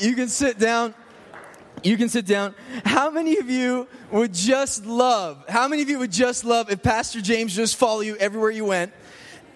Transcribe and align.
You 0.00 0.14
can 0.14 0.28
sit 0.28 0.58
down. 0.58 0.94
You 1.82 1.96
can 1.96 2.08
sit 2.08 2.26
down. 2.26 2.54
How 2.84 3.10
many 3.10 3.38
of 3.38 3.48
you 3.48 3.86
would 4.10 4.34
just 4.34 4.84
love, 4.84 5.44
how 5.48 5.68
many 5.68 5.82
of 5.82 5.88
you 5.88 5.98
would 5.98 6.12
just 6.12 6.44
love 6.44 6.70
if 6.70 6.82
Pastor 6.82 7.20
James 7.20 7.54
just 7.54 7.76
follow 7.76 8.00
you 8.00 8.16
everywhere 8.16 8.50
you 8.50 8.64
went? 8.64 8.92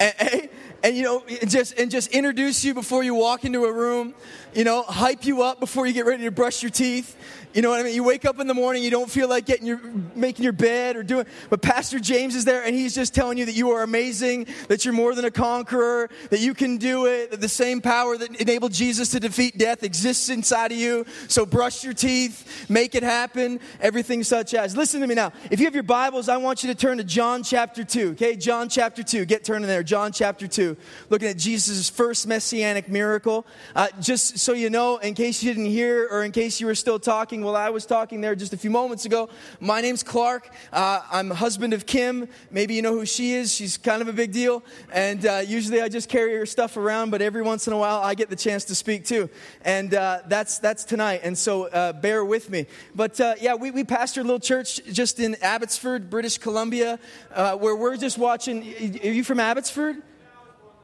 And, 0.00 0.48
and, 0.84 0.94
you 0.94 1.02
know, 1.02 1.24
just 1.46 1.78
and 1.78 1.90
just 1.90 2.10
introduce 2.10 2.62
you 2.62 2.74
before 2.74 3.02
you 3.02 3.14
walk 3.14 3.46
into 3.46 3.64
a 3.64 3.72
room, 3.72 4.14
you 4.54 4.64
know, 4.64 4.82
hype 4.82 5.24
you 5.24 5.42
up 5.42 5.58
before 5.58 5.86
you 5.86 5.94
get 5.94 6.04
ready 6.04 6.24
to 6.24 6.30
brush 6.30 6.62
your 6.62 6.70
teeth, 6.70 7.16
you 7.54 7.62
know 7.62 7.70
what 7.70 7.80
I 7.80 7.84
mean? 7.84 7.94
You 7.94 8.02
wake 8.02 8.24
up 8.24 8.40
in 8.40 8.48
the 8.48 8.54
morning, 8.54 8.82
you 8.82 8.90
don't 8.90 9.10
feel 9.10 9.28
like 9.28 9.46
getting 9.46 9.66
your, 9.66 9.80
making 10.16 10.42
your 10.42 10.52
bed 10.52 10.96
or 10.96 11.02
doing, 11.02 11.24
but 11.48 11.62
Pastor 11.62 12.00
James 12.00 12.34
is 12.34 12.44
there 12.44 12.64
and 12.64 12.74
he's 12.74 12.94
just 12.94 13.14
telling 13.14 13.38
you 13.38 13.46
that 13.46 13.54
you 13.54 13.70
are 13.70 13.82
amazing, 13.82 14.46
that 14.68 14.84
you're 14.84 14.92
more 14.92 15.14
than 15.14 15.24
a 15.24 15.30
conqueror, 15.30 16.10
that 16.30 16.40
you 16.40 16.52
can 16.52 16.76
do 16.76 17.06
it, 17.06 17.30
that 17.30 17.40
the 17.40 17.48
same 17.48 17.80
power 17.80 18.18
that 18.18 18.40
enabled 18.40 18.72
Jesus 18.72 19.10
to 19.10 19.20
defeat 19.20 19.56
death 19.56 19.84
exists 19.84 20.28
inside 20.28 20.72
of 20.72 20.78
you. 20.78 21.06
So 21.28 21.46
brush 21.46 21.82
your 21.82 21.94
teeth, 21.94 22.68
make 22.68 22.94
it 22.94 23.04
happen, 23.04 23.60
everything 23.80 24.22
such 24.22 24.52
as. 24.52 24.76
Listen 24.76 25.00
to 25.00 25.06
me 25.06 25.14
now. 25.14 25.32
If 25.50 25.60
you 25.60 25.66
have 25.66 25.74
your 25.74 25.84
Bibles, 25.84 26.28
I 26.28 26.36
want 26.36 26.62
you 26.62 26.68
to 26.68 26.74
turn 26.74 26.98
to 26.98 27.04
John 27.04 27.42
chapter 27.42 27.84
2, 27.84 28.10
okay? 28.10 28.36
John 28.36 28.68
chapter 28.68 29.02
2. 29.02 29.24
Get 29.24 29.44
turning 29.44 29.68
there. 29.68 29.82
John 29.82 30.12
chapter 30.12 30.46
2. 30.48 30.73
Looking 31.10 31.28
at 31.28 31.38
Jesus' 31.38 31.88
first 31.88 32.26
messianic 32.26 32.88
miracle. 32.88 33.46
Uh, 33.76 33.88
just 34.00 34.38
so 34.38 34.52
you 34.52 34.70
know, 34.70 34.98
in 34.98 35.14
case 35.14 35.42
you 35.42 35.52
didn't 35.52 35.70
hear 35.70 36.08
or 36.10 36.24
in 36.24 36.32
case 36.32 36.60
you 36.60 36.66
were 36.66 36.74
still 36.74 36.98
talking, 36.98 37.42
while 37.44 37.56
I 37.56 37.70
was 37.70 37.86
talking 37.86 38.20
there 38.20 38.34
just 38.34 38.52
a 38.52 38.56
few 38.56 38.70
moments 38.70 39.04
ago. 39.04 39.28
My 39.60 39.80
name's 39.80 40.02
Clark. 40.02 40.50
Uh, 40.72 41.00
I'm 41.10 41.30
husband 41.30 41.72
of 41.72 41.86
Kim. 41.86 42.28
Maybe 42.50 42.74
you 42.74 42.82
know 42.82 42.92
who 42.92 43.06
she 43.06 43.34
is. 43.34 43.52
She's 43.52 43.76
kind 43.76 44.02
of 44.02 44.08
a 44.08 44.12
big 44.12 44.32
deal. 44.32 44.62
And 44.92 45.24
uh, 45.26 45.42
usually 45.46 45.80
I 45.80 45.88
just 45.88 46.08
carry 46.08 46.34
her 46.36 46.46
stuff 46.46 46.76
around, 46.76 47.10
but 47.10 47.22
every 47.22 47.42
once 47.42 47.66
in 47.66 47.72
a 47.72 47.78
while 47.78 48.00
I 48.00 48.14
get 48.14 48.30
the 48.30 48.36
chance 48.36 48.64
to 48.66 48.74
speak 48.74 49.04
too. 49.04 49.28
And 49.64 49.94
uh, 49.94 50.20
that's, 50.26 50.58
that's 50.58 50.84
tonight. 50.84 51.20
And 51.22 51.36
so 51.36 51.68
uh, 51.68 51.92
bear 51.92 52.24
with 52.24 52.50
me. 52.50 52.66
But 52.94 53.20
uh, 53.20 53.34
yeah, 53.40 53.54
we, 53.54 53.70
we 53.70 53.84
pastor 53.84 54.20
a 54.20 54.24
little 54.24 54.40
church 54.40 54.80
just 54.92 55.20
in 55.20 55.36
Abbotsford, 55.42 56.10
British 56.10 56.38
Columbia, 56.38 56.98
where 57.34 57.76
we're 57.76 57.96
just 57.96 58.18
watching. 58.18 58.62
Are 58.62 59.08
you 59.08 59.24
from 59.24 59.40
Abbotsford? 59.40 60.02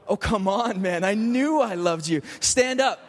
Oh, 0.07 0.17
come 0.17 0.47
on, 0.47 0.81
man. 0.81 1.03
I 1.03 1.13
knew 1.13 1.61
I 1.61 1.75
loved 1.75 2.07
you. 2.07 2.21
Stand 2.39 2.81
up. 2.81 2.99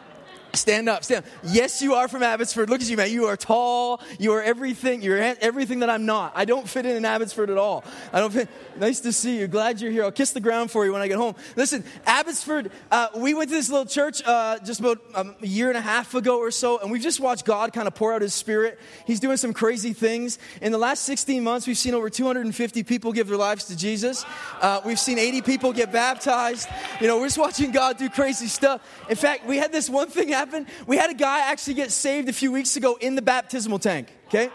Stand 0.55 0.87
up, 0.87 1.03
stand 1.03 1.25
up. 1.25 1.31
Yes, 1.45 1.81
you 1.81 1.95
are 1.95 2.07
from 2.07 2.21
Abbotsford. 2.21 2.69
Look 2.69 2.79
at 2.79 2.87
you, 2.87 2.95
man. 2.95 3.09
You 3.09 3.25
are 3.25 3.35
tall. 3.35 3.99
You 4.19 4.33
are 4.33 4.41
everything. 4.43 5.01
You're 5.01 5.17
everything 5.17 5.79
that 5.79 5.89
I'm 5.89 6.05
not. 6.05 6.33
I 6.35 6.45
don't 6.45 6.69
fit 6.69 6.85
in 6.85 6.95
in 6.95 7.05
Abbotsford 7.05 7.49
at 7.49 7.57
all. 7.57 7.83
I 8.13 8.19
don't 8.19 8.31
fit. 8.31 8.47
Nice 8.77 8.99
to 8.99 9.11
see 9.11 9.39
you. 9.39 9.47
Glad 9.47 9.81
you're 9.81 9.91
here. 9.91 10.03
I'll 10.03 10.11
kiss 10.11 10.29
the 10.29 10.39
ground 10.39 10.69
for 10.69 10.85
you 10.85 10.93
when 10.93 11.01
I 11.01 11.07
get 11.07 11.17
home. 11.17 11.33
Listen, 11.55 11.83
Abbotsford, 12.05 12.69
uh, 12.91 13.07
we 13.15 13.33
went 13.33 13.49
to 13.49 13.55
this 13.55 13.71
little 13.71 13.87
church 13.87 14.21
uh, 14.27 14.59
just 14.59 14.79
about 14.79 15.01
um, 15.15 15.35
a 15.41 15.47
year 15.47 15.69
and 15.69 15.77
a 15.77 15.81
half 15.81 16.13
ago 16.13 16.37
or 16.37 16.51
so, 16.51 16.77
and 16.77 16.91
we've 16.91 17.01
just 17.01 17.19
watched 17.19 17.45
God 17.45 17.73
kind 17.73 17.87
of 17.87 17.95
pour 17.95 18.13
out 18.13 18.21
his 18.21 18.35
spirit. 18.35 18.79
He's 19.07 19.19
doing 19.19 19.37
some 19.37 19.53
crazy 19.53 19.93
things. 19.93 20.37
In 20.61 20.71
the 20.71 20.77
last 20.77 21.03
16 21.05 21.43
months, 21.43 21.65
we've 21.65 21.79
seen 21.79 21.95
over 21.95 22.11
250 22.11 22.83
people 22.83 23.11
give 23.11 23.27
their 23.27 23.37
lives 23.37 23.65
to 23.65 23.75
Jesus. 23.75 24.23
Uh, 24.61 24.81
we've 24.85 24.99
seen 24.99 25.17
80 25.17 25.41
people 25.41 25.73
get 25.73 25.91
baptized. 25.91 26.69
You 27.01 27.07
know, 27.07 27.17
we're 27.17 27.25
just 27.25 27.39
watching 27.39 27.71
God 27.71 27.97
do 27.97 28.07
crazy 28.07 28.45
stuff. 28.45 28.81
In 29.09 29.15
fact, 29.15 29.47
we 29.47 29.57
had 29.57 29.71
this 29.71 29.89
one 29.89 30.09
thing 30.09 30.29
happen 30.29 30.42
happened? 30.43 30.67
We 30.87 30.97
had 30.97 31.09
a 31.09 31.13
guy 31.13 31.51
actually 31.51 31.75
get 31.75 31.91
saved 31.91 32.27
a 32.27 32.33
few 32.33 32.51
weeks 32.51 32.75
ago 32.75 32.97
in 32.99 33.15
the 33.15 33.21
baptismal 33.21 33.79
tank, 33.79 34.09
okay? 34.27 34.49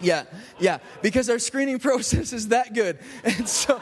Yeah, 0.00 0.24
yeah, 0.58 0.78
because 1.02 1.30
our 1.30 1.38
screening 1.38 1.78
process 1.88 2.32
is 2.32 2.48
that 2.48 2.74
good. 2.74 2.98
And 3.22 3.48
so, 3.48 3.80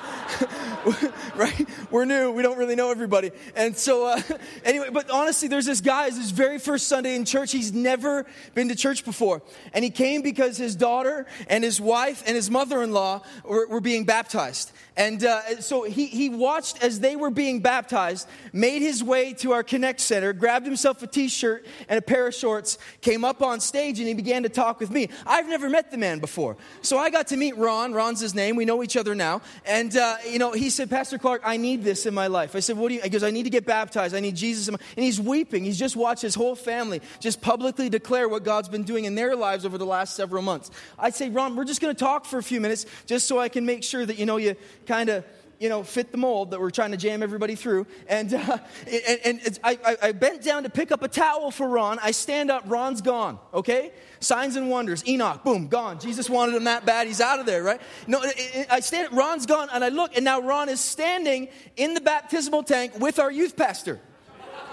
right, 1.35 1.69
we're 1.91 2.05
new, 2.05 2.31
we 2.33 2.43
don't 2.43 2.59
really 2.59 2.77
know 2.77 2.91
everybody. 2.91 3.31
And 3.57 3.77
so, 3.77 4.07
uh, 4.07 4.21
anyway, 4.65 4.89
but 4.93 5.11
honestly, 5.11 5.49
there's 5.49 5.65
this 5.65 5.81
guy, 5.81 6.09
it's 6.09 6.19
his 6.19 6.31
very 6.31 6.59
first 6.59 6.87
Sunday 6.87 7.17
in 7.17 7.25
church. 7.25 7.51
He's 7.51 7.73
never 7.73 8.27
been 8.55 8.69
to 8.69 8.77
church 8.77 9.05
before. 9.05 9.43
And 9.73 9.83
he 9.83 9.91
came 9.91 10.21
because 10.21 10.59
his 10.59 10.77
daughter 10.77 11.27
and 11.49 11.65
his 11.65 11.81
wife 11.81 12.23
and 12.27 12.37
his 12.37 12.51
mother 12.51 12.83
in 12.83 12.93
law 12.93 13.23
were, 13.45 13.67
were, 13.69 13.81
being 13.81 14.05
baptized. 14.05 14.71
And 14.97 15.25
uh, 15.25 15.61
so 15.61 15.85
he, 15.85 16.07
he 16.07 16.29
watched 16.29 16.83
as 16.83 17.01
they 17.01 17.17
were 17.17 17.31
being 17.31 17.61
baptized, 17.61 18.29
made 18.53 18.83
his 18.83 19.03
way 19.03 19.33
to 19.35 19.53
our 19.53 19.63
Connect 19.63 20.01
Center, 20.01 20.35
grabbed 20.35 20.67
himself 20.67 21.03
a 21.03 21.07
t 21.07 21.29
shirt 21.29 21.65
and 21.89 21.99
a 21.99 22.03
pair 22.03 22.27
of 22.27 22.35
shorts, 22.35 22.77
came 23.01 23.25
up 23.25 23.41
on 23.41 23.61
stage, 23.61 23.99
and 23.99 24.09
he 24.09 24.15
began 24.15 24.43
to 24.43 24.51
talk 24.51 24.81
with 24.81 24.91
me. 24.91 25.09
I've 25.27 25.49
never 25.49 25.71
met 25.71 25.91
the 25.91 25.97
man 25.97 26.19
before. 26.19 26.59
So 26.83 26.99
I 26.99 27.09
got 27.09 27.29
to 27.29 27.39
meet 27.39 27.57
Ron. 27.57 27.95
Ron's 27.95 28.21
his 28.21 28.35
name. 28.35 28.55
We 28.55 28.67
know 28.67 28.83
each 28.83 28.97
other 28.97 29.15
now. 29.15 29.41
And, 29.65 29.97
uh, 29.97 30.17
you 30.29 30.39
know, 30.39 30.53
he 30.53 30.69
said, 30.69 30.91
Pastor 30.91 31.17
Clark, 31.17 31.41
I 31.45 31.57
need 31.57 31.85
this 31.85 32.05
in 32.05 32.13
my 32.13 32.27
life. 32.27 32.55
I 32.55 32.61
said, 32.61 32.77
What 32.77 32.89
do 32.89 32.97
you? 32.97 33.01
He 33.01 33.09
goes, 33.09 33.23
I 33.23 33.31
need 33.31 33.45
to 33.45 33.51
get 33.51 33.65
baptized. 33.65 34.15
I 34.15 34.21
need 34.21 34.37
Jesus. 34.37 34.69
And 34.69 34.79
he's 34.95 35.21
weeping. 35.21 35.65
He's 35.65 35.79
just 35.79 35.97
watched 35.97 36.23
his 36.23 36.35
whole 36.35 36.55
family 36.55 37.01
just 37.19 37.41
publicly 37.41 37.89
declare 37.89 38.29
what 38.29 38.45
God's 38.45 38.69
been 38.69 38.83
doing 38.83 39.07
in 39.07 39.15
their 39.15 39.35
lives 39.35 39.65
over 39.65 39.79
the 39.79 39.87
last 39.87 40.17
several 40.17 40.43
months. 40.43 40.71
I'd 40.99 41.15
say, 41.15 41.31
Ron, 41.31 41.57
we're 41.57 41.65
just 41.65 41.81
going 41.81 41.95
to 41.95 41.99
talk 41.99 42.27
for 42.27 42.39
a 42.39 42.43
few 42.43 42.61
minutes 42.61 42.85
just 43.07 43.27
so 43.27 43.39
I 43.39 43.49
can 43.49 43.65
make 43.65 43.83
sure 43.85 44.05
that, 44.05 44.19
you 44.19 44.27
know, 44.27 44.37
you 44.37 44.55
kind 44.87 45.09
of 45.09 45.25
you 45.63 45.69
know, 45.69 45.85
fit 45.85 46.11
the 46.11 46.19
mold 46.19 46.51
that 46.51 46.61
we're 46.61 46.73
trying 46.73 46.91
to 46.91 46.97
jam 46.97 47.23
everybody 47.23 47.55
through. 47.55 47.87
And, 48.09 48.35
uh, 48.35 48.59
and, 49.25 49.41
and 49.45 49.59
I, 49.63 49.97
I, 50.03 50.11
bent 50.11 50.43
down 50.43 50.65
to 50.65 50.69
pick 50.69 50.91
up 50.91 51.05
a 51.05 51.09
towel 51.09 51.53
for 51.53 51.69
Ron. 51.69 52.01
I 52.03 52.11
stand 52.11 52.51
up, 52.51 52.65
Ron's 52.67 53.01
gone, 53.01 53.39
okay? 53.55 53.93
Signs 54.19 54.57
and 54.57 54.69
wonders, 54.69 55.07
Enoch, 55.07 55.45
boom, 55.45 55.69
gone. 55.69 56.01
Jesus 56.01 56.29
wanted 56.29 56.57
him 56.57 56.65
that 56.65 56.85
bad, 56.85 57.07
he's 57.07 57.21
out 57.21 57.39
of 57.39 57.47
there, 57.47 57.63
right? 57.63 57.81
No, 58.09 58.21
I 58.69 58.81
stand, 58.81 59.13
Ron's 59.13 59.47
gone, 59.47 59.69
and 59.73 59.85
I 59.85 59.89
look, 59.91 60.17
and 60.17 60.25
now 60.25 60.41
Ron 60.41 60.69
is 60.69 60.81
standing 60.81 61.47
in 61.77 61.95
the 61.95 62.01
baptismal 62.01 62.65
tank 62.65 62.99
with 62.99 63.21
our 63.21 63.31
youth 63.31 63.57
pastor, 63.57 64.01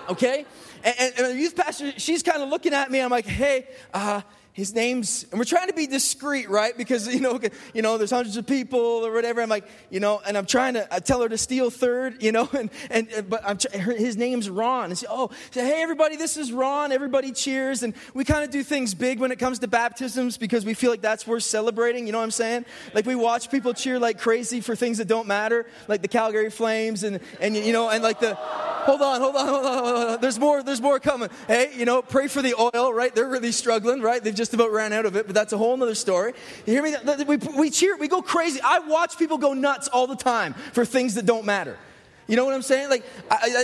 okay? 0.09 0.43
And, 0.83 0.95
and, 0.99 1.13
and 1.19 1.25
the 1.27 1.39
youth 1.39 1.55
pastor, 1.55 1.91
she's 1.99 2.23
kind 2.23 2.41
of 2.41 2.49
looking 2.49 2.73
at 2.73 2.89
me. 2.89 2.99
I'm 2.99 3.11
like, 3.11 3.27
hey, 3.27 3.67
uh, 3.93 4.21
his 4.53 4.73
name's 4.73 5.25
and 5.31 5.39
we're 5.39 5.45
trying 5.45 5.67
to 5.67 5.73
be 5.73 5.87
discreet 5.87 6.49
right? 6.49 6.75
Because 6.75 7.07
you 7.13 7.19
know 7.19 7.39
you 7.73 7.81
know 7.81 7.97
there's 7.97 8.11
hundreds 8.11 8.37
of 8.37 8.45
people 8.47 8.79
or 8.79 9.11
whatever. 9.13 9.41
I'm 9.41 9.49
like 9.49 9.67
you 9.89 9.99
know 9.99 10.21
and 10.25 10.37
i'm 10.37 10.45
trying 10.45 10.73
to 10.73 10.93
I 10.93 10.99
tell 10.99 11.21
her 11.21 11.29
to 11.29 11.37
steal 11.37 11.69
third 11.69 12.21
you 12.21 12.31
know 12.31 12.49
and 12.57 12.69
and 12.89 13.07
uh, 13.15 13.21
but 13.21 13.41
I'm, 13.45 13.57
his 13.73 14.17
name's 14.17 14.49
ron. 14.49 14.85
And 14.85 14.97
say 14.97 15.07
oh 15.09 15.29
say, 15.51 15.65
hey 15.65 15.81
everybody 15.81 16.15
this 16.15 16.37
is 16.37 16.51
ron. 16.51 16.91
Everybody 16.91 17.31
cheers. 17.31 17.83
And 17.83 17.93
we 18.13 18.23
kind 18.25 18.43
of 18.43 18.49
do 18.49 18.63
things 18.63 18.93
big 18.93 19.19
when 19.19 19.31
it 19.31 19.39
comes 19.39 19.59
to 19.59 19.67
baptisms 19.67 20.37
because 20.37 20.65
we 20.65 20.73
feel 20.73 20.91
like 20.91 21.01
that's 21.01 21.27
worth 21.27 21.43
celebrating. 21.43 22.05
You 22.05 22.11
know 22.11 22.19
what 22.19 22.25
i'm 22.25 22.31
saying? 22.31 22.65
Like 22.93 23.05
we 23.05 23.15
watch 23.15 23.51
people 23.51 23.73
cheer 23.73 23.99
like 23.99 24.19
crazy 24.19 24.61
for 24.61 24.75
things 24.75 24.97
that 24.97 25.07
don't 25.07 25.27
matter 25.27 25.65
like 25.87 26.01
the 26.01 26.07
calgary 26.07 26.49
flames 26.49 27.03
and 27.03 27.19
and 27.39 27.55
you 27.55 27.73
know 27.73 27.89
and 27.89 28.03
like 28.03 28.19
the 28.19 28.35
hold 28.35 29.01
on 29.01 29.21
hold 29.21 29.35
on 29.35 29.47
hold 29.47 29.65
on, 29.65 29.73
hold 29.73 30.09
on. 30.09 30.21
there's 30.21 30.39
more 30.39 30.63
there's 30.63 30.81
more 30.81 30.99
coming. 30.99 31.29
Hey 31.47 31.71
you 31.75 31.85
know 31.85 32.01
pray 32.01 32.27
for 32.27 32.41
the 32.41 32.55
oil 32.55 32.93
right? 32.93 33.13
They're 33.13 33.29
really 33.29 33.51
struggling 33.51 34.01
right? 34.01 34.23
They've 34.23 34.35
just 34.39 34.55
about 34.55 34.71
ran 34.71 34.93
out 34.93 35.05
of 35.05 35.15
it, 35.15 35.27
but 35.27 35.35
that's 35.35 35.53
a 35.53 35.57
whole 35.57 35.81
other 35.83 35.93
story. 35.93 36.33
You 36.65 36.73
hear 36.73 36.81
me? 36.81 36.95
We, 37.25 37.37
we 37.37 37.69
cheer, 37.69 37.95
we 37.97 38.07
go 38.07 38.21
crazy. 38.21 38.59
I 38.63 38.79
watch 38.79 39.19
people 39.19 39.37
go 39.37 39.53
nuts 39.53 39.87
all 39.89 40.07
the 40.07 40.15
time 40.15 40.53
for 40.73 40.85
things 40.85 41.13
that 41.15 41.25
don't 41.27 41.45
matter. 41.45 41.77
You 42.27 42.35
know 42.35 42.45
what 42.45 42.53
I'm 42.53 42.61
saying? 42.61 42.89
Like 42.89 43.03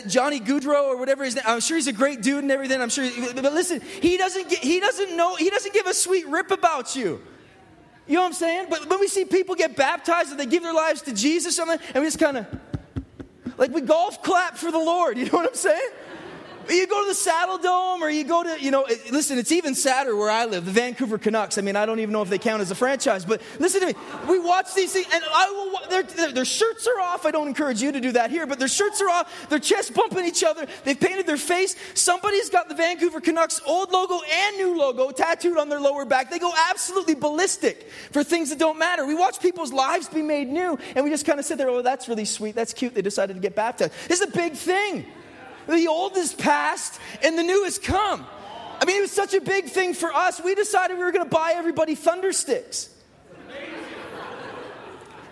Johnny 0.08 0.40
Gaudreau 0.40 0.88
or 0.88 0.98
whatever 0.98 1.24
his 1.24 1.36
name. 1.36 1.46
I'm 1.48 1.62
sure 1.62 1.78
he's 1.78 1.88
a 1.88 1.94
great 1.94 2.22
dude 2.22 2.44
and 2.44 2.52
everything. 2.52 2.82
I'm 2.82 2.90
sure, 2.90 3.10
but 3.36 3.54
listen, 3.54 3.80
he 4.02 4.18
doesn't 4.18 4.50
get, 4.50 4.60
he 4.60 4.80
doesn't 4.80 5.16
know 5.16 5.36
he 5.36 5.50
doesn't 5.50 5.74
give 5.74 5.86
a 5.86 5.94
sweet 5.94 6.28
rip 6.28 6.52
about 6.52 6.96
you. 6.96 7.22
You 8.08 8.16
know 8.16 8.22
what 8.22 8.28
I'm 8.28 8.34
saying? 8.34 8.68
But 8.70 8.90
when 8.90 9.00
we 9.00 9.08
see 9.08 9.24
people 9.24 9.56
get 9.56 9.76
baptized 9.76 10.32
and 10.32 10.40
they 10.40 10.46
give 10.46 10.62
their 10.64 10.74
lives 10.74 11.04
to 11.04 11.14
Jesus, 11.14 11.54
or 11.54 11.66
something, 11.66 11.80
and 11.94 12.04
we 12.04 12.08
just 12.08 12.20
kind 12.20 12.38
of 12.38 12.48
like 13.58 13.72
we 13.72 13.82
golf 13.82 14.22
clap 14.24 14.58
for 14.58 14.72
the 14.72 14.80
Lord. 14.80 15.18
You 15.18 15.26
know 15.26 15.38
what 15.38 15.48
I'm 15.48 15.56
saying? 15.56 15.90
You 16.70 16.88
go 16.88 17.02
to 17.02 17.08
the 17.08 17.14
Saddledome 17.14 18.02
or 18.02 18.10
you 18.10 18.24
go 18.24 18.44
to, 18.44 18.62
you 18.62 18.72
know, 18.72 18.86
listen, 19.12 19.38
it's 19.38 19.52
even 19.52 19.76
sadder 19.76 20.16
where 20.16 20.30
I 20.30 20.46
live, 20.46 20.66
the 20.66 20.72
Vancouver 20.72 21.18
Canucks. 21.18 21.58
I 21.58 21.62
mean, 21.62 21.76
I 21.76 21.86
don't 21.86 22.00
even 22.00 22.12
know 22.12 22.22
if 22.22 22.30
they 22.30 22.40
count 22.40 22.62
as 22.62 22.72
a 22.72 22.76
franchise, 22.76 23.24
but 23.24 23.42
listen 23.60 23.82
to 23.82 23.88
me. 23.88 23.94
We 24.28 24.40
watch 24.40 24.74
these 24.74 24.94
things 24.94 25.06
and 25.14 25.24
I 25.32 25.52
will, 25.52 25.90
their, 25.90 26.32
their 26.32 26.46
shirts 26.46 26.88
are 26.88 27.00
off. 27.00 27.26
I 27.26 27.32
don't 27.32 27.48
encourage 27.48 27.82
you 27.82 27.92
to 27.92 28.00
do 28.00 28.14
that 28.14 28.32
here, 28.32 28.48
but 28.48 28.58
their 28.58 28.68
shirts 28.68 29.02
are 29.02 29.10
off. 29.10 29.50
Their 29.50 29.60
chests 29.60 29.92
bumping 29.92 30.26
each 30.26 30.44
other. 30.44 30.66
They've 30.84 31.00
painted 31.00 31.28
their 31.28 31.38
face. 31.38 31.76
Somebody's 31.94 32.50
got 32.50 32.68
the 32.68 32.76
Vancouver 32.76 33.22
Canucks 33.22 33.62
old 33.66 33.92
logo 33.92 34.20
and 34.28 34.58
new 34.58 34.78
logo 34.78 35.12
tattooed 35.12 35.58
on 35.58 35.70
their 35.70 35.80
lower 35.80 36.06
back. 36.06 36.32
They 36.32 36.40
go 36.40 36.52
absolutely 36.70 37.16
ballistic 37.16 37.90
for 38.12 38.24
things 38.24 38.50
that 38.50 38.60
don't 38.60 38.80
matter. 38.80 39.06
We 39.06 39.16
watch 39.16 39.40
people's 39.40 39.72
lives 39.72 40.08
be 40.10 40.22
made 40.22 40.48
new 40.48 40.80
and 40.96 41.04
we 41.04 41.12
just 41.12 41.26
kind 41.26 41.40
of 41.40 41.46
sit 41.46 41.58
there, 41.58 41.70
oh, 41.70 41.82
that's 41.82 42.08
really 42.10 42.26
sweet. 42.26 42.56
That's 42.56 42.74
cute. 42.74 42.96
They 42.96 43.02
decided 43.02 43.36
to 43.36 43.40
get 43.40 43.56
baptized. 43.56 43.94
This 44.08 44.22
is 44.22 44.30
a 44.30 44.32
big 44.32 44.54
thing. 44.54 45.06
The 45.68 45.88
old 45.88 46.18
is 46.18 46.34
past 46.34 47.00
and 47.24 47.38
the 47.38 47.44
new 47.44 47.64
has 47.64 47.80
come. 47.80 48.26
I 48.80 48.86
mean, 48.86 48.98
it 48.98 49.02
was 49.02 49.12
such 49.12 49.34
a 49.34 49.42
big 49.42 49.66
thing 49.66 49.94
for 49.94 50.14
us. 50.14 50.42
We 50.44 50.54
decided 50.54 50.98
we 50.98 51.04
were 51.04 51.12
going 51.12 51.26
to 51.26 51.30
buy 51.30 51.54
everybody 51.56 51.96
thunder 51.96 52.34
sticks. 52.34 52.90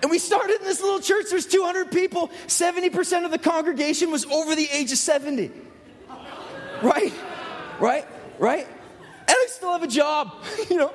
And 0.02 0.12
we 0.12 0.20
started 0.20 0.60
in 0.60 0.66
this 0.66 0.82
little 0.82 1.00
church. 1.00 1.28
There's 1.30 1.46
200 1.46 1.90
people. 1.90 2.30
70% 2.48 3.24
of 3.24 3.32
the 3.32 3.38
congregation 3.38 4.12
was 4.12 4.26
over 4.26 4.54
the 4.54 4.68
age 4.70 4.92
of 4.92 4.98
70. 4.98 5.50
Right? 6.82 7.14
Right? 7.80 8.06
Right? 8.38 8.68
And 8.68 9.30
I 9.30 9.46
still 9.50 9.72
have 9.72 9.84
a 9.84 9.88
job, 9.88 10.34
you 10.70 10.76
know. 10.76 10.92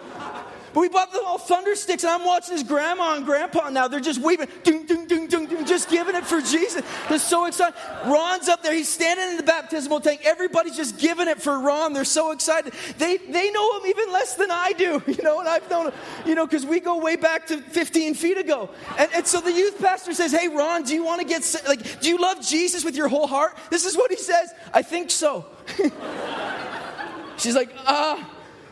But 0.75 0.81
we 0.81 0.91
bought 0.91 1.13
them 1.13 1.23
all 1.25 1.39
thunder 1.39 1.75
sticks, 1.75 2.05
and 2.05 2.11
I'm 2.11 2.27
watching 2.27 2.53
his 2.53 2.63
grandma 2.63 3.15
and 3.15 3.25
grandpa 3.25 3.71
now. 3.71 3.89
They're 3.89 4.01
just 4.01 4.21
weeping. 4.21 4.49
Ding, 4.63 4.85
ding, 4.85 5.07
ding, 5.07 5.28
just 5.69 5.91
giving 5.91 6.15
it 6.15 6.25
for 6.25 6.41
Jesus. 6.41 6.83
They're 7.09 7.19
so 7.19 7.47
excited. 7.47 7.75
Ron's 8.07 8.49
up 8.49 8.63
there. 8.63 8.75
He's 8.75 8.89
standing 8.89 9.31
in 9.31 9.37
the 9.37 9.43
baptismal 9.43 10.01
tank. 10.01 10.23
Everybody's 10.25 10.77
just 10.77 10.99
giving 10.99 11.29
it 11.29 11.41
for 11.41 11.59
Ron. 11.59 11.93
They're 11.93 12.05
so 12.05 12.33
excited. 12.33 12.73
They, 12.99 13.19
they 13.19 13.51
know 13.51 13.79
him 13.79 13.87
even 13.87 14.13
less 14.13 14.35
than 14.35 14.51
I 14.51 14.73
do, 14.73 15.03
you 15.07 15.23
know, 15.23 15.41
and 15.41 15.49
I've 15.49 15.69
known 15.71 15.87
him, 15.89 15.95
you 16.27 16.35
know, 16.35 16.47
because 16.47 16.65
we 16.65 16.81
go 16.81 16.99
way 16.99 17.17
back 17.17 17.47
to 17.49 17.59
15 17.59 18.15
feet 18.15 18.39
ago. 18.39 18.71
And, 18.99 19.11
and 19.15 19.27
so 19.27 19.41
the 19.41 19.53
youth 19.53 19.81
pastor 19.81 20.15
says, 20.15 20.33
Hey, 20.33 20.49
Ron, 20.49 20.85
do 20.85 20.95
you 20.95 21.05
want 21.05 21.21
to 21.21 21.27
get, 21.27 21.45
like, 21.67 22.01
do 22.01 22.09
you 22.09 22.19
love 22.19 22.47
Jesus 22.47 22.85
with 22.85 22.97
your 22.97 23.09
whole 23.09 23.27
heart? 23.27 23.57
This 23.71 23.85
is 23.85 23.97
what 23.97 24.11
he 24.11 24.17
says. 24.17 24.53
I 24.73 24.83
think 24.83 25.11
so. 25.11 25.47
She's 27.37 27.55
like, 27.55 27.71
uh, 27.87 28.23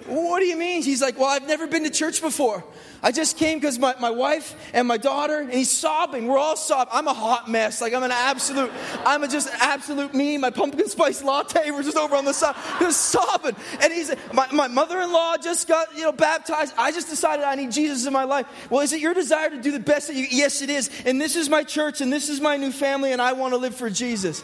what 0.08 0.40
do 0.40 0.46
you 0.46 0.56
mean? 0.56 0.82
He's 0.82 1.02
like, 1.02 1.18
well, 1.18 1.28
I've 1.28 1.46
never 1.46 1.66
been 1.66 1.84
to 1.84 1.90
church 1.90 2.20
before. 2.20 2.64
I 3.02 3.12
just 3.12 3.36
came 3.36 3.58
because 3.58 3.78
my, 3.78 3.94
my 4.00 4.10
wife 4.10 4.54
and 4.72 4.88
my 4.88 4.96
daughter, 4.96 5.38
and 5.38 5.52
he's 5.52 5.70
sobbing. 5.70 6.26
We're 6.26 6.38
all 6.38 6.56
sobbing. 6.56 6.92
I'm 6.92 7.06
a 7.06 7.14
hot 7.14 7.48
mess. 7.48 7.80
Like, 7.80 7.94
I'm 7.94 8.02
an 8.02 8.10
absolute, 8.10 8.70
I'm 9.04 9.22
a 9.22 9.28
just 9.28 9.48
absolute 9.60 10.14
me. 10.14 10.38
My 10.38 10.50
pumpkin 10.50 10.88
spice 10.88 11.22
latte, 11.22 11.70
we're 11.70 11.82
just 11.82 11.96
over 11.96 12.16
on 12.16 12.24
the 12.24 12.32
side, 12.32 12.56
just 12.80 13.00
sobbing. 13.02 13.54
And 13.80 13.92
he's, 13.92 14.12
my, 14.32 14.46
my 14.52 14.68
mother 14.68 15.00
in 15.00 15.12
law 15.12 15.36
just 15.36 15.68
got, 15.68 15.94
you 15.96 16.02
know, 16.02 16.12
baptized. 16.12 16.74
I 16.76 16.90
just 16.90 17.08
decided 17.08 17.44
I 17.44 17.54
need 17.54 17.70
Jesus 17.70 18.06
in 18.06 18.12
my 18.12 18.24
life. 18.24 18.46
Well, 18.70 18.80
is 18.80 18.92
it 18.92 19.00
your 19.00 19.14
desire 19.14 19.50
to 19.50 19.60
do 19.60 19.72
the 19.72 19.80
best 19.80 20.08
that 20.08 20.16
you, 20.16 20.26
yes, 20.30 20.62
it 20.62 20.70
is. 20.70 20.90
And 21.04 21.20
this 21.20 21.36
is 21.36 21.48
my 21.48 21.64
church, 21.64 22.00
and 22.00 22.12
this 22.12 22.28
is 22.28 22.40
my 22.40 22.56
new 22.56 22.72
family, 22.72 23.12
and 23.12 23.20
I 23.20 23.34
want 23.34 23.52
to 23.52 23.58
live 23.58 23.74
for 23.74 23.90
Jesus. 23.90 24.42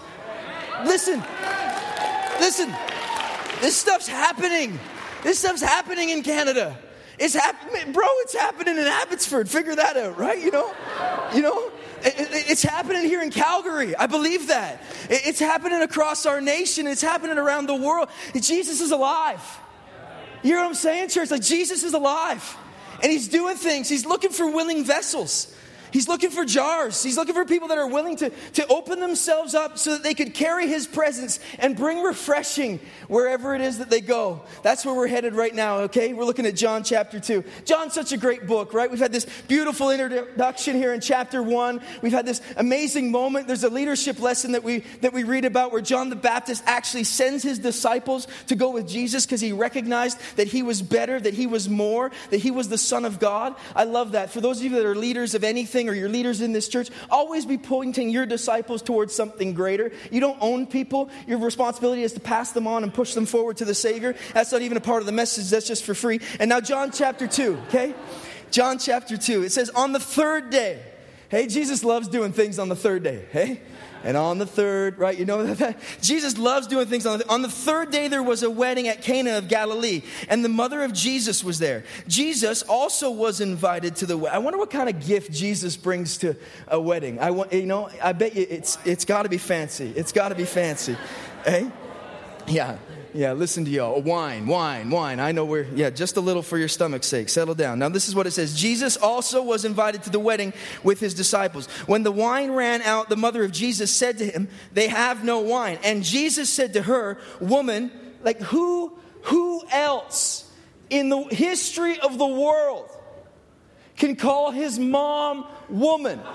Listen, 0.84 1.22
listen, 2.40 2.72
this 3.60 3.76
stuff's 3.76 4.08
happening. 4.08 4.78
This 5.22 5.38
stuff's 5.38 5.62
happening 5.62 6.10
in 6.10 6.22
Canada. 6.22 6.76
It's 7.18 7.34
happening, 7.34 7.92
bro. 7.92 8.06
It's 8.22 8.34
happening 8.34 8.76
in 8.76 8.86
Abbotsford. 8.86 9.48
Figure 9.48 9.76
that 9.76 9.96
out, 9.96 10.18
right? 10.18 10.40
You 10.40 10.50
know, 10.50 10.74
you 11.34 11.42
know. 11.42 11.70
It's 12.04 12.64
happening 12.64 13.04
here 13.04 13.22
in 13.22 13.30
Calgary. 13.30 13.94
I 13.94 14.06
believe 14.06 14.48
that. 14.48 14.82
It's 15.08 15.38
happening 15.38 15.82
across 15.82 16.26
our 16.26 16.40
nation. 16.40 16.88
It's 16.88 17.00
happening 17.00 17.38
around 17.38 17.66
the 17.66 17.76
world. 17.76 18.08
Jesus 18.34 18.80
is 18.80 18.90
alive. 18.90 19.40
You 20.42 20.54
know 20.54 20.62
what 20.62 20.68
I'm 20.68 20.74
saying, 20.74 21.10
church? 21.10 21.30
Like 21.30 21.42
Jesus 21.42 21.84
is 21.84 21.94
alive, 21.94 22.56
and 23.00 23.12
He's 23.12 23.28
doing 23.28 23.54
things. 23.56 23.88
He's 23.88 24.04
looking 24.04 24.30
for 24.30 24.50
willing 24.50 24.84
vessels. 24.84 25.54
He's 25.92 26.08
looking 26.08 26.30
for 26.30 26.44
jars. 26.44 27.02
He's 27.02 27.16
looking 27.16 27.34
for 27.34 27.44
people 27.44 27.68
that 27.68 27.78
are 27.78 27.86
willing 27.86 28.16
to, 28.16 28.30
to 28.30 28.66
open 28.68 29.00
themselves 29.00 29.54
up 29.54 29.78
so 29.78 29.92
that 29.92 30.02
they 30.02 30.14
could 30.14 30.34
carry 30.34 30.66
His 30.66 30.86
presence 30.86 31.38
and 31.58 31.76
bring 31.76 32.02
refreshing 32.02 32.80
wherever 33.08 33.54
it 33.54 33.60
is 33.60 33.78
that 33.78 33.90
they 33.90 34.00
go. 34.00 34.42
That's 34.62 34.84
where 34.84 34.94
we're 34.94 35.08
headed 35.08 35.34
right 35.34 35.54
now, 35.54 35.80
okay? 35.80 36.12
We're 36.12 36.24
looking 36.24 36.46
at 36.46 36.56
John 36.56 36.82
chapter 36.82 37.20
2. 37.20 37.44
John's 37.64 37.92
such 37.92 38.12
a 38.12 38.16
great 38.16 38.46
book, 38.46 38.72
right? 38.72 38.90
We've 38.90 38.98
had 38.98 39.12
this 39.12 39.26
beautiful 39.48 39.90
introduction 39.90 40.76
here 40.76 40.94
in 40.94 41.00
chapter 41.00 41.42
1. 41.42 41.80
We've 42.00 42.12
had 42.12 42.26
this 42.26 42.40
amazing 42.56 43.10
moment. 43.10 43.46
There's 43.46 43.64
a 43.64 43.70
leadership 43.70 44.18
lesson 44.20 44.52
that 44.52 44.64
we, 44.64 44.78
that 45.02 45.12
we 45.12 45.24
read 45.24 45.44
about 45.44 45.72
where 45.72 45.82
John 45.82 46.08
the 46.08 46.16
Baptist 46.16 46.62
actually 46.66 47.04
sends 47.04 47.42
his 47.42 47.58
disciples 47.58 48.26
to 48.46 48.56
go 48.56 48.70
with 48.70 48.88
Jesus 48.88 49.26
because 49.26 49.40
he 49.40 49.52
recognized 49.52 50.18
that 50.36 50.48
he 50.48 50.62
was 50.62 50.80
better, 50.80 51.20
that 51.20 51.34
he 51.34 51.46
was 51.46 51.68
more, 51.68 52.10
that 52.30 52.38
he 52.38 52.50
was 52.50 52.68
the 52.68 52.78
Son 52.78 53.04
of 53.04 53.18
God. 53.18 53.54
I 53.76 53.84
love 53.84 54.12
that. 54.12 54.30
For 54.30 54.40
those 54.40 54.58
of 54.58 54.64
you 54.64 54.70
that 54.70 54.86
are 54.86 54.94
leaders 54.94 55.34
of 55.34 55.44
anything, 55.44 55.81
or 55.88 55.94
your 55.94 56.08
leaders 56.08 56.40
in 56.40 56.52
this 56.52 56.68
church, 56.68 56.90
always 57.10 57.46
be 57.46 57.58
pointing 57.58 58.10
your 58.10 58.26
disciples 58.26 58.82
towards 58.82 59.14
something 59.14 59.54
greater. 59.54 59.92
You 60.10 60.20
don't 60.20 60.38
own 60.40 60.66
people. 60.66 61.10
Your 61.26 61.38
responsibility 61.38 62.02
is 62.02 62.12
to 62.14 62.20
pass 62.20 62.52
them 62.52 62.66
on 62.66 62.82
and 62.82 62.92
push 62.92 63.14
them 63.14 63.26
forward 63.26 63.58
to 63.58 63.64
the 63.64 63.74
Savior. 63.74 64.14
That's 64.34 64.52
not 64.52 64.62
even 64.62 64.76
a 64.76 64.80
part 64.80 65.00
of 65.00 65.06
the 65.06 65.12
message, 65.12 65.50
that's 65.50 65.66
just 65.66 65.84
for 65.84 65.94
free. 65.94 66.20
And 66.38 66.48
now, 66.48 66.60
John 66.60 66.90
chapter 66.90 67.26
2, 67.26 67.58
okay? 67.68 67.94
John 68.50 68.78
chapter 68.78 69.16
2. 69.16 69.44
It 69.44 69.52
says, 69.52 69.70
On 69.70 69.92
the 69.92 70.00
third 70.00 70.50
day, 70.50 70.80
hey, 71.28 71.46
Jesus 71.46 71.84
loves 71.84 72.08
doing 72.08 72.32
things 72.32 72.58
on 72.58 72.68
the 72.68 72.76
third 72.76 73.02
day, 73.02 73.24
hey? 73.32 73.60
And 74.04 74.16
on 74.16 74.38
the 74.38 74.46
third, 74.46 74.98
right, 74.98 75.16
you 75.16 75.24
know 75.24 75.54
that 75.54 75.76
Jesus 76.00 76.38
loves 76.38 76.66
doing 76.66 76.86
things. 76.86 77.06
On 77.06 77.18
the, 77.18 77.28
on 77.28 77.42
the 77.42 77.50
third 77.50 77.90
day, 77.90 78.08
there 78.08 78.22
was 78.22 78.42
a 78.42 78.50
wedding 78.50 78.88
at 78.88 79.02
Cana 79.02 79.38
of 79.38 79.48
Galilee, 79.48 80.02
and 80.28 80.44
the 80.44 80.48
mother 80.48 80.82
of 80.82 80.92
Jesus 80.92 81.44
was 81.44 81.58
there. 81.58 81.84
Jesus 82.08 82.62
also 82.62 83.10
was 83.10 83.40
invited 83.40 83.96
to 83.96 84.06
the 84.06 84.16
wedding. 84.16 84.34
I 84.34 84.38
wonder 84.38 84.58
what 84.58 84.70
kind 84.70 84.88
of 84.88 85.04
gift 85.04 85.32
Jesus 85.32 85.76
brings 85.76 86.18
to 86.18 86.36
a 86.68 86.80
wedding. 86.80 87.20
I 87.20 87.30
want, 87.30 87.52
you 87.52 87.66
know, 87.66 87.90
I 88.02 88.12
bet 88.12 88.34
you 88.34 88.46
it's, 88.48 88.78
it's 88.84 89.04
got 89.04 89.22
to 89.22 89.28
be 89.28 89.38
fancy. 89.38 89.92
It's 89.94 90.12
got 90.12 90.30
to 90.30 90.34
be 90.34 90.44
fancy. 90.44 90.96
Hey? 91.44 91.70
Yeah. 92.46 92.78
Yeah, 93.14 93.32
listen 93.32 93.66
to 93.66 93.70
y'all. 93.70 94.00
Wine, 94.00 94.46
wine, 94.46 94.88
wine. 94.88 95.20
I 95.20 95.32
know 95.32 95.44
we're, 95.44 95.66
yeah, 95.74 95.90
just 95.90 96.16
a 96.16 96.20
little 96.22 96.42
for 96.42 96.56
your 96.56 96.68
stomach's 96.68 97.06
sake. 97.06 97.28
Settle 97.28 97.54
down. 97.54 97.78
Now, 97.78 97.90
this 97.90 98.08
is 98.08 98.14
what 98.14 98.26
it 98.26 98.30
says 98.30 98.54
Jesus 98.58 98.96
also 98.96 99.42
was 99.42 99.66
invited 99.66 100.04
to 100.04 100.10
the 100.10 100.18
wedding 100.18 100.54
with 100.82 100.98
his 100.98 101.12
disciples. 101.12 101.66
When 101.86 102.04
the 102.04 102.12
wine 102.12 102.52
ran 102.52 102.80
out, 102.82 103.10
the 103.10 103.16
mother 103.16 103.44
of 103.44 103.52
Jesus 103.52 103.90
said 103.90 104.16
to 104.18 104.24
him, 104.24 104.48
They 104.72 104.88
have 104.88 105.24
no 105.24 105.40
wine. 105.40 105.78
And 105.84 106.02
Jesus 106.02 106.48
said 106.48 106.72
to 106.72 106.82
her, 106.82 107.18
Woman, 107.38 107.92
like 108.22 108.40
who, 108.40 108.96
who 109.22 109.62
else 109.70 110.50
in 110.88 111.10
the 111.10 111.22
history 111.24 112.00
of 112.00 112.16
the 112.16 112.26
world 112.26 112.88
can 113.96 114.16
call 114.16 114.52
his 114.52 114.78
mom 114.78 115.46
woman? 115.68 116.18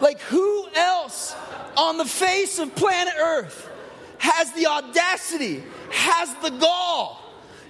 like 0.00 0.20
who 0.20 0.68
else 0.76 1.34
on 1.76 1.98
the 1.98 2.04
face 2.04 2.60
of 2.60 2.72
planet 2.76 3.14
Earth? 3.18 3.72
Has 4.24 4.52
the 4.52 4.66
audacity, 4.66 5.62
has 5.90 6.34
the 6.36 6.48
gall, 6.48 7.20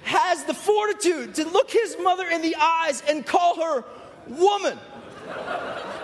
has 0.05 0.45
the 0.45 0.55
fortitude 0.55 1.35
to 1.35 1.45
look 1.49 1.69
his 1.69 1.97
mother 2.01 2.29
in 2.29 2.43
the 2.43 2.55
eyes 2.55 3.03
and 3.09 3.27
call 3.27 3.61
her 3.61 3.85
woman. 4.29 4.79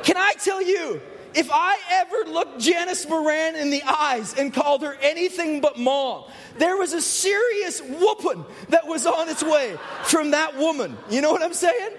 Can 0.03 0.17
I 0.17 0.33
tell 0.43 0.61
you, 0.61 1.01
if 1.35 1.49
I 1.53 1.79
ever 1.91 2.33
looked 2.33 2.59
Janice 2.59 3.09
Moran 3.09 3.55
in 3.55 3.71
the 3.71 3.85
eyes 3.85 4.35
and 4.35 4.53
called 4.53 4.83
her 4.83 4.95
anything 5.01 5.61
but 5.61 5.79
mom, 5.79 6.25
there 6.59 6.77
was 6.77 6.95
a 6.95 7.01
serious 7.01 7.81
whooping 7.81 8.45
that 8.71 8.89
was 8.89 9.07
on 9.07 9.29
its 9.29 9.45
way 9.45 9.77
from 10.07 10.33
that 10.33 10.57
woman. 10.57 10.99
You 11.11 11.21
know 11.21 11.31
what 11.31 11.43
I'm 11.43 11.55
saying? 11.55 11.91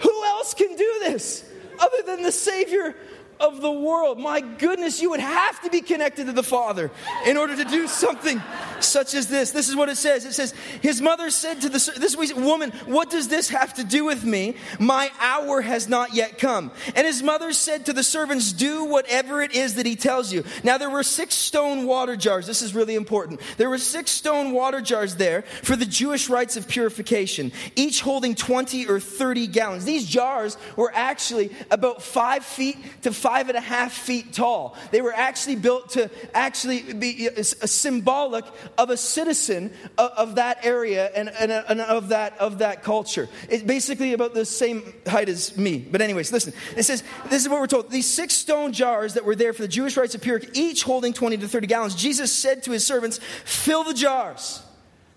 Who 0.00 0.24
else 0.24 0.52
can 0.52 0.74
do 0.74 0.96
this 1.04 1.48
other 1.78 2.02
than 2.04 2.24
the 2.24 2.32
Savior 2.32 2.96
of 3.40 3.60
the 3.60 3.70
world. 3.70 4.18
My 4.18 4.40
goodness, 4.40 5.00
you 5.00 5.10
would 5.10 5.20
have 5.20 5.60
to 5.62 5.70
be 5.70 5.80
connected 5.80 6.26
to 6.26 6.32
the 6.32 6.42
Father 6.42 6.90
in 7.26 7.36
order 7.36 7.56
to 7.56 7.64
do 7.64 7.86
something 7.86 8.42
such 8.80 9.14
as 9.14 9.28
this. 9.28 9.50
This 9.50 9.68
is 9.68 9.76
what 9.76 9.88
it 9.88 9.96
says. 9.96 10.24
It 10.24 10.32
says, 10.32 10.52
His 10.82 11.00
mother 11.00 11.30
said 11.30 11.60
to 11.62 11.68
the 11.68 11.92
this 11.98 12.16
woman, 12.34 12.70
What 12.86 13.10
does 13.10 13.28
this 13.28 13.48
have 13.50 13.74
to 13.74 13.84
do 13.84 14.04
with 14.04 14.24
me? 14.24 14.56
My 14.78 15.10
hour 15.20 15.60
has 15.60 15.88
not 15.88 16.14
yet 16.14 16.38
come. 16.38 16.72
And 16.94 17.06
his 17.06 17.22
mother 17.22 17.52
said 17.52 17.86
to 17.86 17.92
the 17.92 18.02
servants, 18.02 18.52
Do 18.52 18.84
whatever 18.84 19.42
it 19.42 19.54
is 19.54 19.74
that 19.76 19.86
he 19.86 19.96
tells 19.96 20.32
you. 20.32 20.44
Now 20.64 20.78
there 20.78 20.90
were 20.90 21.02
six 21.02 21.34
stone 21.34 21.86
water 21.86 22.16
jars. 22.16 22.46
This 22.46 22.62
is 22.62 22.74
really 22.74 22.94
important. 22.94 23.40
There 23.56 23.70
were 23.70 23.78
six 23.78 24.10
stone 24.10 24.52
water 24.52 24.80
jars 24.80 25.16
there 25.16 25.42
for 25.62 25.76
the 25.76 25.86
Jewish 25.86 26.28
rites 26.28 26.56
of 26.56 26.68
purification, 26.68 27.52
each 27.76 28.00
holding 28.00 28.34
20 28.34 28.86
or 28.86 29.00
30 29.00 29.46
gallons. 29.48 29.84
These 29.84 30.06
jars 30.06 30.56
were 30.76 30.92
actually 30.94 31.50
about 31.70 32.02
five 32.02 32.44
feet 32.44 32.76
to 33.02 33.12
five 33.12 33.27
and 33.48 33.56
a 33.56 33.60
half 33.60 33.92
feet 33.92 34.32
tall. 34.32 34.76
They 34.90 35.02
were 35.02 35.12
actually 35.12 35.56
built 35.56 35.90
to 35.90 36.10
actually 36.34 36.92
be 36.94 37.28
uh, 37.28 37.32
a, 37.36 37.40
a 37.40 37.68
symbolic 37.68 38.44
of 38.76 38.90
a 38.90 38.96
citizen 38.96 39.72
of, 39.96 40.10
of 40.12 40.34
that 40.36 40.64
area 40.64 41.10
and, 41.14 41.28
and, 41.28 41.52
uh, 41.52 41.64
and, 41.68 41.80
of, 41.80 42.08
that, 42.08 42.38
of 42.38 42.58
that 42.58 42.82
culture. 42.82 43.28
It's 43.48 43.62
basically 43.62 44.12
about 44.12 44.34
the 44.34 44.44
same 44.44 44.94
height 45.06 45.28
as 45.28 45.56
me. 45.56 45.78
But, 45.78 46.00
anyways, 46.00 46.32
listen. 46.32 46.52
It 46.76 46.84
says, 46.84 47.02
this 47.28 47.42
is 47.42 47.48
what 47.48 47.60
we're 47.60 47.66
told. 47.66 47.90
These 47.90 48.06
six 48.06 48.34
stone 48.34 48.72
jars 48.72 49.14
that 49.14 49.24
were 49.24 49.36
there 49.36 49.52
for 49.52 49.62
the 49.62 49.68
Jewish 49.68 49.96
rites 49.96 50.14
of 50.14 50.22
purity, 50.22 50.48
each 50.54 50.82
holding 50.82 51.12
20 51.12 51.38
to 51.38 51.48
30 51.48 51.66
gallons, 51.66 51.94
Jesus 51.94 52.32
said 52.32 52.62
to 52.64 52.72
his 52.72 52.86
servants, 52.86 53.20
Fill 53.44 53.84
the 53.84 53.94
jars. 53.94 54.62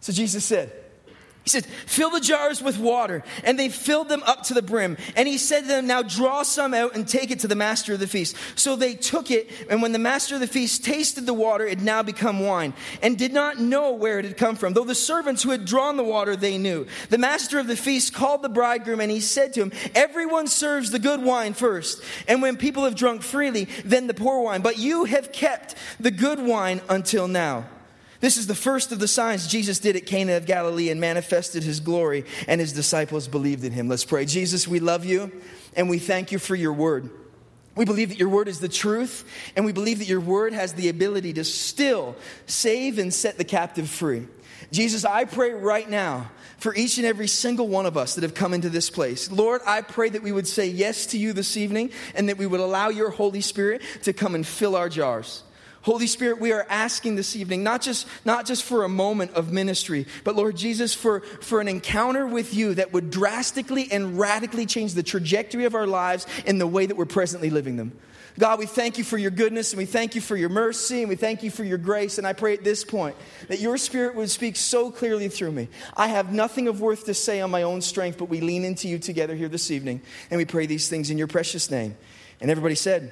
So 0.01 0.12
Jesus 0.12 0.44
said, 0.44 0.72
he 1.43 1.50
said, 1.50 1.65
Fill 1.65 2.12
the 2.12 2.19
jars 2.19 2.62
with 2.62 2.77
water. 2.77 3.24
And 3.43 3.57
they 3.57 3.69
filled 3.69 4.10
them 4.10 4.21
up 4.27 4.43
to 4.43 4.53
the 4.53 4.62
brim. 4.62 4.95
And 5.15 5.27
he 5.27 5.39
said 5.39 5.62
to 5.62 5.67
them, 5.67 5.88
Now 5.88 6.03
draw 6.03 6.43
some 6.43 6.75
out 6.75 6.95
and 6.95 7.07
take 7.07 7.31
it 7.31 7.39
to 7.39 7.48
the 7.48 7.55
master 7.55 7.93
of 7.93 8.00
the 8.00 8.07
feast. 8.07 8.36
So 8.55 8.75
they 8.75 8.93
took 8.93 9.31
it. 9.31 9.50
And 9.67 9.81
when 9.81 9.91
the 9.91 10.00
master 10.00 10.36
of 10.36 10.41
the 10.41 10.48
feast 10.48 10.86
tasted 10.86 11.25
the 11.25 11.33
water, 11.33 11.65
it 11.65 11.79
now 11.79 12.03
become 12.03 12.41
wine, 12.41 12.74
and 13.01 13.17
did 13.17 13.33
not 13.33 13.60
know 13.60 13.93
where 13.93 14.19
it 14.19 14.25
had 14.25 14.38
come 14.38 14.55
from. 14.55 14.74
Though 14.74 14.83
the 14.83 14.93
servants 14.93 15.41
who 15.41 15.50
had 15.50 15.65
drawn 15.65 15.98
the 15.98 16.03
water, 16.03 16.36
they 16.36 16.60
knew. 16.60 16.86
The 17.10 17.17
master 17.17 17.57
of 17.57 17.65
the 17.65 17.75
feast 17.75 18.13
called 18.13 18.43
the 18.43 18.50
bridegroom, 18.50 19.00
and 19.00 19.10
he 19.10 19.19
said 19.19 19.53
to 19.53 19.62
him, 19.62 19.71
Everyone 19.95 20.45
serves 20.45 20.91
the 20.91 21.00
good 21.00 21.24
wine 21.24 21.55
first. 21.55 22.03
And 22.27 22.43
when 22.43 22.55
people 22.55 22.83
have 22.83 22.95
drunk 22.95 23.24
freely, 23.24 23.67
then 23.83 24.05
the 24.05 24.13
poor 24.13 24.43
wine. 24.43 24.62
But 24.62 24.77
you 24.77 25.05
have 25.05 25.31
kept 25.31 25.74
the 26.00 26.12
good 26.12 26.39
wine 26.39 26.81
until 26.88 27.27
now. 27.27 27.65
This 28.22 28.38
is 28.38 28.48
the 28.48 28.56
first 28.56 28.92
of 28.92 29.00
the 29.00 29.08
signs 29.08 29.48
Jesus 29.48 29.80
did 29.80 29.96
at 29.96 30.06
Cana 30.06 30.38
of 30.38 30.46
Galilee 30.46 30.90
and 30.90 31.01
manifested 31.01 31.63
his 31.63 31.80
glory, 31.80 32.24
and 32.48 32.62
his 32.62 32.72
disciples 32.72 33.28
believed 33.28 33.63
in 33.63 33.74
him. 33.74 33.90
Let's 33.90 34.06
pray. 34.06 34.25
Jesus, 34.25 34.68
we 34.68 34.80
love 34.80 35.04
you 35.04 35.32
and 35.75 35.90
we 35.90 36.00
thank 36.00 36.32
you 36.32 36.40
for 36.40 36.56
your 36.56 36.74
word. 36.74 37.10
We 37.75 37.86
believe 37.86 38.10
that 38.10 38.20
your 38.20 38.30
word 38.30 38.50
is 38.50 38.60
the 38.60 38.68
truth, 38.68 39.25
and 39.56 39.66
we 39.66 39.72
believe 39.72 40.00
that 40.00 40.08
your 40.08 40.20
word 40.20 40.54
has 40.54 40.74
the 40.74 40.90
ability 40.90 41.34
to 41.34 41.46
still 41.46 42.16
save 42.46 43.00
and 43.00 43.13
set 43.13 43.38
the 43.38 43.46
captive 43.46 43.90
free. 43.90 44.28
Jesus, 44.72 45.06
I 45.06 45.24
pray 45.24 45.51
right 45.51 45.90
now 45.90 46.30
for 46.58 46.75
each 46.75 46.98
and 46.98 47.08
every 47.08 47.28
single 47.28 47.68
one 47.68 47.86
of 47.86 47.98
us 47.98 48.16
that 48.16 48.24
have 48.24 48.34
come 48.34 48.54
into 48.54 48.70
this 48.70 48.90
place. 48.90 49.32
Lord, 49.32 49.62
I 49.66 49.82
pray 49.82 50.10
that 50.10 50.22
we 50.22 50.32
would 50.32 50.48
say 50.48 50.68
yes 50.68 51.08
to 51.08 51.18
you 51.18 51.34
this 51.34 51.58
evening 51.58 51.92
and 52.13 52.30
that 52.30 52.38
we 52.38 52.46
would 52.46 52.60
allow 52.60 52.90
your 52.90 53.10
Holy 53.10 53.42
Spirit 53.42 53.82
to 54.04 54.13
come 54.13 54.36
and 54.36 54.46
fill 54.46 54.75
our 54.75 54.90
jars. 54.90 55.44
Holy 55.83 56.05
Spirit, 56.05 56.39
we 56.39 56.51
are 56.51 56.65
asking 56.69 57.15
this 57.15 57.35
evening, 57.35 57.63
not 57.63 57.81
just, 57.81 58.07
not 58.23 58.45
just 58.45 58.63
for 58.63 58.83
a 58.83 58.89
moment 58.89 59.31
of 59.31 59.51
ministry, 59.51 60.05
but 60.23 60.35
Lord 60.35 60.55
Jesus, 60.55 60.93
for, 60.93 61.21
for 61.21 61.59
an 61.59 61.67
encounter 61.67 62.27
with 62.27 62.53
you 62.53 62.75
that 62.75 62.93
would 62.93 63.09
drastically 63.09 63.91
and 63.91 64.19
radically 64.19 64.67
change 64.67 64.93
the 64.93 65.01
trajectory 65.01 65.65
of 65.65 65.73
our 65.73 65.88
lives 65.88 66.27
in 66.45 66.59
the 66.59 66.67
way 66.67 66.85
that 66.85 66.95
we're 66.95 67.05
presently 67.05 67.50
living 67.50 67.77
them. 67.77 67.93
God, 68.39 68.59
we 68.59 68.65
thank 68.65 68.97
you 68.97 69.03
for 69.03 69.17
your 69.17 69.31
goodness 69.31 69.73
and 69.73 69.77
we 69.77 69.85
thank 69.85 70.15
you 70.15 70.21
for 70.21 70.38
your 70.38 70.50
mercy 70.50 71.01
and 71.01 71.09
we 71.09 71.15
thank 71.15 71.43
you 71.43 71.51
for 71.51 71.63
your 71.63 71.77
grace. 71.77 72.17
And 72.17 72.25
I 72.25 72.33
pray 72.33 72.53
at 72.53 72.63
this 72.63 72.83
point 72.83 73.15
that 73.50 73.59
your 73.59 73.77
spirit 73.77 74.15
would 74.15 74.29
speak 74.29 74.55
so 74.55 74.89
clearly 74.89 75.27
through 75.27 75.51
me. 75.51 75.67
I 75.97 76.07
have 76.07 76.31
nothing 76.31 76.67
of 76.67 76.79
worth 76.79 77.05
to 77.05 77.13
say 77.13 77.41
on 77.41 77.51
my 77.51 77.63
own 77.63 77.81
strength, 77.81 78.17
but 78.17 78.25
we 78.25 78.39
lean 78.39 78.63
into 78.63 78.88
you 78.88 79.00
together 79.00 79.35
here 79.35 79.50
this 79.50 79.69
evening 79.69 80.01
and 80.29 80.38
we 80.38 80.45
pray 80.45 80.65
these 80.65 80.88
things 80.88 81.09
in 81.09 81.17
your 81.17 81.27
precious 81.27 81.69
name. 81.69 81.97
And 82.39 82.50
everybody 82.50 82.75
said, 82.75 83.11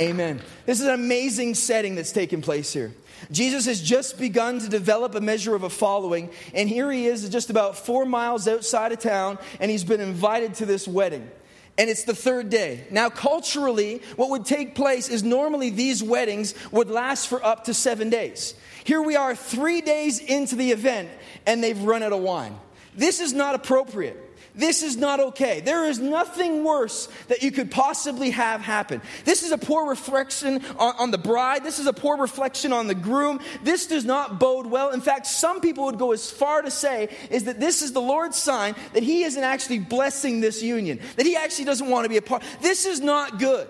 Amen. 0.00 0.40
This 0.66 0.80
is 0.80 0.86
an 0.86 0.94
amazing 0.94 1.54
setting 1.54 1.94
that's 1.94 2.12
taking 2.12 2.42
place 2.42 2.72
here. 2.72 2.92
Jesus 3.30 3.66
has 3.66 3.80
just 3.80 4.18
begun 4.18 4.58
to 4.58 4.68
develop 4.68 5.14
a 5.14 5.20
measure 5.20 5.54
of 5.54 5.62
a 5.62 5.70
following, 5.70 6.30
and 6.54 6.68
here 6.68 6.90
he 6.90 7.06
is 7.06 7.28
just 7.28 7.50
about 7.50 7.76
four 7.76 8.04
miles 8.04 8.48
outside 8.48 8.92
of 8.92 8.98
town, 8.98 9.38
and 9.60 9.70
he's 9.70 9.84
been 9.84 10.00
invited 10.00 10.54
to 10.54 10.66
this 10.66 10.88
wedding. 10.88 11.30
And 11.78 11.88
it's 11.88 12.04
the 12.04 12.14
third 12.14 12.50
day. 12.50 12.86
Now, 12.90 13.08
culturally, 13.08 14.02
what 14.16 14.30
would 14.30 14.44
take 14.44 14.74
place 14.74 15.08
is 15.08 15.22
normally 15.22 15.70
these 15.70 16.02
weddings 16.02 16.54
would 16.70 16.90
last 16.90 17.28
for 17.28 17.42
up 17.44 17.64
to 17.64 17.74
seven 17.74 18.10
days. 18.10 18.54
Here 18.84 19.00
we 19.00 19.16
are, 19.16 19.34
three 19.34 19.80
days 19.80 20.18
into 20.18 20.56
the 20.56 20.72
event, 20.72 21.08
and 21.46 21.62
they've 21.62 21.80
run 21.80 22.02
out 22.02 22.12
of 22.12 22.20
wine. 22.20 22.56
This 22.94 23.20
is 23.20 23.32
not 23.32 23.54
appropriate. 23.54 24.31
This 24.54 24.82
is 24.82 24.96
not 24.96 25.18
okay. 25.18 25.60
There 25.60 25.86
is 25.86 25.98
nothing 25.98 26.62
worse 26.62 27.08
that 27.28 27.42
you 27.42 27.50
could 27.50 27.70
possibly 27.70 28.30
have 28.30 28.60
happen. 28.60 29.00
This 29.24 29.42
is 29.42 29.50
a 29.50 29.58
poor 29.58 29.88
reflection 29.88 30.62
on, 30.78 30.94
on, 30.98 31.10
the 31.10 31.18
bride. 31.18 31.64
This 31.64 31.78
is 31.78 31.86
a 31.86 31.92
poor 31.92 32.18
reflection 32.18 32.72
on 32.72 32.86
the 32.86 32.94
groom. 32.94 33.40
This 33.62 33.86
does 33.86 34.04
not 34.04 34.38
bode 34.38 34.66
well. 34.66 34.90
In 34.90 35.00
fact, 35.00 35.26
some 35.26 35.60
people 35.60 35.86
would 35.86 35.98
go 35.98 36.12
as 36.12 36.30
far 36.30 36.60
to 36.60 36.70
say 36.70 37.08
is 37.30 37.44
that 37.44 37.60
this 37.60 37.80
is 37.80 37.92
the 37.92 38.00
Lord's 38.00 38.36
sign 38.36 38.74
that 38.92 39.02
He 39.02 39.22
isn't 39.24 39.42
actually 39.42 39.78
blessing 39.78 40.40
this 40.40 40.62
union, 40.62 41.00
that 41.16 41.24
He 41.24 41.34
actually 41.34 41.64
doesn't 41.64 41.88
want 41.88 42.04
to 42.04 42.10
be 42.10 42.18
a 42.18 42.22
part. 42.22 42.42
This 42.60 42.84
is 42.84 43.00
not 43.00 43.38
good. 43.38 43.68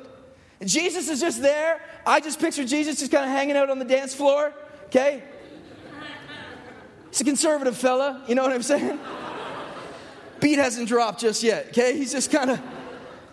Jesus 0.65 1.09
is 1.09 1.21
just 1.21 1.43
there. 1.43 1.81
I 2.07 2.21
just 2.21 2.41
picture 2.41 2.65
Jesus 2.65 2.99
just 2.99 3.13
kind 3.13 3.25
of 3.25 3.31
hanging 3.31 3.57
out 3.57 3.71
on 3.71 3.79
the 3.79 3.85
dance 3.85 4.15
floor. 4.15 4.53
Okay? 4.87 5.23
He's 7.11 7.21
a 7.21 7.25
conservative 7.25 7.77
fella. 7.77 8.25
You 8.27 8.35
know 8.35 8.43
what 8.43 8.53
I'm 8.53 8.63
saying? 8.63 8.99
Beat 10.43 10.59
hasn't 10.59 10.89
dropped 10.89 11.21
just 11.21 11.43
yet, 11.43 11.69
okay? 11.69 11.97
He's 11.97 12.13
just 12.13 12.31
kind 12.31 12.51
of, 12.51 12.61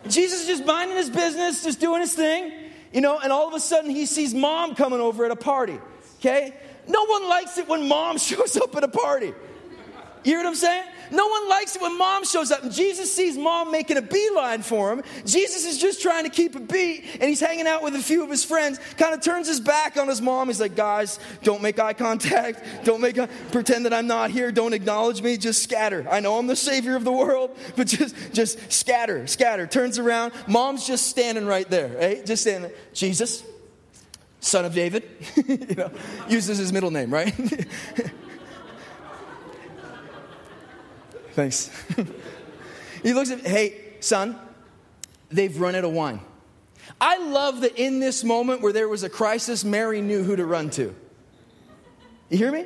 Jesus 0.07 0.41
is 0.41 0.47
just 0.47 0.65
minding 0.65 0.95
his 0.95 1.09
business, 1.09 1.63
just 1.63 1.81
doing 1.81 1.99
his 1.99 2.13
thing, 2.13 2.53
you 2.93 3.01
know, 3.01 3.19
and 3.19 3.33
all 3.33 3.47
of 3.47 3.53
a 3.53 3.59
sudden 3.59 3.89
he 3.89 4.05
sees 4.05 4.33
mom 4.33 4.75
coming 4.75 5.01
over 5.01 5.25
at 5.25 5.31
a 5.31 5.35
party, 5.35 5.77
okay? 6.19 6.53
No 6.87 7.05
one 7.05 7.27
likes 7.27 7.57
it 7.57 7.67
when 7.67 7.87
mom 7.87 8.17
shows 8.29 8.55
up 8.55 8.73
at 8.77 8.83
a 8.85 8.87
party. 8.87 9.33
You 10.23 10.33
hear 10.33 10.37
what 10.37 10.47
I'm 10.47 10.55
saying? 10.55 10.83
No 11.11 11.27
one 11.27 11.49
likes 11.49 11.75
it 11.75 11.81
when 11.81 11.97
mom 11.97 12.23
shows 12.23 12.51
up. 12.51 12.63
And 12.63 12.71
Jesus 12.71 13.13
sees 13.13 13.37
mom 13.37 13.71
making 13.71 13.97
a 13.97 14.01
beeline 14.01 14.61
for 14.61 14.91
him. 14.91 15.03
Jesus 15.25 15.65
is 15.65 15.77
just 15.77 16.01
trying 16.01 16.23
to 16.23 16.29
keep 16.29 16.55
a 16.55 16.59
beat, 16.59 17.05
and 17.13 17.23
he's 17.23 17.39
hanging 17.39 17.67
out 17.67 17.83
with 17.83 17.95
a 17.95 18.01
few 18.01 18.23
of 18.23 18.29
his 18.29 18.43
friends. 18.43 18.79
Kind 18.97 19.13
of 19.13 19.21
turns 19.21 19.47
his 19.47 19.59
back 19.59 19.97
on 19.97 20.07
his 20.07 20.21
mom. 20.21 20.47
He's 20.47 20.59
like, 20.59 20.75
guys, 20.75 21.19
don't 21.43 21.61
make 21.61 21.79
eye 21.79 21.93
contact. 21.93 22.63
Don't 22.83 23.01
make 23.01 23.17
a, 23.17 23.27
pretend 23.51 23.85
that 23.85 23.93
I'm 23.93 24.07
not 24.07 24.31
here. 24.31 24.51
Don't 24.51 24.73
acknowledge 24.73 25.21
me. 25.21 25.37
Just 25.37 25.63
scatter. 25.63 26.05
I 26.09 26.19
know 26.19 26.37
I'm 26.37 26.47
the 26.47 26.55
savior 26.55 26.95
of 26.95 27.03
the 27.03 27.11
world, 27.11 27.55
but 27.75 27.87
just 27.87 28.15
just 28.33 28.71
scatter, 28.71 29.27
scatter. 29.27 29.67
Turns 29.67 29.99
around. 29.99 30.33
Mom's 30.47 30.85
just 30.85 31.07
standing 31.07 31.45
right 31.45 31.69
there, 31.69 31.89
right? 31.97 32.25
Just 32.25 32.43
standing. 32.43 32.71
Jesus, 32.93 33.43
son 34.39 34.65
of 34.65 34.73
David, 34.73 35.07
you 35.47 35.75
know, 35.75 35.91
uses 36.27 36.57
his 36.57 36.71
middle 36.71 36.91
name, 36.91 37.11
right? 37.11 37.33
Thanks. 41.39 41.71
he 43.03 43.13
looks 43.13 43.31
at, 43.31 43.39
hey, 43.47 43.79
son, 44.01 44.37
they've 45.29 45.57
run 45.57 45.73
out 45.73 45.85
of 45.85 45.93
wine. 45.93 46.19
I 46.99 47.17
love 47.17 47.61
that 47.61 47.77
in 47.77 48.01
this 48.01 48.25
moment 48.25 48.61
where 48.61 48.73
there 48.73 48.89
was 48.89 49.03
a 49.03 49.09
crisis, 49.09 49.63
Mary 49.63 50.01
knew 50.01 50.21
who 50.21 50.35
to 50.35 50.45
run 50.45 50.69
to. 50.71 50.93
You 52.27 52.37
hear 52.37 52.51
me? 52.51 52.65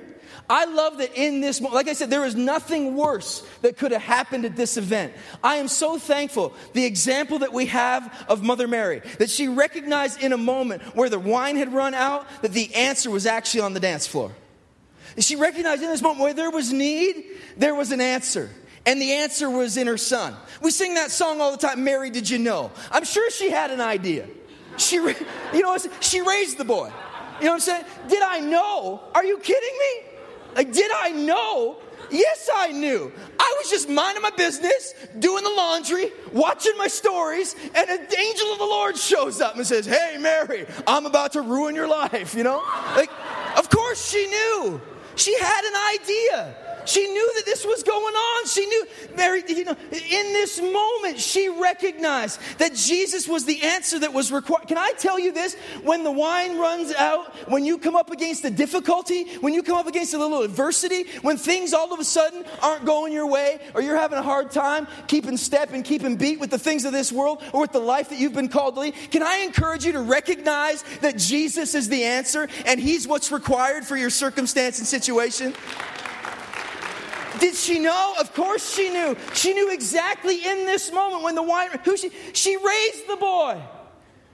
I 0.50 0.66
love 0.66 0.98
that 0.98 1.14
in 1.14 1.40
this 1.40 1.62
moment, 1.62 1.76
like 1.76 1.88
I 1.88 1.94
said, 1.94 2.10
there 2.10 2.26
is 2.26 2.34
nothing 2.34 2.96
worse 2.96 3.46
that 3.62 3.78
could 3.78 3.92
have 3.92 4.02
happened 4.02 4.44
at 4.44 4.56
this 4.56 4.76
event. 4.76 5.14
I 5.44 5.58
am 5.58 5.68
so 5.68 6.00
thankful 6.00 6.52
the 6.74 6.84
example 6.84 7.40
that 7.40 7.54
we 7.54 7.68
have 7.68 8.26
of 8.28 8.42
Mother 8.42 8.68
Mary, 8.68 9.04
that 9.20 9.30
she 9.30 9.48
recognized 9.48 10.20
in 10.20 10.34
a 10.34 10.38
moment 10.38 10.82
where 10.96 11.10
the 11.10 11.20
wine 11.20 11.58
had 11.58 11.74
run 11.74 11.94
out, 11.94 12.26
that 12.42 12.54
the 12.54 12.74
answer 12.74 13.12
was 13.12 13.28
actually 13.28 13.62
on 13.62 13.76
the 13.76 13.80
dance 13.80 14.08
floor. 14.08 14.32
She 15.20 15.36
recognized 15.36 15.84
in 15.84 15.90
this 15.90 16.02
moment 16.02 16.22
where 16.22 16.34
there 16.34 16.50
was 16.50 16.74
need, 16.74 17.26
there 17.56 17.76
was 17.76 17.92
an 17.92 18.02
answer. 18.02 18.50
And 18.86 19.02
the 19.02 19.14
answer 19.14 19.50
was 19.50 19.78
in 19.78 19.88
her 19.88 19.98
son. 19.98 20.36
We 20.62 20.72
sing 20.72 20.96
that 20.96 21.12
song 21.12 21.40
all 21.40 21.52
the 21.52 21.58
time, 21.58 21.84
Mary, 21.84 22.10
did 22.10 22.30
you 22.30 22.38
know? 22.38 22.72
I'm 22.92 23.06
sure 23.06 23.30
she 23.32 23.50
had 23.50 23.72
an 23.72 23.80
idea. 23.80 24.28
She, 24.78 24.96
you 24.96 25.62
know, 25.62 25.78
she 26.02 26.22
raised 26.22 26.58
the 26.58 26.66
boy. 26.66 26.92
You 27.40 27.46
know 27.46 27.52
what 27.52 27.54
I'm 27.56 27.60
saying? 27.62 27.86
Did 28.10 28.22
I 28.22 28.40
know? 28.40 29.02
Are 29.16 29.24
you 29.24 29.38
kidding 29.40 29.78
me? 29.80 30.10
Like, 30.56 30.74
did 30.74 30.92
I 30.94 31.10
know? 31.12 31.78
Yes, 32.12 32.50
I 32.54 32.72
knew. 32.72 33.12
I 33.40 33.56
was 33.60 33.70
just 33.72 33.90
minding 33.90 34.22
my 34.22 34.30
business, 34.32 34.94
doing 35.18 35.44
the 35.44 35.50
laundry, 35.50 36.12
watching 36.32 36.74
my 36.78 36.88
stories, 36.88 37.56
and 37.74 37.90
an 37.90 38.00
angel 38.00 38.52
of 38.52 38.60
the 38.60 38.66
Lord 38.66 38.98
shows 38.98 39.42
up 39.42 39.56
and 39.56 39.66
says, 39.66 39.86
Hey, 39.86 40.18
Mary, 40.20 40.68
I'm 40.86 41.06
about 41.06 41.34
to 41.34 41.42
ruin 41.42 41.74
your 41.74 41.88
life, 41.88 42.36
you 42.36 42.44
know? 42.44 42.62
Like, 42.96 43.10
of 43.58 43.70
course 43.70 44.12
she 44.12 44.28
knew. 44.28 44.82
She 45.16 45.38
had 45.40 45.64
an 45.64 46.02
idea. 46.02 46.56
She 46.86 47.06
knew 47.08 47.32
that 47.36 47.46
this 47.46 47.66
was 47.66 47.84
going 47.84 48.16
on. 48.16 48.48
She 48.48 48.66
knew, 48.66 48.88
Mary, 49.16 49.44
you 49.48 49.66
know, 49.66 49.76
in 49.92 50.34
this 50.34 50.62
moment, 50.62 51.20
she 51.20 51.50
recognized 51.50 52.40
that 52.58 52.74
Jesus 52.74 53.28
was 53.28 53.46
the 53.46 53.62
answer 53.62 54.00
that 54.00 54.14
was 54.14 54.32
required. 54.32 54.68
Can 54.68 54.78
I 54.78 54.94
tell 54.98 55.20
you 55.20 55.32
this? 55.32 55.56
When 55.84 56.04
the 56.04 56.12
wine 56.12 56.58
runs 56.58 56.94
out, 56.94 57.34
when 57.50 57.66
you 57.66 57.78
come 57.78 57.96
up 57.96 58.12
against 58.12 58.44
a 58.46 58.50
difficulty, 58.50 59.36
when 59.38 59.54
you 59.54 59.64
come 59.64 59.78
up 59.78 59.88
against 59.88 60.14
a 60.14 60.18
little 60.18 60.42
adversity, 60.42 61.06
when 61.22 61.38
things 61.38 61.74
all 61.74 61.94
of 61.94 62.00
a 62.00 62.04
sudden 62.04 62.46
aren't 62.62 62.86
going 62.86 63.14
your 63.14 63.28
way, 63.28 63.60
or 63.74 63.82
you're 63.82 63.98
having 63.98 64.18
a 64.18 64.24
hard 64.24 64.52
time 64.52 64.88
keeping 65.08 65.38
step 65.38 65.74
and 65.74 65.84
keeping 65.86 66.16
beat 66.16 66.40
with 66.40 66.50
the 66.50 66.60
things 66.60 66.86
of 66.86 66.92
this 66.92 67.12
world 67.12 67.42
or 67.54 67.62
with 67.62 67.72
the 67.72 67.80
life 67.80 68.10
that 68.10 68.20
you've 68.20 68.34
been 68.34 68.50
called 68.50 68.76
to 68.76 68.82
lead, 68.82 68.96
can 69.12 69.24
I 69.24 69.38
encourage 69.38 69.86
you 69.86 69.94
to 69.94 70.02
recognize 70.02 70.84
that 71.02 71.18
Jesus 71.18 71.76
is 71.76 71.90
the 71.90 72.04
answer 72.04 72.48
and 72.66 72.80
He's 72.80 73.08
what's 73.08 73.32
required 73.32 73.86
for 73.86 73.96
your 73.96 74.10
circumstance 74.10 74.80
and 74.80 74.88
situation? 74.88 75.54
Did 77.40 77.56
she 77.56 77.80
know? 77.80 78.16
Of 78.20 78.34
course 78.34 78.76
she 78.76 78.90
knew. 78.90 79.16
She 79.34 79.54
knew 79.54 79.72
exactly 79.72 80.36
in 80.36 80.66
this 80.66 80.92
moment 80.92 81.24
when 81.24 81.36
the 81.36 81.44
wine, 81.44 81.70
who 81.84 81.98
she, 81.98 82.12
she 82.34 82.56
raised 82.58 83.08
the 83.08 83.16
boy. 83.16 83.62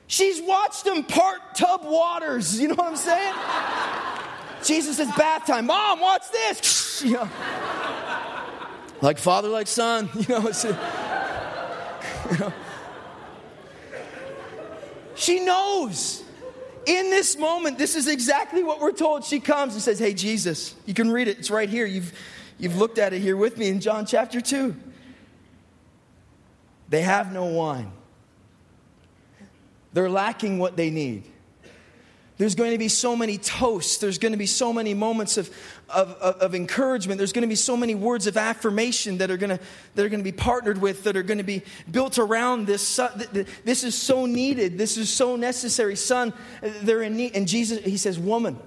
She's 0.08 0.41
watched 0.41 0.88
him 0.88 1.03
part 1.03 1.56
tub 1.56 1.82
waters. 1.84 2.60
You 2.60 2.70
know 2.70 2.75
what 2.75 2.88
I'm 2.88 2.96
saying? 2.96 3.36
Jesus 4.63 4.98
says, 4.98 5.10
bath 5.15 5.46
time. 5.46 5.68
Mom, 5.68 6.00
watch 6.00 6.24
this. 6.32 6.88
Know, 7.06 7.29
like 9.01 9.18
father, 9.18 9.48
like 9.48 9.68
son. 9.68 10.10
You 10.15 10.25
know, 10.27 10.51
you 12.32 12.38
know. 12.38 12.53
She 15.15 15.39
knows. 15.41 16.24
In 16.86 17.10
this 17.10 17.38
moment, 17.38 17.77
this 17.77 17.96
is 17.96 18.08
exactly 18.08 18.63
what 18.63 18.79
we're 18.79 18.91
told. 18.91 19.24
She 19.24 19.39
comes 19.39 19.74
and 19.74 19.82
says, 19.82 20.00
Hey, 20.00 20.13
Jesus, 20.13 20.74
you 20.86 20.94
can 20.94 21.12
read 21.12 21.27
it. 21.27 21.38
It's 21.38 21.51
right 21.51 21.70
here. 21.70 21.86
You've, 21.86 22.13
You've 22.60 22.78
looked 22.78 23.00
at 23.00 23.13
it 23.13 23.22
here 23.22 23.38
with 23.38 23.58
me 23.58 23.70
in 23.70 23.80
John 23.80 24.06
chapter 24.06 24.42
2. 24.42 24.75
They 26.89 27.01
have 27.01 27.32
no 27.32 27.46
wine. 27.46 27.92
They're 29.94 30.10
lacking 30.10 30.60
what 30.60 30.75
they 30.75 30.89
need. 30.89 31.24
There's 32.38 32.56
going 32.56 32.72
to 32.72 32.78
be 32.78 32.88
so 32.88 33.18
many 33.18 33.38
toasts. 33.38 33.98
There's 33.98 34.18
going 34.18 34.32
to 34.32 34.38
be 34.38 34.46
so 34.46 34.72
many 34.72 34.94
moments 34.94 35.38
of, 35.38 35.50
of, 35.89 36.12
of, 36.13 36.36
of, 36.38 36.56
encouragement. 36.56 37.18
There's 37.18 37.34
going 37.34 37.42
to 37.42 37.50
be 37.50 37.56
so 37.56 37.75
many 37.75 37.96
words 37.96 38.28
of 38.28 38.38
affirmation 38.38 39.18
that 39.18 39.30
are, 39.30 39.36
going 39.36 39.58
to, 39.58 39.60
that 39.96 40.06
are 40.06 40.10
going 40.10 40.22
to 40.22 40.24
be 40.24 40.32
partnered 40.32 40.80
with, 40.80 41.04
that 41.04 41.18
are 41.18 41.24
going 41.24 41.39
to 41.39 41.44
be 41.44 41.63
built 41.92 42.18
around 42.18 42.66
this. 42.66 42.98
This 43.66 43.84
is 43.84 43.94
so 43.94 44.25
needed. 44.25 44.78
This 44.78 44.96
is 44.96 45.10
so 45.10 45.36
necessary. 45.36 45.98
Son, 45.98 46.32
they're 46.62 47.01
in 47.01 47.18
need. 47.18 47.36
And 47.36 47.46
Jesus, 47.46 47.84
he 47.84 47.98
says, 47.98 48.18
Woman, 48.18 48.58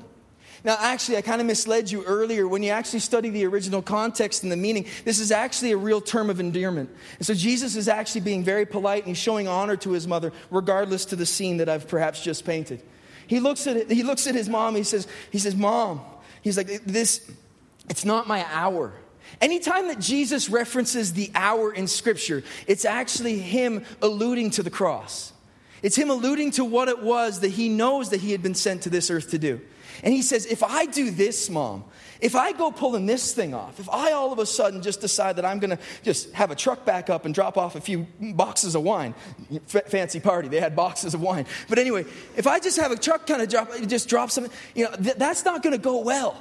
Now, 0.64 0.76
actually, 0.78 1.16
I 1.16 1.22
kind 1.22 1.40
of 1.40 1.46
misled 1.46 1.90
you 1.90 2.04
earlier. 2.04 2.46
When 2.46 2.62
you 2.62 2.70
actually 2.70 3.00
study 3.00 3.30
the 3.30 3.44
original 3.46 3.82
context 3.82 4.44
and 4.44 4.52
the 4.52 4.56
meaning, 4.56 4.86
this 5.04 5.18
is 5.18 5.32
actually 5.32 5.72
a 5.72 5.76
real 5.76 6.00
term 6.00 6.30
of 6.30 6.38
endearment. 6.38 6.88
And 7.18 7.26
so 7.26 7.34
Jesus 7.34 7.74
is 7.74 7.88
actually 7.88 8.20
being 8.20 8.44
very 8.44 8.64
polite 8.64 9.02
and 9.02 9.08
he's 9.08 9.18
showing 9.18 9.48
honor 9.48 9.76
to 9.78 9.90
his 9.90 10.06
mother, 10.06 10.32
regardless 10.50 11.04
to 11.06 11.16
the 11.16 11.26
scene 11.26 11.56
that 11.56 11.68
I've 11.68 11.88
perhaps 11.88 12.22
just 12.22 12.44
painted. 12.44 12.80
He 13.26 13.40
looks 13.40 13.66
at, 13.66 13.76
it, 13.76 13.90
he 13.90 14.04
looks 14.04 14.26
at 14.28 14.36
his 14.36 14.48
mom, 14.48 14.76
he 14.76 14.84
says, 14.84 15.08
he 15.30 15.38
says, 15.38 15.56
Mom, 15.56 16.00
he's 16.42 16.56
like, 16.56 16.84
this, 16.84 17.28
it's 17.88 18.04
not 18.04 18.28
my 18.28 18.46
hour. 18.52 18.92
Anytime 19.40 19.88
that 19.88 19.98
Jesus 19.98 20.48
references 20.48 21.14
the 21.14 21.30
hour 21.34 21.72
in 21.72 21.88
Scripture, 21.88 22.44
it's 22.68 22.84
actually 22.84 23.38
him 23.38 23.84
alluding 24.00 24.50
to 24.50 24.62
the 24.62 24.70
cross. 24.70 25.32
It's 25.82 25.96
him 25.96 26.10
alluding 26.10 26.52
to 26.52 26.64
what 26.64 26.88
it 26.88 27.02
was 27.02 27.40
that 27.40 27.48
he 27.48 27.68
knows 27.68 28.10
that 28.10 28.20
he 28.20 28.30
had 28.30 28.42
been 28.42 28.54
sent 28.54 28.82
to 28.82 28.90
this 28.90 29.10
earth 29.10 29.30
to 29.30 29.38
do. 29.38 29.60
And 30.02 30.12
he 30.12 30.22
says, 30.22 30.46
If 30.46 30.62
I 30.62 30.86
do 30.86 31.10
this, 31.10 31.48
mom, 31.50 31.84
if 32.20 32.36
I 32.36 32.52
go 32.52 32.70
pulling 32.70 33.06
this 33.06 33.34
thing 33.34 33.52
off, 33.52 33.80
if 33.80 33.90
I 33.90 34.12
all 34.12 34.32
of 34.32 34.38
a 34.38 34.46
sudden 34.46 34.80
just 34.80 35.00
decide 35.00 35.36
that 35.36 35.44
I'm 35.44 35.58
going 35.58 35.76
to 35.76 35.78
just 36.04 36.32
have 36.32 36.50
a 36.50 36.54
truck 36.54 36.84
back 36.84 37.10
up 37.10 37.24
and 37.24 37.34
drop 37.34 37.58
off 37.58 37.74
a 37.74 37.80
few 37.80 38.06
boxes 38.20 38.74
of 38.74 38.82
wine, 38.82 39.14
F- 39.74 39.88
fancy 39.88 40.20
party, 40.20 40.48
they 40.48 40.60
had 40.60 40.76
boxes 40.76 41.14
of 41.14 41.20
wine. 41.20 41.46
But 41.68 41.78
anyway, 41.78 42.04
if 42.36 42.46
I 42.46 42.60
just 42.60 42.78
have 42.78 42.92
a 42.92 42.96
truck 42.96 43.26
kind 43.26 43.42
of 43.42 43.48
drop, 43.48 43.70
just 43.88 44.08
drop 44.08 44.30
something, 44.30 44.52
you 44.74 44.84
know, 44.84 44.92
th- 44.92 45.16
that's 45.16 45.44
not 45.44 45.62
going 45.62 45.72
to 45.72 45.82
go 45.82 46.00
well, 46.00 46.36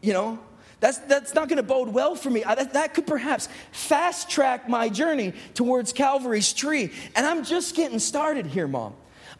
you 0.00 0.12
know? 0.12 0.38
That's, 0.80 0.98
that's 0.98 1.34
not 1.34 1.48
going 1.48 1.56
to 1.56 1.62
bode 1.62 1.88
well 1.88 2.14
for 2.14 2.28
me. 2.28 2.44
I, 2.44 2.54
that, 2.56 2.74
that 2.74 2.94
could 2.94 3.06
perhaps 3.06 3.48
fast 3.72 4.28
track 4.28 4.68
my 4.68 4.90
journey 4.90 5.32
towards 5.54 5.94
Calvary's 5.94 6.52
tree. 6.52 6.92
And 7.16 7.24
I'm 7.24 7.42
just 7.42 7.74
getting 7.74 7.98
started 7.98 8.46
here, 8.46 8.68
Mom. 8.68 8.94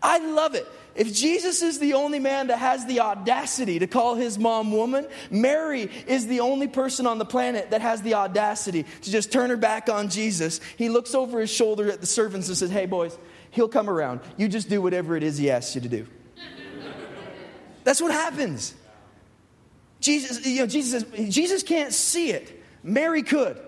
I 0.04 0.18
love 0.18 0.54
it. 0.54 0.68
If 0.94 1.12
Jesus 1.12 1.62
is 1.62 1.78
the 1.78 1.94
only 1.94 2.20
man 2.20 2.48
that 2.48 2.58
has 2.58 2.84
the 2.84 3.00
audacity 3.00 3.78
to 3.78 3.86
call 3.86 4.14
his 4.14 4.38
mom 4.38 4.70
woman, 4.70 5.08
Mary 5.30 5.90
is 6.06 6.26
the 6.26 6.40
only 6.40 6.68
person 6.68 7.06
on 7.06 7.18
the 7.18 7.24
planet 7.24 7.70
that 7.70 7.80
has 7.80 8.02
the 8.02 8.14
audacity 8.14 8.82
to 8.82 9.10
just 9.10 9.32
turn 9.32 9.48
her 9.48 9.56
back 9.56 9.88
on 9.88 10.10
Jesus. 10.10 10.60
He 10.76 10.90
looks 10.90 11.14
over 11.14 11.40
his 11.40 11.50
shoulder 11.50 11.90
at 11.90 12.02
the 12.02 12.06
servants 12.06 12.48
and 12.48 12.56
says, 12.56 12.70
Hey, 12.70 12.84
boys, 12.84 13.18
he'll 13.50 13.66
come 13.66 13.88
around. 13.88 14.20
You 14.36 14.46
just 14.46 14.68
do 14.68 14.82
whatever 14.82 15.16
it 15.16 15.22
is 15.22 15.38
he 15.38 15.50
asks 15.50 15.74
you 15.74 15.80
to 15.80 15.88
do. 15.88 16.06
That's 17.82 18.02
what 18.02 18.12
happens. 18.12 18.74
Jesus, 20.00 20.46
you 20.46 20.60
know, 20.60 20.66
Jesus, 20.66 21.02
says, 21.02 21.34
Jesus 21.34 21.62
can't 21.62 21.94
see 21.94 22.30
it. 22.30 22.62
Mary 22.82 23.22
could. 23.22 23.58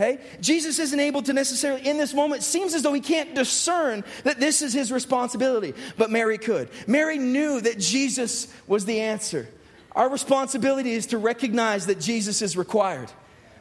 Hey, 0.00 0.18
Jesus 0.40 0.78
isn't 0.78 0.98
able 0.98 1.20
to 1.24 1.34
necessarily, 1.34 1.86
in 1.86 1.98
this 1.98 2.14
moment, 2.14 2.42
seems 2.42 2.72
as 2.72 2.80
though 2.80 2.94
he 2.94 3.02
can't 3.02 3.34
discern 3.34 4.02
that 4.24 4.40
this 4.40 4.62
is 4.62 4.72
his 4.72 4.90
responsibility, 4.90 5.74
but 5.98 6.10
Mary 6.10 6.38
could. 6.38 6.70
Mary 6.86 7.18
knew 7.18 7.60
that 7.60 7.78
Jesus 7.78 8.48
was 8.66 8.86
the 8.86 9.00
answer. 9.00 9.46
Our 9.92 10.08
responsibility 10.08 10.92
is 10.92 11.08
to 11.08 11.18
recognize 11.18 11.84
that 11.84 12.00
Jesus 12.00 12.40
is 12.40 12.56
required. 12.56 13.12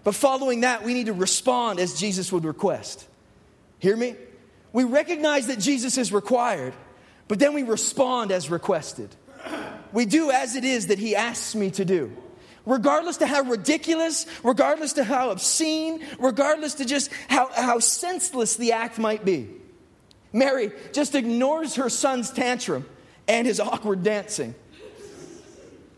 But 0.06 0.16
following 0.16 0.62
that, 0.62 0.86
we 0.86 0.94
need 0.94 1.08
to 1.08 1.14
respond 1.14 1.78
as 1.78 2.00
Jesus 2.00 2.32
would 2.32 2.46
request. 2.46 3.06
Hear 3.80 3.98
me? 3.98 4.16
We 4.72 4.86
recognize 4.86 5.48
that 5.48 5.60
Jesus 5.60 5.98
is 5.98 6.14
required, 6.14 6.74
but 7.28 7.40
then 7.40 7.54
we 7.54 7.64
respond 7.64 8.32
as 8.32 8.50
requested. 8.50 9.14
We 9.92 10.06
do 10.06 10.32
as 10.32 10.56
it 10.56 10.64
is 10.64 10.88
that 10.88 11.00
he 11.00 11.18
asks 11.18 11.54
me 11.54 11.70
to 11.72 11.84
do 11.84 12.16
regardless 12.70 13.18
to 13.18 13.26
how 13.26 13.42
ridiculous, 13.42 14.28
regardless 14.44 14.94
to 14.94 15.04
how 15.04 15.32
obscene, 15.32 16.06
regardless 16.20 16.76
to 16.76 16.86
just 16.86 17.10
how, 17.28 17.50
how 17.54 17.80
senseless 17.80 18.56
the 18.58 18.72
act 18.72 19.00
might 19.00 19.26
be. 19.26 19.50
Mary 20.32 20.72
just 20.94 21.16
ignores 21.16 21.76
her 21.76 21.90
son's 21.90 22.30
tantrum 22.30 22.86
and 23.28 23.48
his 23.48 23.60
awkward 23.60 24.04
dancing 24.04 24.54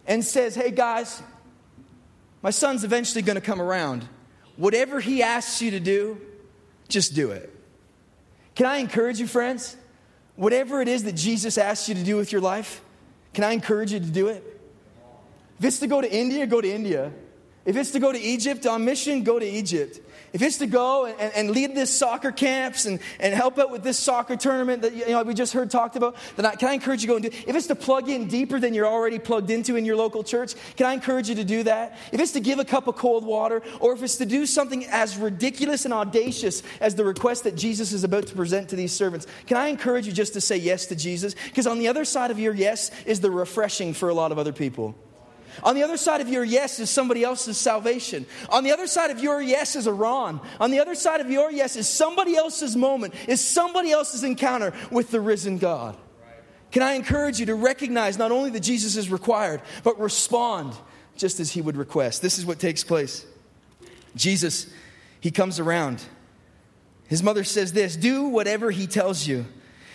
and 0.08 0.24
says, 0.24 0.56
Hey 0.56 0.72
guys, 0.72 1.22
my 2.42 2.52
son's 2.52 2.86
eventually 2.86 3.22
going 3.22 3.36
to 3.36 3.42
come 3.42 3.62
around. 3.62 4.08
Whatever 4.56 5.02
he 5.02 5.22
asks 5.22 5.62
you 5.62 5.72
to 5.72 5.80
do, 5.80 6.22
just 6.88 7.14
do 7.14 7.32
it. 7.32 7.54
Can 8.56 8.66
I 8.66 8.78
encourage 8.78 9.20
you, 9.20 9.28
friends? 9.28 9.76
Whatever 10.38 10.82
it 10.82 10.88
is 10.88 11.04
that 11.04 11.16
Jesus 11.16 11.58
asks 11.58 11.90
you 11.90 11.96
to 11.96 12.04
do 12.04 12.16
with 12.16 12.32
your 12.32 12.42
life, 12.42 12.82
can 13.34 13.44
I 13.44 13.52
encourage 13.52 13.92
you 13.92 14.00
to 14.00 14.06
do 14.06 14.28
it? 14.30 14.51
If 15.62 15.66
it's 15.66 15.80
to 15.82 15.88
go 15.88 16.02
to 16.02 16.12
India, 16.12 16.48
go 16.48 16.60
to 16.60 16.68
India. 16.68 17.12
If 17.66 17.78
it's 17.78 17.92
to 17.92 18.00
go 18.00 18.12
to 18.12 18.20
Egypt 18.20 18.66
on 18.66 18.84
mission, 18.84 19.22
go 19.22 19.38
to 19.38 19.46
Egypt. 19.46 20.00
If 20.34 20.42
it's 20.42 20.58
to 20.58 20.66
go 20.66 21.06
and, 21.06 21.32
and, 21.36 21.52
lead 21.52 21.76
this 21.76 21.96
soccer 21.96 22.32
camps 22.32 22.88
and, 22.88 23.00
and 23.20 23.32
help 23.32 23.60
out 23.60 23.70
with 23.70 23.84
this 23.84 24.00
soccer 24.00 24.36
tournament 24.36 24.82
that 24.82 24.96
you 24.96 25.06
know, 25.10 25.22
we 25.22 25.36
just 25.36 25.54
heard 25.54 25.70
talked 25.70 25.96
about, 25.96 26.16
then 26.36 26.48
I, 26.48 26.56
can 26.56 26.70
I 26.70 26.74
encourage 26.74 27.04
you 27.04 27.08
to 27.10 27.12
go 27.12 27.16
and 27.18 27.24
do 27.26 27.38
it. 27.38 27.48
If 27.48 27.56
it's 27.56 27.68
to 27.68 27.76
plug 27.76 28.10
in 28.10 28.28
deeper 28.28 28.60
than 28.60 28.74
you're 28.74 28.88
already 28.88 29.20
plugged 29.20 29.52
into 29.52 29.76
in 29.76 29.86
your 29.86 29.98
local 29.98 30.24
church, 30.24 30.56
can 30.78 30.88
I 30.88 30.94
encourage 30.94 31.30
you 31.30 31.36
to 31.36 31.44
do 31.44 31.62
that? 31.62 31.96
If 32.12 32.20
it's 32.20 32.32
to 32.32 32.40
give 32.40 32.58
a 32.58 32.66
cup 32.66 32.88
of 32.88 32.96
cold 32.96 33.24
water, 33.24 33.62
or 33.80 33.94
if 33.94 34.02
it's 34.02 34.16
to 34.16 34.26
do 34.26 34.48
something 34.48 34.84
as 34.86 35.16
ridiculous 35.16 35.86
and 35.86 35.94
audacious 35.94 36.64
as 36.80 36.96
the 36.96 37.06
request 37.06 37.44
that 37.44 37.56
Jesus 37.56 37.92
is 37.92 38.04
about 38.04 38.26
to 38.26 38.36
present 38.36 38.70
to 38.70 38.76
these 38.76 38.94
servants, 38.94 39.28
can 39.46 39.58
I 39.58 39.68
encourage 39.68 40.08
you 40.08 40.14
just 40.14 40.34
to 40.34 40.42
say 40.42 40.58
yes 40.58 40.88
to 40.88 40.96
Jesus? 40.96 41.36
Because 41.46 41.68
on 41.68 41.78
the 41.78 41.90
other 41.90 42.06
side 42.06 42.32
of 42.32 42.40
your 42.40 42.56
yes 42.56 42.90
is 43.06 43.20
the 43.20 43.30
refreshing 43.30 43.94
for 43.94 44.10
a 44.10 44.16
lot 44.16 44.32
of 44.32 44.40
other 44.40 44.54
people. 44.54 44.96
On 45.64 45.76
the 45.76 45.84
other 45.84 45.98
side 45.98 46.22
of 46.22 46.30
your 46.30 46.44
yes 46.44 46.80
is 46.80 46.90
somebody 46.90 47.24
else's 47.24 47.58
salvation. 47.58 48.26
On 48.50 48.64
the 48.64 48.72
other 48.72 48.88
side 48.88 49.12
of 49.12 49.20
your 49.20 49.42
yes 49.42 49.76
is 49.76 49.88
Iran. 49.88 50.40
On 50.60 50.72
the 50.72 50.80
other 50.80 50.96
side 50.96 51.22
of 51.22 51.30
your 51.30 51.52
yes 51.52 51.76
is 51.76 51.88
somebody 51.88 52.36
else's 52.36 52.76
moment, 52.76 53.14
is 53.28 53.44
somebody 53.44 53.92
else's 53.92 54.24
encounter 54.24 54.74
with 54.90 55.12
the 55.12 55.22
risen 55.22 55.58
God. 55.58 55.98
Can 56.72 56.82
I 56.82 56.94
encourage 56.94 57.40
you 57.40 57.46
to 57.48 57.56
recognize 57.56 58.18
not 58.18 58.32
only 58.32 58.50
that 58.52 58.62
Jesus 58.62 58.96
is 58.96 59.12
required, 59.12 59.62
but 59.84 60.00
respond 60.00 60.74
just 61.18 61.40
as 61.40 61.52
he 61.52 61.62
would 61.62 61.76
request? 61.76 62.22
This 62.22 62.40
is 62.40 62.46
what 62.46 62.60
takes 62.60 62.84
place. 62.84 63.26
Jesus, 64.16 64.68
he 65.20 65.32
comes 65.32 65.60
around. 65.60 66.02
His 67.08 67.22
mother 67.22 67.44
says 67.44 67.74
this 67.74 67.98
do 67.98 68.24
whatever 68.24 68.72
he 68.72 68.88
tells 68.88 69.28
you. 69.28 69.46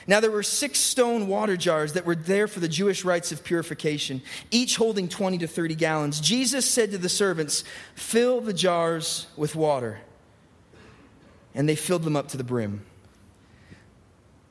Now, 0.08 0.20
there 0.20 0.30
were 0.30 0.44
six 0.44 0.78
stone 0.78 1.26
water 1.26 1.56
jars 1.56 1.94
that 1.94 2.06
were 2.06 2.14
there 2.14 2.46
for 2.46 2.60
the 2.60 2.68
Jewish 2.68 3.04
rites 3.04 3.32
of 3.32 3.42
purification, 3.42 4.22
each 4.52 4.76
holding 4.76 5.08
20 5.08 5.38
to 5.38 5.48
30 5.48 5.74
gallons. 5.74 6.20
Jesus 6.20 6.64
said 6.64 6.92
to 6.92 6.98
the 6.98 7.08
servants, 7.08 7.64
Fill 7.94 8.40
the 8.40 8.52
jars 8.52 9.26
with 9.36 9.56
water. 9.56 9.98
And 11.54 11.68
they 11.68 11.74
filled 11.74 12.04
them 12.04 12.16
up 12.16 12.28
to 12.28 12.36
the 12.36 12.44
brim. 12.44 12.84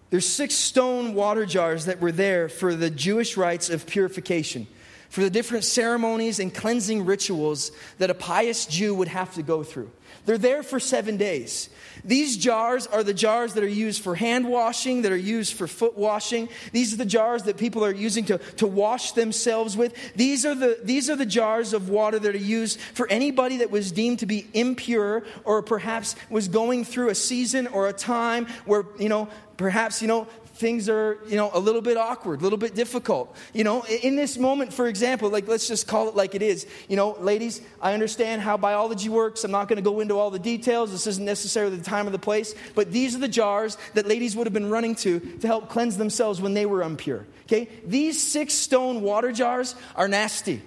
There's 0.10 0.28
six 0.28 0.56
stone 0.56 1.14
water 1.14 1.46
jars 1.46 1.86
that 1.86 2.02
were 2.02 2.12
there 2.12 2.50
for 2.50 2.76
the 2.76 2.90
Jewish 2.90 3.38
rites 3.38 3.70
of 3.70 3.86
purification, 3.86 4.68
for 5.10 5.22
the 5.22 5.30
different 5.30 5.64
ceremonies 5.64 6.40
and 6.40 6.54
cleansing 6.54 7.06
rituals 7.06 7.72
that 7.98 8.10
a 8.10 8.16
pious 8.16 8.66
Jew 8.66 8.96
would 8.96 9.08
have 9.08 9.34
to 9.36 9.44
go 9.44 9.64
through. 9.64 9.92
They're 10.26 10.38
there 10.38 10.64
for 10.64 10.80
seven 10.80 11.18
days. 11.18 11.70
These 12.04 12.38
jars 12.38 12.88
are 12.88 13.04
the 13.04 13.14
jars 13.14 13.54
that 13.54 13.64
are 13.64 13.68
used 13.68 14.04
for 14.04 14.16
hand 14.16 14.48
washing, 14.48 15.04
that 15.04 15.12
are 15.12 15.18
used 15.18 15.54
for 15.54 15.68
foot 15.68 15.98
washing. 15.98 16.50
These 16.72 16.94
are 16.94 16.98
the 16.98 17.06
jars 17.06 17.44
that 17.44 17.58
people 17.58 17.86
are 17.86 17.94
using 17.94 18.26
to, 18.26 18.38
to 18.58 18.68
wash 18.68 19.12
themselves 19.14 19.78
with. 19.78 19.96
These 20.16 20.46
are, 20.46 20.56
the, 20.56 20.80
these 20.84 21.10
are 21.10 21.16
the 21.16 21.26
jars 21.26 21.74
of 21.74 21.90
water 21.90 22.20
that 22.20 22.36
are 22.36 22.38
used 22.38 22.80
for 22.80 23.08
anybody 23.08 23.58
that 23.58 23.72
was 23.72 23.92
deemed 23.92 24.20
to 24.20 24.26
be 24.26 24.48
impure 24.54 25.24
or 25.44 25.62
perhaps 25.62 26.16
was 26.30 26.48
going 26.48 26.86
through 26.86 27.10
a 27.10 27.16
season 27.16 27.68
or 27.68 27.88
a 27.88 27.94
time 27.94 28.48
where, 28.66 28.86
you 29.00 29.10
know, 29.10 29.30
perhaps, 29.58 30.02
you 30.02 30.08
know, 30.08 30.28
things 30.56 30.88
are, 30.88 31.20
you 31.28 31.36
know, 31.36 31.50
a 31.54 31.60
little 31.60 31.82
bit 31.82 31.98
awkward, 31.98 32.40
a 32.40 32.44
little 32.44 32.58
bit 32.58 32.76
difficult. 32.76 33.36
You 33.54 33.64
know, 33.64 33.84
in 33.86 34.16
this 34.16 34.38
moment, 34.38 34.74
for 34.74 34.88
example, 34.88 35.30
like 35.30 35.48
let's 35.48 35.68
just 35.68 35.88
call 35.88 36.08
it 36.08 36.16
like 36.16 36.34
it 36.34 36.42
is. 36.42 36.66
You 36.88 36.96
know, 36.96 37.18
ladies, 37.20 37.62
I 37.82 37.94
understand 37.94 38.42
how 38.42 38.58
biology 38.58 39.10
works. 39.10 39.44
I'm 39.44 39.52
not 39.52 39.68
going 39.68 39.78
to 39.78 39.84
go 39.84 40.00
into 40.00 40.18
all 40.18 40.32
the 40.32 40.40
details. 40.40 40.92
This 40.92 41.08
isn't 41.08 41.26
necessarily 41.26 41.76
the 41.76 41.84
time 41.84 42.08
or 42.08 42.12
the 42.12 42.20
place. 42.20 42.56
But 42.74 42.92
these 42.92 43.16
are 43.16 43.20
the 43.20 43.28
jars 43.28 43.78
that 43.94 44.08
ladies 44.08 44.36
would 44.36 44.48
have 44.48 44.54
been 44.54 44.70
running 44.70 44.96
to 44.96 45.20
to 45.20 45.48
help 45.48 45.70
cleanse 45.70 45.98
themselves 45.98 46.40
when 46.40 46.54
they 46.54 46.66
were 46.66 46.82
impure. 46.82 47.26
Okay? 47.46 47.70
These 47.86 48.22
six 48.22 48.54
stone 48.54 49.02
water 49.02 49.32
jars 49.32 49.76
are 49.96 50.08
nasty. 50.08 50.62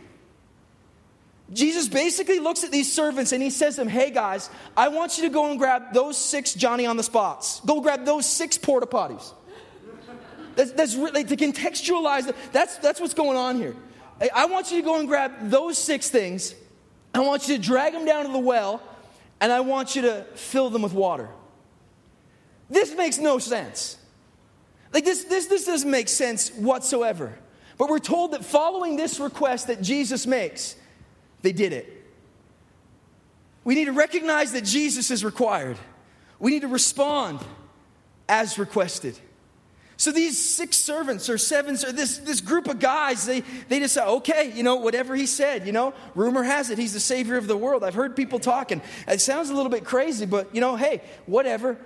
Jesus 1.52 1.88
basically 1.88 2.40
looks 2.40 2.62
at 2.62 2.70
these 2.70 2.92
servants 2.92 3.32
and 3.32 3.42
he 3.42 3.50
says 3.50 3.76
to 3.76 3.80
them, 3.82 3.88
Hey 3.88 4.10
guys, 4.10 4.50
I 4.76 4.88
want 4.88 5.16
you 5.16 5.24
to 5.24 5.30
go 5.30 5.50
and 5.50 5.58
grab 5.58 5.94
those 5.94 6.18
six 6.18 6.52
Johnny 6.54 6.84
on 6.84 6.96
the 6.96 7.02
spots. 7.02 7.60
Go 7.60 7.80
grab 7.80 8.04
those 8.04 8.26
six 8.26 8.58
porta 8.58 8.86
potties. 8.86 9.32
That's, 10.56 10.72
that's 10.72 10.94
really, 10.94 11.24
to 11.24 11.36
contextualize 11.36 12.34
that's, 12.52 12.78
that's 12.78 13.00
what's 13.00 13.14
going 13.14 13.36
on 13.36 13.56
here. 13.56 13.76
I, 14.20 14.30
I 14.34 14.46
want 14.46 14.70
you 14.70 14.78
to 14.78 14.84
go 14.84 14.98
and 14.98 15.08
grab 15.08 15.32
those 15.42 15.78
six 15.78 16.10
things. 16.10 16.54
I 17.14 17.20
want 17.20 17.48
you 17.48 17.56
to 17.56 17.62
drag 17.62 17.92
them 17.92 18.04
down 18.04 18.26
to 18.26 18.32
the 18.32 18.38
well, 18.38 18.82
and 19.40 19.52
I 19.52 19.60
want 19.60 19.96
you 19.96 20.02
to 20.02 20.24
fill 20.34 20.68
them 20.68 20.82
with 20.82 20.92
water. 20.92 21.28
This 22.68 22.94
makes 22.96 23.18
no 23.18 23.38
sense. 23.38 23.96
Like, 24.92 25.04
this, 25.04 25.24
this, 25.24 25.46
this 25.46 25.64
doesn't 25.64 25.90
make 25.90 26.08
sense 26.08 26.50
whatsoever. 26.50 27.38
But 27.78 27.88
we're 27.88 27.98
told 27.98 28.32
that 28.32 28.44
following 28.44 28.96
this 28.96 29.20
request 29.20 29.68
that 29.68 29.80
Jesus 29.80 30.26
makes, 30.26 30.74
they 31.42 31.52
did 31.52 31.72
it. 31.72 31.94
We 33.64 33.74
need 33.74 33.86
to 33.86 33.92
recognize 33.92 34.52
that 34.52 34.64
Jesus 34.64 35.10
is 35.10 35.24
required. 35.24 35.76
We 36.38 36.52
need 36.52 36.62
to 36.62 36.68
respond 36.68 37.40
as 38.28 38.58
requested. 38.58 39.18
So 39.96 40.12
these 40.12 40.38
six 40.38 40.76
servants 40.76 41.28
or 41.28 41.38
seven, 41.38 41.74
or 41.74 41.90
this, 41.90 42.18
this 42.18 42.40
group 42.40 42.68
of 42.68 42.78
guys, 42.78 43.26
they, 43.26 43.40
they 43.68 43.80
decide, 43.80 44.06
okay, 44.06 44.52
you 44.54 44.62
know, 44.62 44.76
whatever 44.76 45.16
he 45.16 45.26
said, 45.26 45.66
you 45.66 45.72
know, 45.72 45.92
rumor 46.14 46.44
has 46.44 46.70
it 46.70 46.78
he's 46.78 46.92
the 46.92 47.00
savior 47.00 47.36
of 47.36 47.48
the 47.48 47.56
world. 47.56 47.82
I've 47.82 47.94
heard 47.94 48.14
people 48.14 48.38
talking. 48.38 48.80
It 49.08 49.20
sounds 49.20 49.50
a 49.50 49.54
little 49.54 49.70
bit 49.70 49.84
crazy, 49.84 50.24
but, 50.24 50.54
you 50.54 50.60
know, 50.60 50.76
hey, 50.76 51.02
whatever. 51.26 51.76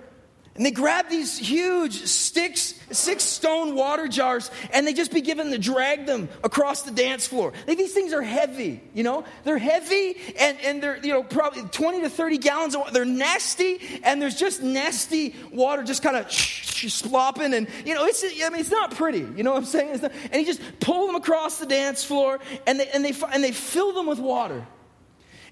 And 0.55 0.67
they 0.67 0.71
grab 0.71 1.09
these 1.09 1.39
huge 1.39 2.05
sticks, 2.05 2.75
six 2.91 3.25
stone 3.25 3.75
water 3.75 4.07
jars, 4.07 4.51
and 4.71 4.87
they 4.87 4.93
just 4.93 5.11
begin 5.11 5.39
to 5.39 5.59
drag 5.59 6.05
them 6.05 6.29
across 6.45 6.83
the 6.83 6.91
dance 6.91 7.27
floor. 7.27 7.55
Like, 7.67 7.79
these 7.79 7.95
things 7.95 8.13
are 8.13 8.21
heavy, 8.21 8.83
you 8.93 9.03
know? 9.03 9.25
They're 9.45 9.57
heavy, 9.57 10.15
and, 10.39 10.59
and 10.63 10.83
they're, 10.83 10.99
you 10.99 11.15
know, 11.15 11.23
probably 11.23 11.63
20 11.63 12.03
to 12.03 12.11
30 12.11 12.37
gallons 12.37 12.75
of 12.75 12.83
water. 12.83 12.93
They're 12.93 13.05
nasty, 13.07 13.81
and 14.05 14.21
there's 14.21 14.37
just 14.37 14.63
nasty 14.63 15.35
water 15.51 15.85
just 15.85 16.03
kind 16.03 16.19
of 16.19 16.31
slopping. 16.31 17.55
And, 17.55 17.67
you 17.87 17.95
know, 17.95 18.05
it's, 18.05 18.23
I 18.23 18.51
mean, 18.51 18.61
it's 18.61 18.71
not 18.71 18.95
pretty, 18.95 19.21
you 19.21 19.43
know 19.45 19.53
what 19.53 19.59
I'm 19.59 19.65
saying? 19.65 20.03
Not, 20.03 20.13
and 20.25 20.35
he 20.35 20.45
just 20.45 20.61
pull 20.81 21.07
them 21.07 21.17
across 21.17 21.61
the 21.61 21.67
dance 21.67 22.05
floor, 22.05 22.41
and 22.67 22.79
they, 22.79 22.89
and, 22.89 23.03
they, 23.03 23.15
and 23.33 23.43
they 23.43 23.53
fill 23.53 23.95
them 23.95 24.07
with 24.07 24.19
water. 24.19 24.67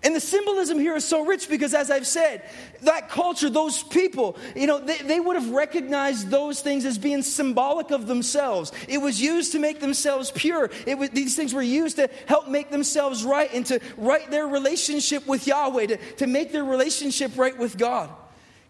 And 0.02 0.16
the 0.16 0.20
symbolism 0.20 0.78
here 0.78 0.96
is 0.96 1.04
so 1.04 1.26
rich 1.26 1.50
because, 1.50 1.74
as 1.74 1.90
I've 1.90 2.06
said, 2.06 2.42
that 2.82 3.10
culture, 3.10 3.50
those 3.50 3.82
people, 3.82 4.38
you 4.56 4.66
know, 4.66 4.78
they, 4.78 4.96
they 4.96 5.20
would 5.20 5.36
have 5.36 5.50
recognized 5.50 6.30
those 6.30 6.62
things 6.62 6.86
as 6.86 6.96
being 6.96 7.20
symbolic 7.22 7.90
of 7.90 8.06
themselves. 8.06 8.72
It 8.88 8.98
was 8.98 9.20
used 9.20 9.52
to 9.52 9.58
make 9.58 9.80
themselves 9.80 10.30
pure. 10.30 10.70
It 10.86 10.96
was, 10.96 11.10
these 11.10 11.36
things 11.36 11.52
were 11.52 11.60
used 11.60 11.96
to 11.96 12.08
help 12.24 12.48
make 12.48 12.70
themselves 12.70 13.24
right 13.24 13.52
and 13.52 13.66
to 13.66 13.78
right 13.98 14.30
their 14.30 14.46
relationship 14.46 15.26
with 15.26 15.46
Yahweh, 15.46 15.86
to, 15.86 15.96
to 16.14 16.26
make 16.26 16.50
their 16.50 16.64
relationship 16.64 17.36
right 17.36 17.56
with 17.56 17.76
God. 17.76 18.08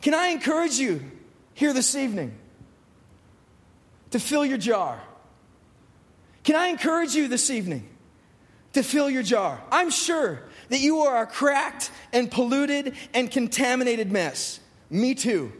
Can 0.03 0.15
I 0.15 0.29
encourage 0.29 0.79
you 0.79 1.01
here 1.55 1.73
this 1.73 1.95
evening 1.95 2.35
to 4.11 4.19
fill 4.19 4.45
your 4.45 4.59
jar? 4.59 5.01
Can 6.43 6.57
I 6.57 6.69
encourage 6.69 7.15
you 7.15 7.29
this 7.29 7.51
evening 7.51 7.89
to 8.73 8.83
fill 8.83 9.09
your 9.09 9.23
jar? 9.23 9.63
I'm 9.71 9.91
sure 9.91 10.43
that 10.71 10.81
you 10.81 11.01
are 11.01 11.23
a 11.23 11.27
cracked 11.27 11.91
and 12.13 12.31
polluted 12.31 12.95
and 13.13 13.31
contaminated 13.31 14.11
mess. 14.11 14.59
Me 14.89 15.15
too. 15.15 15.53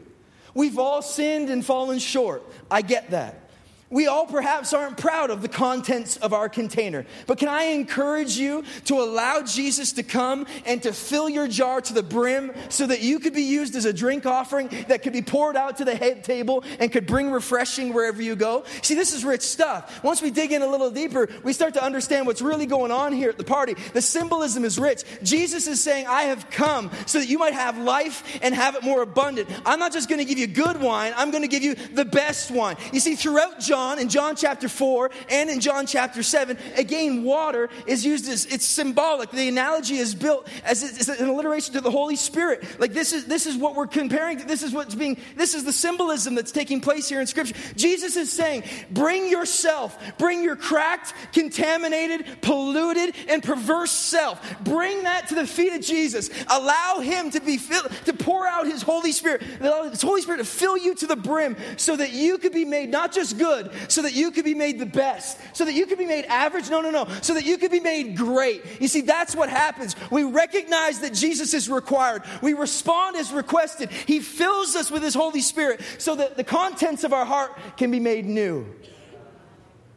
We've 0.55 0.79
all 0.79 1.03
sinned 1.03 1.51
and 1.51 1.65
fallen 1.65 1.99
short. 1.99 2.43
I 2.71 2.83
get 2.83 3.11
that. 3.11 3.50
We 3.91 4.07
all 4.07 4.25
perhaps 4.25 4.73
aren't 4.73 4.99
proud 4.99 5.31
of 5.31 5.43
the 5.43 5.49
contents 5.49 6.17
of 6.19 6.33
our 6.33 6.49
container. 6.49 7.05
But 7.27 7.39
can 7.39 7.49
I 7.49 7.65
encourage 7.65 8.37
you 8.37 8.63
to 8.85 9.01
allow 9.01 9.43
Jesus 9.43 9.95
to 9.95 10.05
come 10.05 10.47
and 10.65 10.81
to 10.85 10.93
fill 10.93 11.29
your 11.29 11.49
jar 11.49 11.81
to 11.81 11.93
the 11.93 12.03
brim 12.05 12.53
so 12.69 12.87
that 12.87 13.03
you 13.03 13.19
could 13.19 13.35
be 13.35 13.43
used 13.43 13.75
as 13.75 13.87
a 13.87 13.93
drink 13.93 14.27
offering 14.27 14.69
that 14.87 15.03
could 15.03 15.13
be 15.13 15.23
poured 15.23 15.57
out 15.57 15.79
to 15.79 15.85
the 15.85 15.97
head 15.97 16.23
table 16.23 16.63
and 16.79 16.93
could 16.93 17.05
bring 17.05 17.33
refreshing 17.33 17.93
wherever 17.93 18.23
you 18.23 18.37
go? 18.37 18.63
See, 18.83 18.95
this 18.95 19.13
is 19.13 19.25
rich 19.25 19.43
stuff. 19.43 20.05
Once 20.05 20.23
we 20.23 20.31
dig 20.31 20.53
in 20.53 20.63
a 20.63 20.69
little 20.69 20.93
deeper, 20.93 21.29
we 21.43 21.53
start 21.53 21.75
to 21.75 21.83
understand 21.83 22.29
what's 22.29 22.43
really 22.43 22.67
going 22.67 22.93
on 22.93 23.13
here 23.13 23.29
at 23.29 23.39
the 23.39 23.45
party. 23.45 23.75
The 23.93 24.03
symbolism 24.03 24.65
is 24.65 24.79
rich. 24.79 25.03
Jesus 25.25 25.67
is 25.67 25.83
saying, 25.83 26.07
I 26.07 26.23
have 26.25 26.49
come 26.49 26.93
so 27.07 27.19
that 27.19 27.29
you 27.29 27.39
might 27.39 27.55
have 27.55 27.77
life 27.77 28.39
and 28.41 28.55
have 28.55 28.77
it 28.77 28.85
more 28.85 29.03
abundant. 29.03 29.49
I'm 29.67 29.81
not 29.81 29.93
just 29.93 30.09
going 30.09 30.21
to 30.21 30.25
give 30.25 30.39
you 30.39 30.47
good 30.47 30.81
wine, 30.81 31.13
I'm 31.17 31.33
going 31.33 31.43
to 31.43 31.49
give 31.49 31.65
you 31.65 31.75
the 31.75 32.05
best 32.05 32.53
wine. 32.53 32.77
You 32.93 33.01
see, 33.01 33.17
throughout 33.17 33.59
John, 33.59 33.80
John, 33.81 33.99
in 33.99 34.11
John 34.11 34.37
chapter 34.37 34.69
4 34.69 35.11
and 35.31 35.49
in 35.49 35.59
John 35.59 35.87
chapter 35.87 36.23
7, 36.23 36.59
again, 36.77 37.25
water 37.25 37.71
is 37.87 38.05
used 38.05 38.29
as 38.29 38.45
it's 38.45 38.67
symbolic. 38.67 39.31
The 39.31 39.49
analogy 39.49 39.97
is 39.97 40.15
built 40.15 40.47
as 40.65 40.83
it's 40.83 41.09
an 41.09 41.27
alliteration 41.27 41.73
to 41.73 41.81
the 41.81 41.91
Holy 41.91 42.17
Spirit. 42.17 42.63
Like 42.79 42.93
this 42.93 43.15
is 43.15 43.25
this 43.25 43.47
is 43.47 43.57
what 43.57 43.77
we're 43.77 43.87
comparing 43.87 44.37
to. 44.37 44.45
This 44.45 44.63
is 44.63 44.75
what's 44.75 44.95
being 44.95 45.17
this 45.35 45.55
is 45.55 45.65
the 45.65 45.73
symbolism 45.73 46.35
that's 46.35 46.53
taking 46.53 46.83
place 46.83 47.09
here 47.09 47.23
in 47.23 47.27
Scripture. 47.27 47.55
Jesus 47.75 48.17
is 48.17 48.31
saying, 48.31 48.65
bring 48.91 49.31
yourself, 49.31 49.99
bring 50.19 50.43
your 50.43 50.57
cracked, 50.57 51.15
contaminated, 51.33 52.27
polluted, 52.43 53.15
and 53.29 53.43
perverse 53.43 53.93
self. 53.93 54.39
Bring 54.63 55.05
that 55.05 55.29
to 55.29 55.35
the 55.35 55.47
feet 55.47 55.73
of 55.73 55.81
Jesus. 55.81 56.29
Allow 56.49 57.01
him 57.01 57.31
to 57.31 57.41
be 57.41 57.57
filled, 57.57 57.91
to 58.05 58.13
pour 58.13 58.47
out 58.47 58.67
his 58.67 58.83
Holy 58.83 59.13
Spirit, 59.13 59.43
allow 59.59 59.89
his 59.89 60.03
Holy 60.03 60.21
Spirit 60.21 60.39
to 60.39 60.45
fill 60.45 60.77
you 60.77 60.95
to 60.97 61.07
the 61.07 61.17
brim 61.17 61.57
so 61.79 61.97
that 61.97 62.13
you 62.13 62.37
could 62.37 62.53
be 62.53 62.67
made 62.67 62.91
not 62.91 63.11
just 63.11 63.39
good, 63.39 63.70
so 63.89 64.03
that 64.03 64.15
you 64.15 64.31
could 64.31 64.45
be 64.45 64.55
made 64.55 64.79
the 64.79 64.87
best, 64.87 65.39
so 65.53 65.65
that 65.65 65.73
you 65.73 65.87
could 65.87 65.99
be 65.99 66.07
made 66.07 66.25
average. 66.27 66.71
No, 66.71 66.81
no, 66.81 66.91
no. 66.91 67.07
So 67.23 67.35
that 67.35 67.45
you 67.45 67.59
could 67.59 67.71
be 67.71 67.81
made 67.81 68.17
great. 68.17 68.63
You 68.81 68.89
see, 68.89 69.03
that's 69.03 69.35
what 69.35 69.49
happens. 69.49 69.97
We 70.11 70.25
recognize 70.25 71.01
that 71.01 71.15
Jesus 71.15 71.55
is 71.55 71.69
required, 71.69 72.23
we 72.43 72.55
respond 72.55 73.17
as 73.17 73.33
requested. 73.33 73.91
He 73.91 74.21
fills 74.21 74.77
us 74.77 74.91
with 74.91 75.03
His 75.03 75.15
Holy 75.15 75.41
Spirit 75.41 75.81
so 75.99 76.15
that 76.17 76.37
the 76.37 76.45
contents 76.45 77.05
of 77.05 77.13
our 77.13 77.25
heart 77.25 77.59
can 77.77 77.91
be 77.91 78.01
made 78.01 78.27
new. 78.27 78.67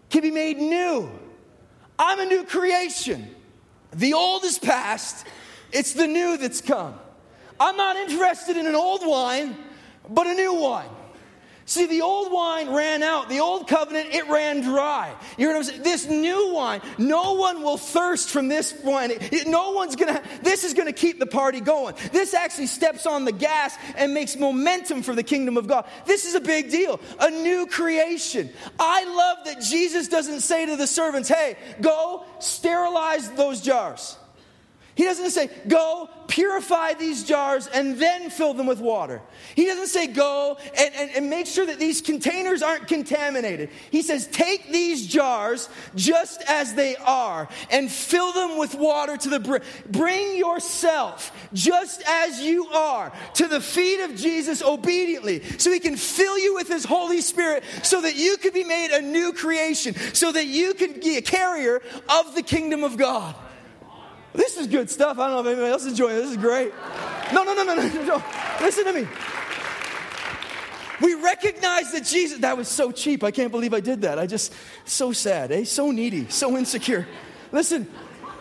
Can 0.09 0.21
be 0.21 0.31
made 0.31 0.57
new. 0.57 1.09
I'm 1.97 2.19
a 2.19 2.25
new 2.25 2.43
creation. 2.43 3.33
The 3.91 4.13
old 4.13 4.43
is 4.43 4.57
past, 4.57 5.25
it's 5.71 5.93
the 5.93 6.07
new 6.07 6.37
that's 6.37 6.61
come. 6.61 6.95
I'm 7.59 7.77
not 7.77 7.95
interested 7.95 8.57
in 8.57 8.65
an 8.65 8.75
old 8.75 9.05
wine, 9.05 9.55
but 10.09 10.27
a 10.27 10.33
new 10.33 10.55
wine. 10.55 10.89
See, 11.65 11.85
the 11.85 12.01
old 12.01 12.31
wine 12.31 12.73
ran 12.73 13.03
out. 13.03 13.29
The 13.29 13.39
old 13.39 13.67
covenant, 13.67 14.13
it 14.13 14.27
ran 14.27 14.61
dry. 14.61 15.15
You 15.37 15.47
know 15.47 15.53
what 15.53 15.59
I'm 15.59 15.63
saying? 15.63 15.83
This 15.83 16.09
new 16.09 16.53
wine, 16.53 16.81
no 16.97 17.33
one 17.33 17.63
will 17.63 17.77
thirst 17.77 18.29
from 18.29 18.49
this 18.49 18.73
wine. 18.83 19.11
It, 19.11 19.47
no 19.47 19.71
one's 19.71 19.95
gonna, 19.95 20.21
this 20.41 20.65
is 20.65 20.73
gonna 20.73 20.93
keep 20.93 21.19
the 21.19 21.25
party 21.25 21.61
going. 21.61 21.95
This 22.11 22.33
actually 22.33 22.67
steps 22.67 23.05
on 23.05 23.23
the 23.23 23.31
gas 23.31 23.77
and 23.95 24.13
makes 24.13 24.35
momentum 24.35 25.03
for 25.03 25.15
the 25.15 25.23
kingdom 25.23 25.55
of 25.55 25.67
God. 25.67 25.85
This 26.05 26.25
is 26.25 26.35
a 26.35 26.41
big 26.41 26.69
deal. 26.69 26.99
A 27.19 27.29
new 27.29 27.65
creation. 27.67 28.49
I 28.77 29.05
love 29.05 29.45
that 29.45 29.61
Jesus 29.61 30.09
doesn't 30.09 30.41
say 30.41 30.65
to 30.65 30.75
the 30.75 30.87
servants, 30.87 31.29
hey, 31.29 31.57
go 31.81 32.25
sterilize 32.39 33.29
those 33.31 33.61
jars. 33.61 34.17
He 34.95 35.05
doesn't 35.05 35.31
say, 35.31 35.49
go 35.67 36.07
purify 36.27 36.93
these 36.93 37.23
jars 37.23 37.67
and 37.67 37.97
then 37.97 38.29
fill 38.29 38.53
them 38.53 38.67
with 38.67 38.79
water. 38.79 39.21
He 39.55 39.65
doesn't 39.65 39.87
say, 39.87 40.07
go 40.07 40.57
and, 40.77 40.95
and, 40.95 41.11
and, 41.15 41.29
make 41.29 41.47
sure 41.47 41.65
that 41.65 41.79
these 41.79 42.01
containers 42.01 42.61
aren't 42.61 42.87
contaminated. 42.87 43.69
He 43.89 44.03
says, 44.03 44.27
take 44.27 44.71
these 44.71 45.07
jars 45.07 45.67
just 45.95 46.43
as 46.47 46.75
they 46.75 46.95
are 46.95 47.47
and 47.71 47.91
fill 47.91 48.31
them 48.33 48.57
with 48.57 48.75
water 48.75 49.17
to 49.17 49.29
the 49.29 49.39
brim. 49.39 49.61
Bring 49.89 50.37
yourself 50.37 51.31
just 51.53 52.03
as 52.07 52.39
you 52.39 52.67
are 52.67 53.11
to 53.35 53.47
the 53.47 53.61
feet 53.61 54.03
of 54.03 54.15
Jesus 54.15 54.61
obediently 54.61 55.41
so 55.57 55.71
he 55.71 55.79
can 55.79 55.95
fill 55.95 56.37
you 56.37 56.53
with 56.53 56.67
his 56.67 56.85
Holy 56.85 57.21
Spirit 57.21 57.63
so 57.81 58.01
that 58.01 58.15
you 58.15 58.37
could 58.37 58.53
be 58.53 58.63
made 58.63 58.91
a 58.91 59.01
new 59.01 59.33
creation, 59.33 59.95
so 60.13 60.31
that 60.31 60.45
you 60.45 60.73
can 60.75 60.99
be 60.99 61.17
a 61.17 61.21
carrier 61.21 61.81
of 62.09 62.35
the 62.35 62.43
kingdom 62.43 62.83
of 62.83 62.97
God. 62.97 63.35
This 64.33 64.57
is 64.57 64.67
good 64.67 64.89
stuff. 64.89 65.19
I 65.19 65.27
don't 65.27 65.35
know 65.35 65.39
if 65.41 65.45
anybody 65.47 65.71
else 65.71 65.83
is 65.83 65.89
enjoying 65.89 66.17
it. 66.17 66.21
This 66.21 66.31
is 66.31 66.37
great. 66.37 66.73
No, 67.33 67.43
no, 67.43 67.53
no, 67.53 67.63
no, 67.63 67.75
no, 67.75 68.05
no. 68.05 68.23
Listen 68.61 68.85
to 68.85 68.93
me. 68.93 69.07
We 71.01 71.15
recognize 71.15 71.91
that 71.91 72.05
Jesus, 72.05 72.39
that 72.39 72.55
was 72.55 72.67
so 72.67 72.91
cheap. 72.91 73.23
I 73.23 73.31
can't 73.31 73.51
believe 73.51 73.73
I 73.73 73.79
did 73.79 74.01
that. 74.01 74.19
I 74.19 74.25
just, 74.25 74.53
so 74.85 75.11
sad, 75.11 75.51
eh? 75.51 75.65
So 75.65 75.91
needy, 75.91 76.29
so 76.29 76.57
insecure. 76.57 77.07
Listen, 77.51 77.89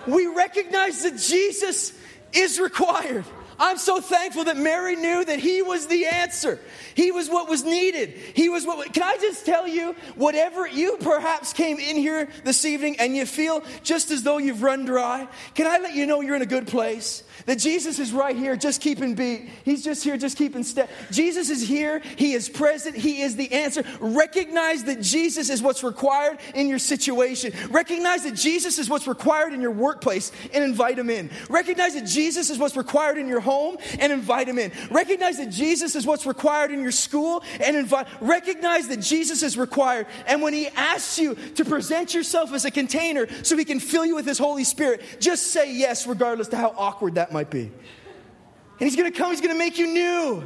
we 0.06 0.26
recognize 0.26 1.02
that 1.02 1.18
Jesus 1.18 1.92
is 2.32 2.60
required. 2.60 3.24
I'm 3.62 3.78
so 3.78 4.00
thankful 4.00 4.42
that 4.44 4.56
Mary 4.56 4.96
knew 4.96 5.24
that 5.24 5.38
he 5.38 5.62
was 5.62 5.86
the 5.86 6.06
answer. 6.06 6.58
He 6.96 7.12
was 7.12 7.30
what 7.30 7.48
was 7.48 7.62
needed. 7.62 8.10
He 8.10 8.48
was 8.48 8.66
what. 8.66 8.92
Can 8.92 9.04
I 9.04 9.16
just 9.20 9.46
tell 9.46 9.68
you, 9.68 9.94
whatever 10.16 10.66
you 10.66 10.96
perhaps 11.00 11.52
came 11.52 11.78
in 11.78 11.96
here 11.96 12.28
this 12.42 12.64
evening 12.64 12.96
and 12.98 13.14
you 13.14 13.24
feel 13.24 13.62
just 13.84 14.10
as 14.10 14.24
though 14.24 14.38
you've 14.38 14.64
run 14.64 14.84
dry, 14.84 15.28
can 15.54 15.68
I 15.68 15.78
let 15.78 15.94
you 15.94 16.06
know 16.06 16.22
you're 16.22 16.34
in 16.34 16.42
a 16.42 16.46
good 16.46 16.66
place? 16.66 17.22
That 17.46 17.60
Jesus 17.60 18.00
is 18.00 18.12
right 18.12 18.36
here, 18.36 18.56
just 18.56 18.80
keeping 18.80 19.14
beat. 19.14 19.48
He's 19.64 19.84
just 19.84 20.02
here, 20.02 20.16
just 20.16 20.36
keeping 20.36 20.64
step. 20.64 20.90
Jesus 21.12 21.48
is 21.48 21.62
here. 21.62 22.00
He 22.16 22.32
is 22.32 22.48
present. 22.48 22.96
He 22.96 23.22
is 23.22 23.36
the 23.36 23.52
answer. 23.52 23.84
Recognize 24.00 24.84
that 24.84 25.00
Jesus 25.00 25.50
is 25.50 25.62
what's 25.62 25.84
required 25.84 26.38
in 26.56 26.68
your 26.68 26.80
situation. 26.80 27.52
Recognize 27.70 28.24
that 28.24 28.34
Jesus 28.34 28.80
is 28.80 28.90
what's 28.90 29.06
required 29.06 29.52
in 29.52 29.60
your 29.60 29.70
workplace 29.70 30.32
and 30.52 30.64
invite 30.64 30.98
him 30.98 31.10
in. 31.10 31.30
Recognize 31.48 31.94
that 31.94 32.06
Jesus 32.06 32.50
is 32.50 32.58
what's 32.58 32.76
required 32.76 33.18
in 33.18 33.28
your 33.28 33.40
home 33.40 33.51
and 33.98 34.12
invite 34.12 34.48
him 34.48 34.58
in. 34.58 34.72
Recognize 34.90 35.38
that 35.38 35.50
Jesus 35.50 35.94
is 35.94 36.06
what's 36.06 36.26
required 36.26 36.70
in 36.70 36.80
your 36.80 36.92
school 36.92 37.42
and 37.60 37.76
invite. 37.76 38.06
Recognize 38.20 38.88
that 38.88 39.00
Jesus 39.00 39.42
is 39.42 39.56
required. 39.56 40.06
And 40.26 40.42
when 40.42 40.52
he 40.52 40.68
asks 40.68 41.18
you 41.18 41.34
to 41.34 41.64
present 41.64 42.14
yourself 42.14 42.52
as 42.52 42.64
a 42.64 42.70
container 42.70 43.26
so 43.42 43.56
he 43.56 43.64
can 43.64 43.80
fill 43.80 44.04
you 44.04 44.14
with 44.14 44.26
his 44.26 44.38
Holy 44.38 44.64
Spirit, 44.64 45.02
just 45.20 45.48
say 45.48 45.74
yes, 45.74 46.06
regardless 46.06 46.48
to 46.48 46.56
how 46.56 46.74
awkward 46.76 47.16
that 47.16 47.32
might 47.32 47.50
be. 47.50 47.62
And 47.62 48.88
he's 48.88 48.96
going 48.96 49.10
to 49.10 49.16
come, 49.16 49.30
he's 49.30 49.40
going 49.40 49.54
to 49.54 49.58
make 49.58 49.78
you 49.78 49.86
new. 49.86 50.42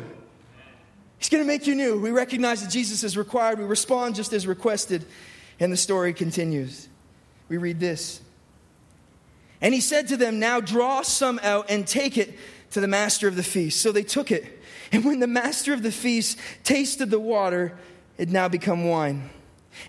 He's 1.19 1.29
going 1.31 1.43
to 1.43 1.47
make 1.47 1.67
you 1.67 1.75
new. 1.75 1.99
We 1.99 2.11
recognize 2.11 2.63
that 2.63 2.71
Jesus 2.71 3.03
is 3.03 3.17
required. 3.17 3.59
We 3.59 3.65
respond 3.65 4.15
just 4.15 4.33
as 4.33 4.47
requested. 4.47 5.05
And 5.59 5.73
the 5.73 5.77
story 5.77 6.13
continues. 6.13 6.89
We 7.49 7.57
read 7.57 7.81
this. 7.81 8.21
And 9.61 9.73
he 9.73 9.81
said 9.81 10.09
to 10.09 10.17
them, 10.17 10.39
Now 10.39 10.61
draw 10.61 11.03
some 11.03 11.41
out 11.43 11.71
and 11.71 11.87
take 11.87 12.19
it 12.19 12.37
to 12.71 12.81
the 12.81 12.89
master 12.89 13.29
of 13.29 13.37
the 13.37 13.43
feast. 13.43 13.81
So 13.81 13.93
they 13.93 14.03
took 14.03 14.31
it. 14.31 14.63
And 14.93 15.05
when 15.05 15.21
the 15.21 15.27
master 15.27 15.73
of 15.73 15.83
the 15.83 15.93
feast 15.93 16.39
tasted 16.65 17.11
the 17.11 17.21
water, 17.21 17.77
it 18.19 18.29
now 18.29 18.49
become 18.49 18.89
wine. 18.89 19.31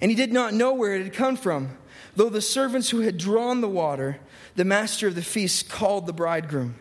And 0.02 0.12
he 0.12 0.16
did 0.16 0.34
not 0.34 0.54
know 0.54 0.74
where 0.74 0.96
it 0.96 1.04
had 1.04 1.14
come 1.14 1.38
from. 1.38 1.78
Though 2.16 2.30
the 2.30 2.42
servants 2.42 2.90
who 2.90 3.02
had 3.02 3.18
drawn 3.18 3.62
the 3.62 3.70
water, 3.70 4.20
the 4.56 4.66
master 4.66 5.08
of 5.08 5.16
the 5.16 5.22
feast 5.22 5.70
called 5.70 6.08
the 6.08 6.14
bridegroom. 6.14 6.76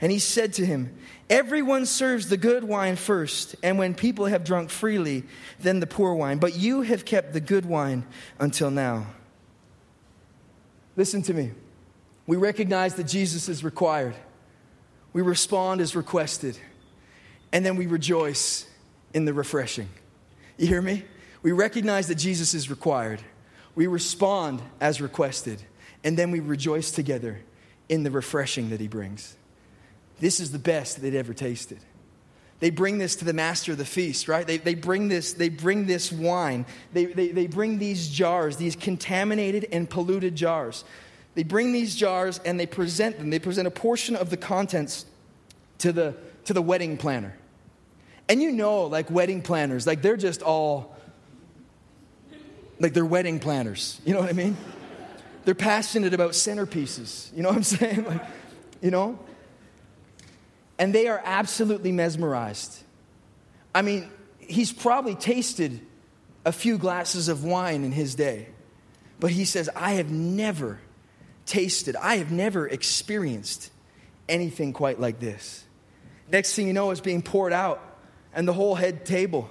And 0.00 0.10
he 0.10 0.18
said 0.18 0.52
to 0.54 0.66
him, 0.66 0.96
Everyone 1.28 1.86
serves 1.86 2.28
the 2.28 2.36
good 2.36 2.64
wine 2.64 2.96
first, 2.96 3.54
and 3.62 3.78
when 3.78 3.94
people 3.94 4.26
have 4.26 4.42
drunk 4.42 4.70
freely, 4.70 5.22
then 5.60 5.78
the 5.78 5.86
poor 5.86 6.14
wine. 6.14 6.38
But 6.38 6.56
you 6.56 6.82
have 6.82 7.04
kept 7.04 7.32
the 7.32 7.40
good 7.40 7.64
wine 7.64 8.04
until 8.40 8.70
now. 8.70 9.06
Listen 10.96 11.22
to 11.22 11.34
me. 11.34 11.52
We 12.26 12.36
recognize 12.36 12.96
that 12.96 13.04
Jesus 13.04 13.48
is 13.48 13.62
required, 13.62 14.16
we 15.12 15.22
respond 15.22 15.80
as 15.80 15.96
requested, 15.96 16.58
and 17.52 17.64
then 17.64 17.76
we 17.76 17.86
rejoice 17.86 18.66
in 19.12 19.24
the 19.24 19.34
refreshing. 19.34 19.88
You 20.56 20.66
hear 20.66 20.82
me? 20.82 21.04
We 21.42 21.52
recognize 21.52 22.08
that 22.08 22.16
Jesus 22.16 22.54
is 22.54 22.70
required. 22.70 23.20
We 23.74 23.86
respond 23.86 24.62
as 24.80 25.00
requested, 25.00 25.62
and 26.04 26.16
then 26.16 26.30
we 26.30 26.40
rejoice 26.40 26.90
together 26.90 27.40
in 27.88 28.02
the 28.02 28.10
refreshing 28.10 28.70
that 28.70 28.80
he 28.80 28.88
brings. 28.88 29.36
This 30.18 30.38
is 30.38 30.52
the 30.52 30.58
best 30.58 31.00
they'd 31.00 31.14
ever 31.14 31.34
tasted. 31.34 31.78
They 32.60 32.68
bring 32.68 32.98
this 32.98 33.16
to 33.16 33.24
the 33.24 33.32
master 33.32 33.72
of 33.72 33.78
the 33.78 33.86
feast, 33.86 34.28
right? 34.28 34.46
They, 34.46 34.58
they, 34.58 34.74
bring, 34.74 35.08
this, 35.08 35.32
they 35.32 35.48
bring 35.48 35.86
this 35.86 36.12
wine. 36.12 36.66
They, 36.92 37.06
they, 37.06 37.28
they 37.28 37.46
bring 37.46 37.78
these 37.78 38.08
jars, 38.08 38.58
these 38.58 38.76
contaminated 38.76 39.66
and 39.72 39.88
polluted 39.88 40.36
jars. 40.36 40.84
They 41.34 41.42
bring 41.42 41.72
these 41.72 41.94
jars 41.94 42.40
and 42.44 42.58
they 42.58 42.66
present 42.66 43.18
them. 43.18 43.30
They 43.30 43.38
present 43.38 43.68
a 43.68 43.70
portion 43.70 44.16
of 44.16 44.30
the 44.30 44.36
contents 44.36 45.06
to 45.78 45.92
the, 45.92 46.16
to 46.44 46.52
the 46.52 46.62
wedding 46.62 46.96
planner. 46.96 47.36
And 48.28 48.42
you 48.42 48.52
know, 48.52 48.84
like 48.84 49.10
wedding 49.10 49.42
planners, 49.42 49.86
like 49.86 50.02
they're 50.02 50.16
just 50.16 50.42
all, 50.42 50.96
like 52.78 52.94
they're 52.94 53.04
wedding 53.04 53.38
planners. 53.38 54.00
You 54.04 54.14
know 54.14 54.20
what 54.20 54.28
I 54.28 54.34
mean? 54.34 54.56
They're 55.44 55.54
passionate 55.54 56.14
about 56.14 56.32
centerpieces. 56.32 57.34
You 57.34 57.42
know 57.42 57.48
what 57.48 57.56
I'm 57.58 57.62
saying? 57.64 58.04
Like, 58.04 58.22
you 58.80 58.90
know? 58.90 59.18
And 60.78 60.94
they 60.94 61.08
are 61.08 61.20
absolutely 61.24 61.92
mesmerized. 61.92 62.82
I 63.74 63.82
mean, 63.82 64.10
he's 64.38 64.72
probably 64.72 65.14
tasted 65.14 65.80
a 66.44 66.52
few 66.52 66.78
glasses 66.78 67.28
of 67.28 67.44
wine 67.44 67.84
in 67.84 67.92
his 67.92 68.14
day, 68.14 68.48
but 69.18 69.30
he 69.30 69.44
says, 69.44 69.68
I 69.76 69.92
have 69.92 70.10
never 70.10 70.80
tasted, 71.50 71.96
I 71.96 72.16
have 72.18 72.30
never 72.30 72.66
experienced 72.66 73.70
anything 74.28 74.72
quite 74.72 75.00
like 75.00 75.18
this. 75.18 75.64
Next 76.30 76.54
thing 76.54 76.68
you 76.68 76.72
know, 76.72 76.92
it's 76.92 77.00
being 77.00 77.22
poured 77.22 77.52
out 77.52 77.82
and 78.32 78.46
the 78.46 78.52
whole 78.52 78.76
head 78.76 79.04
table 79.04 79.50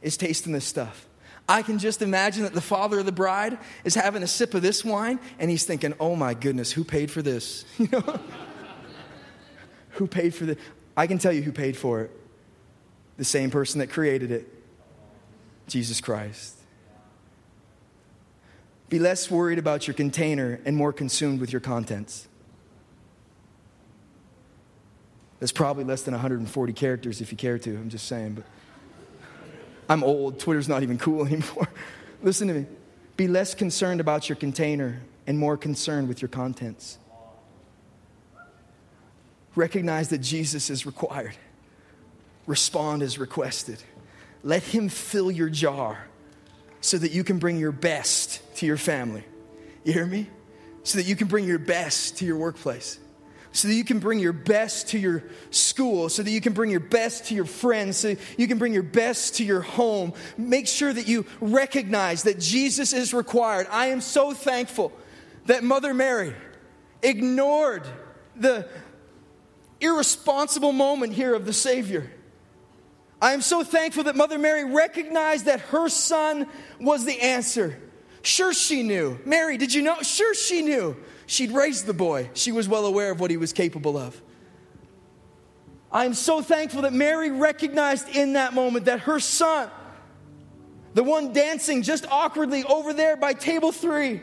is 0.00 0.16
tasting 0.16 0.52
this 0.52 0.64
stuff. 0.64 1.06
I 1.48 1.62
can 1.62 1.80
just 1.80 2.00
imagine 2.00 2.44
that 2.44 2.54
the 2.54 2.60
father 2.60 3.00
of 3.00 3.06
the 3.06 3.12
bride 3.12 3.58
is 3.84 3.96
having 3.96 4.22
a 4.22 4.28
sip 4.28 4.54
of 4.54 4.62
this 4.62 4.84
wine 4.84 5.18
and 5.40 5.50
he's 5.50 5.64
thinking, 5.64 5.94
oh 5.98 6.14
my 6.14 6.34
goodness, 6.34 6.70
who 6.70 6.84
paid 6.84 7.10
for 7.10 7.20
this? 7.20 7.64
You 7.78 7.88
know? 7.90 8.20
who 9.90 10.06
paid 10.06 10.34
for 10.34 10.46
this? 10.46 10.58
I 10.96 11.08
can 11.08 11.18
tell 11.18 11.32
you 11.32 11.42
who 11.42 11.52
paid 11.52 11.76
for 11.76 12.02
it. 12.02 12.10
The 13.16 13.24
same 13.24 13.50
person 13.50 13.80
that 13.80 13.88
created 13.88 14.30
it 14.30 14.48
Jesus 15.66 16.00
Christ. 16.00 16.61
Be 18.92 18.98
less 18.98 19.30
worried 19.30 19.58
about 19.58 19.86
your 19.86 19.94
container 19.94 20.60
and 20.66 20.76
more 20.76 20.92
consumed 20.92 21.40
with 21.40 21.50
your 21.50 21.60
contents. 21.60 22.28
That's 25.40 25.50
probably 25.50 25.84
less 25.84 26.02
than 26.02 26.12
140 26.12 26.72
characters 26.74 27.22
if 27.22 27.32
you 27.32 27.38
care 27.38 27.58
to. 27.58 27.70
I'm 27.70 27.88
just 27.88 28.06
saying, 28.06 28.34
but 28.34 28.44
I'm 29.88 30.04
old. 30.04 30.38
Twitter's 30.38 30.68
not 30.68 30.82
even 30.82 30.98
cool 30.98 31.24
anymore. 31.26 31.70
Listen 32.22 32.48
to 32.48 32.52
me. 32.54 32.66
Be 33.16 33.28
less 33.28 33.54
concerned 33.54 33.98
about 33.98 34.28
your 34.28 34.36
container 34.36 35.00
and 35.26 35.38
more 35.38 35.56
concerned 35.56 36.06
with 36.06 36.20
your 36.20 36.28
contents. 36.28 36.98
Recognize 39.54 40.10
that 40.10 40.18
Jesus 40.18 40.68
is 40.68 40.84
required. 40.84 41.36
Respond 42.46 43.02
as 43.02 43.18
requested. 43.18 43.82
Let 44.44 44.62
Him 44.62 44.90
fill 44.90 45.30
your 45.30 45.48
jar 45.48 46.08
so 46.82 46.98
that 46.98 47.12
you 47.12 47.24
can 47.24 47.38
bring 47.38 47.56
your 47.58 47.72
best 47.72 48.42
to 48.56 48.66
your 48.66 48.76
family. 48.76 49.24
You 49.84 49.94
hear 49.94 50.06
me? 50.06 50.28
So 50.82 50.98
that 50.98 51.06
you 51.06 51.16
can 51.16 51.28
bring 51.28 51.46
your 51.46 51.58
best 51.58 52.18
to 52.18 52.26
your 52.26 52.36
workplace 52.36 52.98
so 53.52 53.68
that 53.68 53.74
you 53.74 53.84
can 53.84 53.98
bring 53.98 54.18
your 54.18 54.32
best 54.32 54.88
to 54.88 54.98
your 54.98 55.22
school, 55.50 56.08
so 56.08 56.22
that 56.22 56.30
you 56.30 56.40
can 56.40 56.54
bring 56.54 56.70
your 56.70 56.80
best 56.80 57.26
to 57.26 57.34
your 57.34 57.44
friends, 57.44 57.98
so 57.98 58.16
you 58.38 58.48
can 58.48 58.58
bring 58.58 58.72
your 58.72 58.82
best 58.82 59.36
to 59.36 59.44
your 59.44 59.60
home. 59.60 60.14
Make 60.38 60.66
sure 60.66 60.92
that 60.92 61.06
you 61.06 61.26
recognize 61.40 62.22
that 62.22 62.40
Jesus 62.40 62.92
is 62.92 63.12
required. 63.12 63.66
I 63.70 63.88
am 63.88 64.00
so 64.00 64.32
thankful 64.32 64.92
that 65.46 65.62
Mother 65.62 65.92
Mary 65.92 66.34
ignored 67.02 67.86
the 68.36 68.66
irresponsible 69.80 70.72
moment 70.72 71.12
here 71.12 71.34
of 71.34 71.44
the 71.44 71.52
Savior. 71.52 72.10
I 73.22 73.34
am 73.34 73.40
so 73.40 73.62
thankful 73.62 74.02
that 74.04 74.16
Mother 74.16 74.36
Mary 74.36 74.64
recognized 74.64 75.44
that 75.44 75.60
her 75.60 75.88
son 75.88 76.48
was 76.80 77.04
the 77.04 77.20
answer. 77.20 77.78
Sure, 78.22 78.52
she 78.52 78.82
knew. 78.82 79.16
Mary, 79.24 79.56
did 79.56 79.72
you 79.72 79.80
know? 79.80 80.02
Sure, 80.02 80.34
she 80.34 80.60
knew. 80.60 80.96
She'd 81.26 81.52
raised 81.52 81.86
the 81.86 81.94
boy, 81.94 82.30
she 82.34 82.50
was 82.50 82.68
well 82.68 82.84
aware 82.84 83.12
of 83.12 83.20
what 83.20 83.30
he 83.30 83.36
was 83.36 83.52
capable 83.52 83.96
of. 83.96 84.20
I'm 85.92 86.14
so 86.14 86.42
thankful 86.42 86.82
that 86.82 86.92
Mary 86.92 87.30
recognized 87.30 88.08
in 88.08 88.32
that 88.32 88.54
moment 88.54 88.86
that 88.86 89.00
her 89.00 89.20
son, 89.20 89.70
the 90.94 91.04
one 91.04 91.32
dancing 91.32 91.82
just 91.82 92.04
awkwardly 92.10 92.64
over 92.64 92.92
there 92.92 93.16
by 93.16 93.34
table 93.34 93.70
three, 93.70 94.20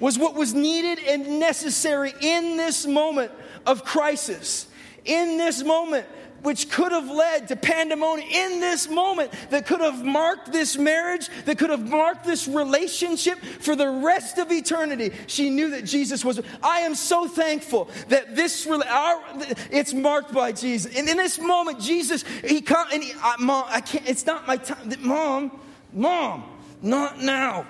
was 0.00 0.18
what 0.18 0.34
was 0.34 0.52
needed 0.52 1.02
and 1.06 1.40
necessary 1.40 2.12
in 2.20 2.58
this 2.58 2.84
moment 2.86 3.32
of 3.64 3.84
crisis. 3.84 4.68
In 5.06 5.38
this 5.38 5.62
moment 5.64 6.06
which 6.44 6.70
could 6.70 6.92
have 6.92 7.10
led 7.10 7.48
to 7.48 7.56
pandemonium 7.56 8.28
in 8.30 8.60
this 8.60 8.88
moment 8.88 9.32
that 9.48 9.66
could 9.66 9.80
have 9.80 10.04
marked 10.04 10.52
this 10.52 10.76
marriage, 10.76 11.28
that 11.46 11.58
could 11.58 11.70
have 11.70 11.88
marked 11.88 12.24
this 12.24 12.46
relationship 12.46 13.38
for 13.38 13.74
the 13.74 13.88
rest 13.88 14.36
of 14.38 14.52
eternity. 14.52 15.10
She 15.26 15.48
knew 15.48 15.70
that 15.70 15.86
Jesus 15.86 16.22
was. 16.24 16.40
I 16.62 16.80
am 16.80 16.94
so 16.94 17.26
thankful 17.26 17.88
that 18.08 18.36
this 18.36 18.66
our, 18.66 19.22
it's 19.70 19.94
marked 19.94 20.32
by 20.32 20.52
Jesus. 20.52 20.96
And 20.96 21.08
in 21.08 21.16
this 21.16 21.40
moment, 21.40 21.80
Jesus, 21.80 22.24
he 22.44 22.60
come 22.60 22.86
and 22.92 23.02
he, 23.02 23.12
I, 23.22 23.36
mom, 23.38 23.64
I 23.68 23.80
can't. 23.80 24.06
It's 24.06 24.26
not 24.26 24.46
my 24.46 24.58
time. 24.58 24.92
Mom, 25.00 25.60
mom, 25.92 26.44
not 26.82 27.22
now. 27.22 27.66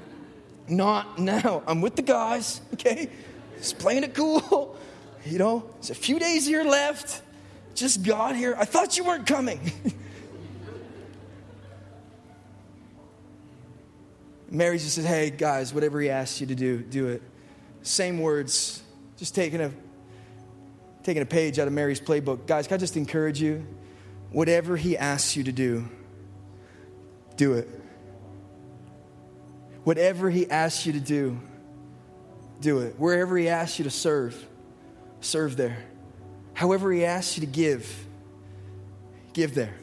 not 0.68 1.18
now. 1.18 1.64
I'm 1.66 1.80
with 1.80 1.96
the 1.96 2.02
guys. 2.02 2.60
Okay, 2.74 3.10
just 3.58 3.78
playing 3.78 4.04
it 4.04 4.14
cool. 4.14 4.76
You 5.26 5.38
know, 5.40 5.64
there's 5.74 5.90
a 5.90 5.94
few 5.96 6.20
days 6.20 6.46
here 6.46 6.62
left 6.62 7.20
just 7.76 8.02
got 8.02 8.34
here. 8.34 8.56
I 8.58 8.64
thought 8.64 8.96
you 8.96 9.04
weren't 9.04 9.26
coming. 9.26 9.60
Mary 14.50 14.78
just 14.78 14.94
said, 14.94 15.04
Hey, 15.04 15.30
guys, 15.30 15.74
whatever 15.74 16.00
he 16.00 16.08
asks 16.10 16.40
you 16.40 16.46
to 16.48 16.54
do, 16.54 16.78
do 16.78 17.08
it. 17.08 17.22
Same 17.82 18.20
words, 18.20 18.82
just 19.16 19.34
taking 19.34 19.60
a, 19.60 19.70
taking 21.02 21.22
a 21.22 21.26
page 21.26 21.58
out 21.58 21.66
of 21.66 21.72
Mary's 21.72 22.00
playbook. 22.00 22.46
Guys, 22.46 22.66
can 22.66 22.76
I 22.76 22.78
just 22.78 22.96
encourage 22.96 23.40
you? 23.40 23.66
Whatever 24.30 24.76
he 24.76 24.96
asks 24.96 25.36
you 25.36 25.44
to 25.44 25.52
do, 25.52 25.88
do 27.36 27.54
it. 27.54 27.68
Whatever 29.84 30.30
he 30.30 30.50
asks 30.50 30.84
you 30.84 30.94
to 30.94 31.00
do, 31.00 31.38
do 32.60 32.80
it. 32.80 32.98
Wherever 32.98 33.36
he 33.36 33.48
asks 33.48 33.78
you 33.78 33.84
to 33.84 33.90
serve, 33.90 34.44
serve 35.20 35.56
there. 35.56 35.78
However, 36.56 36.90
He 36.90 37.04
asks 37.04 37.36
you 37.36 37.42
to 37.42 37.52
give, 37.52 38.06
give 39.34 39.54
there. 39.54 39.74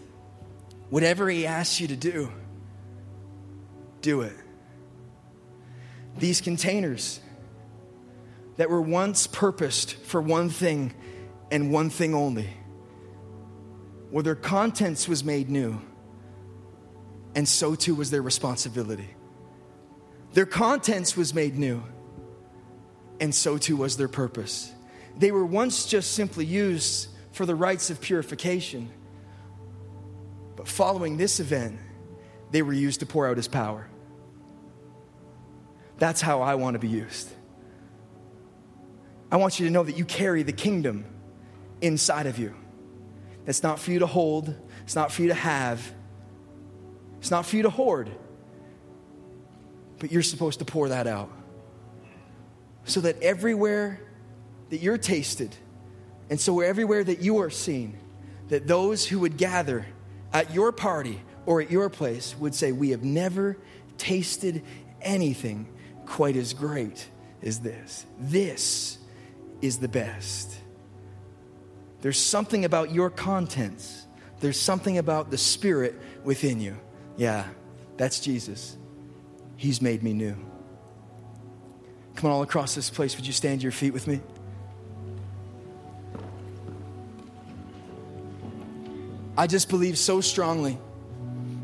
Whatever 0.89 1.29
He 1.29 1.45
asks 1.45 1.79
you 1.79 1.87
to 1.89 1.95
do, 1.95 2.31
do 4.01 4.21
it. 4.21 4.33
These 6.17 6.41
containers 6.41 7.19
that 8.57 8.71
were 8.71 8.81
once 8.81 9.27
purposed 9.27 9.93
for 9.97 10.19
one 10.19 10.49
thing 10.49 10.95
and 11.51 11.71
one 11.71 11.91
thing 11.91 12.15
only, 12.15 12.49
where 14.09 14.23
their 14.23 14.35
contents 14.35 15.07
was 15.07 15.23
made 15.23 15.51
new, 15.51 15.79
and 17.35 17.47
so 17.47 17.75
too 17.75 17.93
was 17.93 18.09
their 18.09 18.23
responsibility. 18.23 19.09
Their 20.33 20.47
contents 20.47 21.15
was 21.15 21.35
made 21.35 21.55
new, 21.55 21.83
and 23.19 23.33
so 23.33 23.59
too 23.59 23.77
was 23.77 23.95
their 23.95 24.07
purpose. 24.07 24.73
They 25.17 25.31
were 25.31 25.45
once 25.45 25.85
just 25.85 26.13
simply 26.13 26.45
used 26.45 27.09
for 27.31 27.45
the 27.45 27.55
rites 27.55 27.89
of 27.89 28.01
purification. 28.01 28.89
But 30.55 30.67
following 30.67 31.17
this 31.17 31.39
event, 31.39 31.79
they 32.51 32.61
were 32.61 32.73
used 32.73 32.99
to 32.99 33.05
pour 33.05 33.27
out 33.27 33.37
his 33.37 33.47
power. 33.47 33.87
That's 35.97 36.21
how 36.21 36.41
I 36.41 36.55
want 36.55 36.75
to 36.75 36.79
be 36.79 36.87
used. 36.87 37.29
I 39.31 39.37
want 39.37 39.59
you 39.59 39.65
to 39.65 39.71
know 39.71 39.83
that 39.83 39.97
you 39.97 40.05
carry 40.05 40.43
the 40.43 40.51
kingdom 40.51 41.05
inside 41.81 42.27
of 42.27 42.37
you. 42.37 42.55
It's 43.47 43.63
not 43.63 43.79
for 43.79 43.91
you 43.91 43.99
to 43.99 44.07
hold, 44.07 44.55
it's 44.83 44.95
not 44.95 45.11
for 45.11 45.21
you 45.21 45.29
to 45.29 45.33
have, 45.33 45.93
It's 47.23 47.31
not 47.31 47.45
for 47.45 47.55
you 47.55 47.63
to 47.63 47.69
hoard, 47.69 48.11
but 49.99 50.11
you're 50.11 50.21
supposed 50.21 50.59
to 50.59 50.65
pour 50.65 50.89
that 50.89 51.07
out. 51.07 51.31
So 52.83 52.99
that 52.99 53.21
everywhere 53.23 54.01
that 54.73 54.81
you're 54.81 54.97
tasted, 54.97 55.55
and 56.31 56.39
so 56.39 56.51
where 56.51 56.65
everywhere 56.65 57.03
that 57.03 57.21
you 57.21 57.37
are 57.41 57.51
seen, 57.51 57.95
that 58.47 58.65
those 58.65 59.05
who 59.05 59.19
would 59.19 59.37
gather 59.37 59.85
at 60.33 60.51
your 60.51 60.71
party 60.71 61.21
or 61.45 61.61
at 61.61 61.69
your 61.69 61.91
place 61.91 62.35
would 62.39 62.55
say, 62.55 62.71
We 62.71 62.89
have 62.89 63.03
never 63.03 63.55
tasted 63.99 64.63
anything 64.99 65.67
quite 66.07 66.35
as 66.35 66.55
great 66.55 67.07
as 67.43 67.59
this. 67.59 68.07
This 68.17 68.97
is 69.61 69.77
the 69.77 69.87
best. 69.87 70.51
There's 72.01 72.19
something 72.19 72.65
about 72.65 72.91
your 72.91 73.11
contents, 73.11 74.07
there's 74.39 74.59
something 74.59 74.97
about 74.97 75.29
the 75.29 75.37
Spirit 75.37 76.01
within 76.23 76.59
you. 76.59 76.75
Yeah, 77.15 77.45
that's 77.95 78.19
Jesus. 78.19 78.75
He's 79.55 79.83
made 79.83 80.01
me 80.01 80.13
new. 80.13 80.35
Come 82.15 82.31
on, 82.31 82.37
all 82.37 82.41
across 82.41 82.73
this 82.73 82.89
place, 82.89 83.15
would 83.15 83.27
you 83.27 83.33
stand 83.33 83.59
to 83.59 83.65
your 83.65 83.71
feet 83.71 83.93
with 83.93 84.07
me? 84.07 84.19
I 89.37 89.47
just 89.47 89.69
believe 89.69 89.97
so 89.97 90.21
strongly 90.21 90.77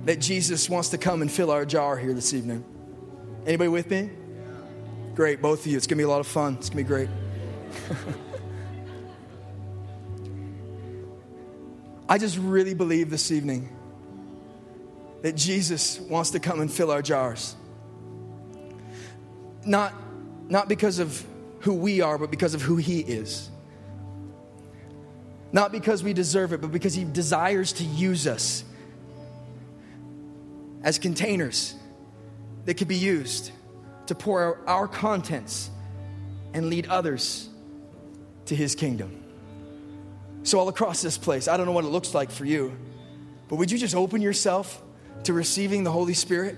that 0.05 0.19
Jesus 0.19 0.69
wants 0.69 0.89
to 0.89 0.97
come 0.97 1.21
and 1.21 1.31
fill 1.31 1.51
our 1.51 1.65
jar 1.65 1.95
here 1.97 2.13
this 2.13 2.33
evening. 2.33 2.65
Anybody 3.45 3.67
with 3.67 3.91
me? 3.91 4.09
Great, 5.13 5.41
both 5.41 5.61
of 5.61 5.67
you. 5.67 5.77
It's 5.77 5.85
going 5.85 5.97
to 5.97 6.01
be 6.01 6.05
a 6.05 6.09
lot 6.09 6.19
of 6.19 6.27
fun. 6.27 6.55
It's 6.55 6.69
going 6.69 6.83
to 6.83 6.83
be 6.83 6.87
great. 6.87 7.09
I 12.09 12.17
just 12.17 12.37
really 12.39 12.73
believe 12.73 13.11
this 13.11 13.31
evening 13.31 13.69
that 15.21 15.35
Jesus 15.35 15.99
wants 15.99 16.31
to 16.31 16.39
come 16.39 16.61
and 16.61 16.71
fill 16.71 16.89
our 16.89 17.03
jars. 17.03 17.55
Not, 19.63 19.93
not 20.49 20.69
because 20.69 20.97
of 20.97 21.23
who 21.59 21.75
we 21.75 22.01
are, 22.01 22.17
but 22.17 22.31
because 22.31 22.55
of 22.55 22.63
who 22.63 22.77
He 22.77 23.01
is. 23.01 23.51
Not 25.51 25.71
because 25.71 26.03
we 26.03 26.13
deserve 26.13 26.53
it, 26.53 26.61
but 26.61 26.71
because 26.71 26.93
He 26.93 27.03
desires 27.03 27.73
to 27.73 27.83
use 27.83 28.27
us 28.27 28.63
as 30.83 30.99
containers 30.99 31.75
that 32.65 32.75
could 32.75 32.87
be 32.87 32.97
used 32.97 33.51
to 34.07 34.15
pour 34.15 34.41
our, 34.41 34.59
our 34.67 34.87
contents 34.87 35.69
and 36.53 36.69
lead 36.69 36.87
others 36.87 37.49
to 38.45 38.55
His 38.55 38.75
kingdom. 38.75 39.23
So, 40.43 40.59
all 40.59 40.69
across 40.69 41.01
this 41.01 41.17
place, 41.17 41.47
I 41.47 41.57
don't 41.57 41.65
know 41.65 41.71
what 41.71 41.83
it 41.83 41.89
looks 41.89 42.13
like 42.13 42.31
for 42.31 42.45
you, 42.45 42.77
but 43.47 43.57
would 43.57 43.71
you 43.71 43.77
just 43.77 43.95
open 43.95 44.21
yourself 44.21 44.81
to 45.23 45.33
receiving 45.33 45.83
the 45.83 45.91
Holy 45.91 46.13
Spirit? 46.13 46.57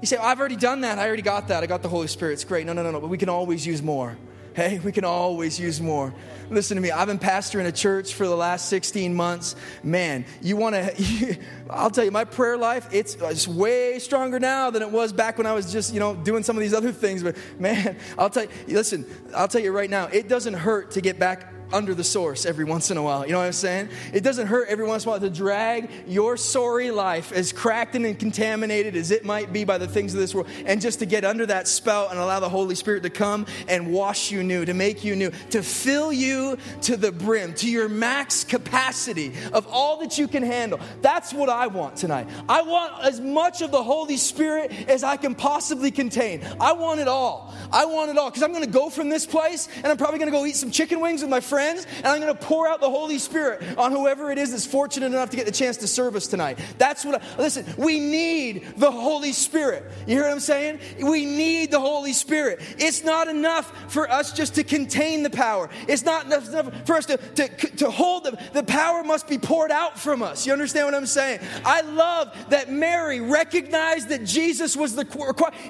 You 0.00 0.06
say, 0.06 0.16
I've 0.16 0.38
already 0.38 0.56
done 0.56 0.82
that. 0.82 0.98
I 0.98 1.06
already 1.06 1.22
got 1.22 1.48
that. 1.48 1.62
I 1.62 1.66
got 1.66 1.82
the 1.82 1.88
Holy 1.88 2.08
Spirit. 2.08 2.34
It's 2.34 2.44
great. 2.44 2.66
No, 2.66 2.72
no, 2.72 2.82
no, 2.82 2.90
no. 2.90 3.00
But 3.00 3.08
we 3.08 3.18
can 3.18 3.28
always 3.28 3.66
use 3.66 3.82
more. 3.82 4.16
Hey, 4.56 4.78
we 4.78 4.90
can 4.90 5.04
always 5.04 5.60
use 5.60 5.82
more. 5.82 6.14
Listen 6.48 6.76
to 6.76 6.80
me. 6.80 6.90
I've 6.90 7.08
been 7.08 7.18
pastoring 7.18 7.66
a 7.66 7.72
church 7.72 8.14
for 8.14 8.26
the 8.26 8.34
last 8.34 8.70
16 8.70 9.14
months. 9.14 9.54
Man, 9.82 10.24
you 10.40 10.56
want 10.56 10.74
to, 10.74 11.36
I'll 11.70 11.90
tell 11.90 12.06
you, 12.06 12.10
my 12.10 12.24
prayer 12.24 12.56
life, 12.56 12.88
it's, 12.90 13.16
it's 13.16 13.46
way 13.46 13.98
stronger 13.98 14.40
now 14.40 14.70
than 14.70 14.80
it 14.80 14.90
was 14.90 15.12
back 15.12 15.36
when 15.36 15.46
I 15.46 15.52
was 15.52 15.70
just, 15.70 15.92
you 15.92 16.00
know, 16.00 16.16
doing 16.16 16.42
some 16.42 16.56
of 16.56 16.62
these 16.62 16.72
other 16.72 16.90
things. 16.90 17.22
But 17.22 17.36
man, 17.58 17.98
I'll 18.18 18.30
tell 18.30 18.44
you, 18.44 18.50
listen, 18.68 19.04
I'll 19.34 19.46
tell 19.46 19.60
you 19.60 19.72
right 19.72 19.90
now, 19.90 20.06
it 20.06 20.26
doesn't 20.26 20.54
hurt 20.54 20.92
to 20.92 21.02
get 21.02 21.18
back 21.18 21.52
under 21.72 21.94
the 21.94 22.04
source 22.04 22.46
every 22.46 22.64
once 22.64 22.90
in 22.90 22.96
a 22.96 23.02
while. 23.02 23.26
You 23.26 23.32
know 23.32 23.38
what 23.38 23.46
I'm 23.46 23.52
saying? 23.52 23.88
It 24.12 24.22
doesn't 24.22 24.46
hurt 24.46 24.68
every 24.68 24.86
once 24.86 25.04
in 25.04 25.08
a 25.08 25.12
while 25.12 25.20
to 25.20 25.30
drag 25.30 25.90
your 26.06 26.36
sorry 26.36 26.90
life, 26.90 27.32
as 27.32 27.52
cracked 27.52 27.94
and 27.94 28.18
contaminated 28.18 28.96
as 28.96 29.10
it 29.10 29.24
might 29.24 29.52
be 29.52 29.64
by 29.64 29.78
the 29.78 29.88
things 29.88 30.14
of 30.14 30.20
this 30.20 30.34
world, 30.34 30.48
and 30.64 30.80
just 30.80 31.00
to 31.00 31.06
get 31.06 31.24
under 31.24 31.46
that 31.46 31.68
spout 31.68 32.10
and 32.10 32.20
allow 32.20 32.40
the 32.40 32.48
Holy 32.48 32.74
Spirit 32.74 33.02
to 33.02 33.10
come 33.10 33.46
and 33.68 33.92
wash 33.92 34.30
you 34.30 34.42
new, 34.42 34.64
to 34.64 34.74
make 34.74 35.04
you 35.04 35.16
new, 35.16 35.30
to 35.50 35.62
fill 35.62 36.12
you 36.12 36.56
to 36.82 36.96
the 36.96 37.10
brim, 37.10 37.54
to 37.54 37.68
your 37.68 37.88
max 37.88 38.44
capacity 38.44 39.32
of 39.52 39.66
all 39.66 39.98
that 40.00 40.18
you 40.18 40.28
can 40.28 40.42
handle. 40.42 40.78
That's 41.02 41.32
what 41.32 41.48
I 41.48 41.66
want 41.66 41.96
tonight. 41.96 42.28
I 42.48 42.62
want 42.62 43.04
as 43.04 43.20
much 43.20 43.62
of 43.62 43.70
the 43.70 43.82
Holy 43.82 44.16
Spirit 44.16 44.72
as 44.88 45.02
I 45.02 45.16
can 45.16 45.34
possibly 45.34 45.90
contain. 45.90 46.46
I 46.60 46.72
want 46.72 47.00
it 47.00 47.08
all. 47.08 47.54
I 47.72 47.86
want 47.86 48.10
it 48.10 48.18
all 48.18 48.30
because 48.30 48.42
I'm 48.42 48.52
going 48.52 48.64
to 48.64 48.70
go 48.70 48.90
from 48.90 49.08
this 49.08 49.26
place 49.26 49.68
and 49.76 49.86
I'm 49.86 49.96
probably 49.96 50.18
going 50.18 50.30
to 50.30 50.36
go 50.36 50.46
eat 50.46 50.56
some 50.56 50.70
chicken 50.70 51.00
wings 51.00 51.22
with 51.22 51.30
my 51.30 51.40
friends 51.40 51.55
friends, 51.56 51.86
and 51.96 52.06
I'm 52.06 52.20
going 52.20 52.36
to 52.36 52.38
pour 52.38 52.68
out 52.68 52.80
the 52.80 52.90
Holy 52.90 53.18
Spirit 53.18 53.62
on 53.78 53.90
whoever 53.90 54.30
it 54.30 54.36
is 54.36 54.50
that's 54.50 54.66
fortunate 54.66 55.06
enough 55.06 55.30
to 55.30 55.38
get 55.38 55.46
the 55.46 55.52
chance 55.52 55.78
to 55.78 55.88
serve 55.88 56.14
us 56.14 56.26
tonight. 56.26 56.58
That's 56.76 57.02
what, 57.02 57.22
I, 57.22 57.38
listen, 57.38 57.64
we 57.78 57.98
need 57.98 58.74
the 58.76 58.90
Holy 58.90 59.32
Spirit. 59.32 59.82
You 60.06 60.16
hear 60.16 60.24
what 60.24 60.32
I'm 60.32 60.40
saying? 60.40 60.80
We 61.00 61.24
need 61.24 61.70
the 61.70 61.80
Holy 61.80 62.12
Spirit. 62.12 62.60
It's 62.76 63.04
not 63.04 63.28
enough 63.28 63.72
for 63.90 64.10
us 64.10 64.34
just 64.34 64.56
to 64.56 64.64
contain 64.64 65.22
the 65.22 65.30
power, 65.30 65.70
it's 65.88 66.04
not 66.04 66.26
enough 66.26 66.44
for 66.86 66.96
us 66.96 67.06
to, 67.06 67.16
to, 67.16 67.48
to 67.48 67.90
hold 67.90 68.24
the, 68.24 68.38
the 68.52 68.62
power 68.62 69.02
must 69.02 69.26
be 69.26 69.38
poured 69.38 69.70
out 69.70 69.98
from 69.98 70.22
us. 70.22 70.46
You 70.46 70.52
understand 70.52 70.84
what 70.84 70.94
I'm 70.94 71.06
saying? 71.06 71.40
I 71.64 71.80
love 71.80 72.36
that 72.50 72.70
Mary 72.70 73.20
recognized 73.20 74.10
that 74.10 74.24
Jesus 74.24 74.76
was 74.76 74.94
the 74.94 75.06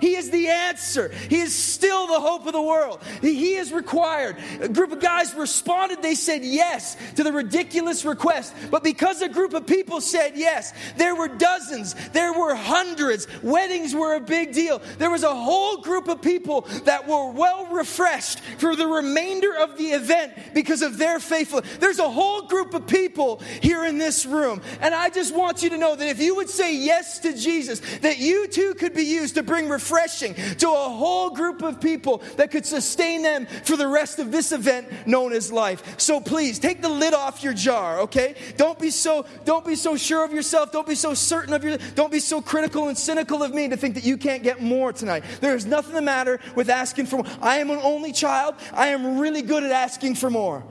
he 0.01 0.17
is 0.17 0.31
the 0.31 0.49
answer. 0.49 1.13
He 1.29 1.39
is 1.39 1.55
still 1.55 2.09
the 2.09 2.19
hope 2.19 2.45
of 2.47 2.53
the 2.53 2.61
world. 2.61 3.01
He 3.21 3.55
is 3.55 3.73
required. 3.73 4.37
A 4.61 4.69
group 4.69 4.91
of 4.91 4.99
guys 4.99 5.33
respond 5.35 5.76
responded, 5.77 6.03
they 6.03 6.15
said 6.15 6.45
yes 6.45 6.97
to 7.17 7.23
the 7.23 7.33
ridiculous 7.33 8.05
request. 8.05 8.55
But 8.71 8.83
because 8.83 9.21
a 9.21 9.29
group 9.29 9.53
of 9.55 9.67
people 9.67 10.01
said 10.01 10.33
yes, 10.37 10.73
there 10.97 11.15
were 11.15 11.29
dozens, 11.29 11.95
there 12.11 12.33
were 12.33 12.55
hundreds. 12.55 13.27
Weddings 13.43 13.95
were 13.95 14.15
a 14.15 14.21
big 14.21 14.53
deal. 14.53 14.81
There 14.99 15.11
was 15.11 15.23
a 15.23 15.35
whole 15.35 15.79
group 15.79 16.09
of 16.09 16.23
people 16.23 16.63
that 16.85 17.07
were 17.07 17.31
well 17.31 17.67
refreshed 17.67 18.41
for 18.59 18.75
the 18.75 18.87
remainder 18.87 19.55
of 19.55 19.77
the 19.77 19.89
event 19.89 20.33
because 20.55 20.83
of 20.83 20.99
their 20.99 21.21
faithfulness. 21.21 21.77
There's 21.77 21.99
a 21.99 22.09
whole 22.09 22.43
group 22.43 22.75
of 22.75 22.87
people 22.87 23.41
here 23.61 23.85
in 23.85 23.99
this 23.99 24.25
room. 24.25 24.63
And 24.81 24.95
I 24.95 25.11
just 25.11 25.35
want 25.35 25.63
you 25.63 25.71
to 25.71 25.79
know 25.79 25.95
that 25.95 26.09
if 26.09 26.21
you 26.21 26.37
would 26.37 26.49
say 26.49 26.75
yes 26.75 27.19
to 27.21 27.37
Jesus, 27.37 27.81
that 27.99 28.19
you 28.19 28.49
too 28.49 28.75
could 28.75 28.95
be 28.95 29.05
used 29.05 29.35
to 29.35 29.43
bring 29.43 29.69
refreshing 29.69 30.35
to 30.35 30.69
a 30.71 30.89
whole 30.89 31.31
group 31.31 31.63
of 31.63 31.81
people 31.81 32.23
that 32.37 32.51
could 32.51 32.65
sustain 32.65 33.23
them 33.23 33.47
for 33.65 33.77
the 33.77 33.87
rest 33.87 34.19
of 34.19 34.33
this 34.33 34.53
event 34.53 34.89
known 35.07 35.33
as 35.33 35.53
life 35.53 35.66
life. 35.67 35.99
So 35.99 36.21
please 36.21 36.59
take 36.59 36.81
the 36.81 36.89
lid 36.89 37.15
off 37.15 37.43
your 37.43 37.53
jar, 37.53 38.01
okay? 38.03 38.37
Don't 38.57 38.79
be 38.79 38.91
so 38.91 39.27
don't 39.45 39.65
be 39.65 39.75
so 39.75 39.97
sure 39.97 40.25
of 40.25 40.33
yourself. 40.33 40.71
Don't 40.71 40.87
be 40.87 40.95
so 40.95 41.15
certain 41.15 41.55
of 41.55 41.65
your 41.65 41.79
don't 41.95 42.13
be 42.13 42.21
so 42.21 42.41
critical 42.41 42.89
and 42.89 42.97
cynical 42.97 43.43
of 43.43 43.53
me 43.53 43.69
to 43.69 43.77
think 43.77 43.95
that 43.95 44.05
you 44.05 44.17
can't 44.17 44.43
get 44.43 44.63
more 44.63 44.93
tonight. 44.93 45.25
There 45.41 45.57
is 45.57 45.67
nothing 45.67 45.95
the 45.95 46.03
matter 46.03 46.39
with 46.55 46.71
asking 46.71 47.07
for 47.07 47.17
more. 47.17 47.27
I 47.41 47.59
am 47.59 47.71
an 47.71 47.81
only 47.83 48.13
child. 48.13 48.55
I 48.73 48.89
am 48.89 49.19
really 49.19 49.43
good 49.43 49.65
at 49.65 49.73
asking 49.73 50.15
for 50.15 50.31
more. 50.31 50.63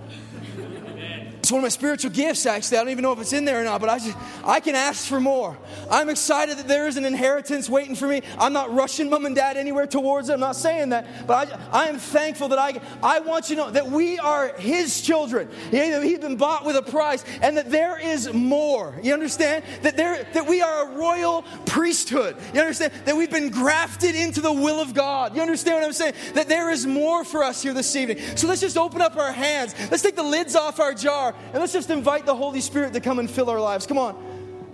It's 1.45 1.51
one 1.51 1.59
of 1.59 1.65
my 1.65 1.69
spiritual 1.69 2.09
gifts, 2.09 2.47
actually. 2.47 2.79
I 2.79 2.81
don't 2.81 2.89
even 2.89 3.03
know 3.03 3.11
if 3.11 3.19
it's 3.21 3.31
in 3.31 3.45
there 3.45 3.61
or 3.61 3.63
not, 3.63 3.79
but 3.79 3.87
I, 3.87 3.99
just, 3.99 4.17
I 4.43 4.59
can 4.59 4.73
ask 4.73 5.07
for 5.07 5.19
more. 5.19 5.55
I'm 5.91 6.09
excited 6.09 6.57
that 6.57 6.67
there 6.67 6.87
is 6.87 6.97
an 6.97 7.05
inheritance 7.05 7.69
waiting 7.69 7.93
for 7.93 8.07
me. 8.07 8.23
I'm 8.39 8.51
not 8.51 8.73
rushing 8.73 9.11
mom 9.11 9.27
and 9.27 9.35
dad 9.35 9.55
anywhere 9.55 9.85
towards 9.85 10.29
it. 10.29 10.33
I'm 10.33 10.39
not 10.39 10.55
saying 10.55 10.89
that, 10.89 11.27
but 11.27 11.53
I, 11.71 11.83
I 11.83 11.89
am 11.89 11.99
thankful 11.99 12.47
that 12.47 12.57
I, 12.57 12.81
I 13.03 13.19
want 13.19 13.51
you 13.51 13.57
to 13.57 13.61
know 13.61 13.69
that 13.69 13.91
we 13.91 14.17
are 14.17 14.55
His 14.57 15.01
children. 15.01 15.47
He's 15.69 16.17
been 16.17 16.35
bought 16.35 16.65
with 16.65 16.77
a 16.77 16.81
price, 16.81 17.23
and 17.43 17.57
that 17.57 17.69
there 17.69 17.99
is 17.99 18.33
more. 18.33 18.99
You 19.03 19.13
understand? 19.13 19.65
That, 19.83 19.97
there, 19.97 20.27
that 20.33 20.47
we 20.47 20.63
are 20.63 20.89
a 20.89 20.95
royal 20.95 21.43
priesthood. 21.67 22.37
You 22.55 22.61
understand? 22.61 22.91
That 23.05 23.15
we've 23.15 23.29
been 23.29 23.51
grafted 23.51 24.15
into 24.15 24.41
the 24.41 24.51
will 24.51 24.81
of 24.81 24.95
God. 24.95 25.35
You 25.35 25.43
understand 25.43 25.75
what 25.75 25.83
I'm 25.83 25.93
saying? 25.93 26.15
That 26.33 26.49
there 26.49 26.71
is 26.71 26.87
more 26.87 27.23
for 27.23 27.43
us 27.43 27.61
here 27.61 27.75
this 27.75 27.95
evening. 27.95 28.17
So 28.35 28.47
let's 28.47 28.61
just 28.61 28.77
open 28.77 28.99
up 28.99 29.15
our 29.15 29.31
hands. 29.31 29.75
Let's 29.91 30.01
take 30.01 30.15
the 30.15 30.23
lids 30.23 30.55
off 30.55 30.79
our 30.79 30.95
jar 30.95 31.34
and 31.51 31.55
let's 31.55 31.73
just 31.73 31.89
invite 31.89 32.25
the 32.25 32.35
Holy 32.35 32.61
Spirit 32.61 32.93
to 32.93 32.99
come 32.99 33.19
and 33.19 33.29
fill 33.29 33.49
our 33.49 33.59
lives. 33.59 33.85
Come 33.85 33.97
on. 33.97 34.15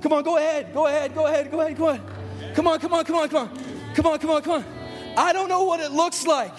Come 0.01 0.13
on, 0.13 0.23
go 0.23 0.37
ahead. 0.37 0.73
Go 0.73 0.87
ahead. 0.87 1.13
Go 1.13 1.27
ahead. 1.27 1.51
Go 1.51 1.61
ahead. 1.61 1.77
Go 1.77 1.89
ahead. 1.89 2.55
Come 2.55 2.67
on, 2.67 2.79
come 2.79 2.93
on, 2.93 3.05
come 3.05 3.15
on, 3.15 3.29
come 3.29 3.47
on. 3.47 3.93
Come 3.93 4.05
on, 4.07 4.19
come 4.19 4.29
on, 4.31 4.41
come 4.41 4.53
on. 4.53 4.65
I 5.17 5.33
don't 5.33 5.49
know 5.49 5.63
what 5.63 5.79
it 5.79 5.91
looks 5.91 6.25
like 6.25 6.55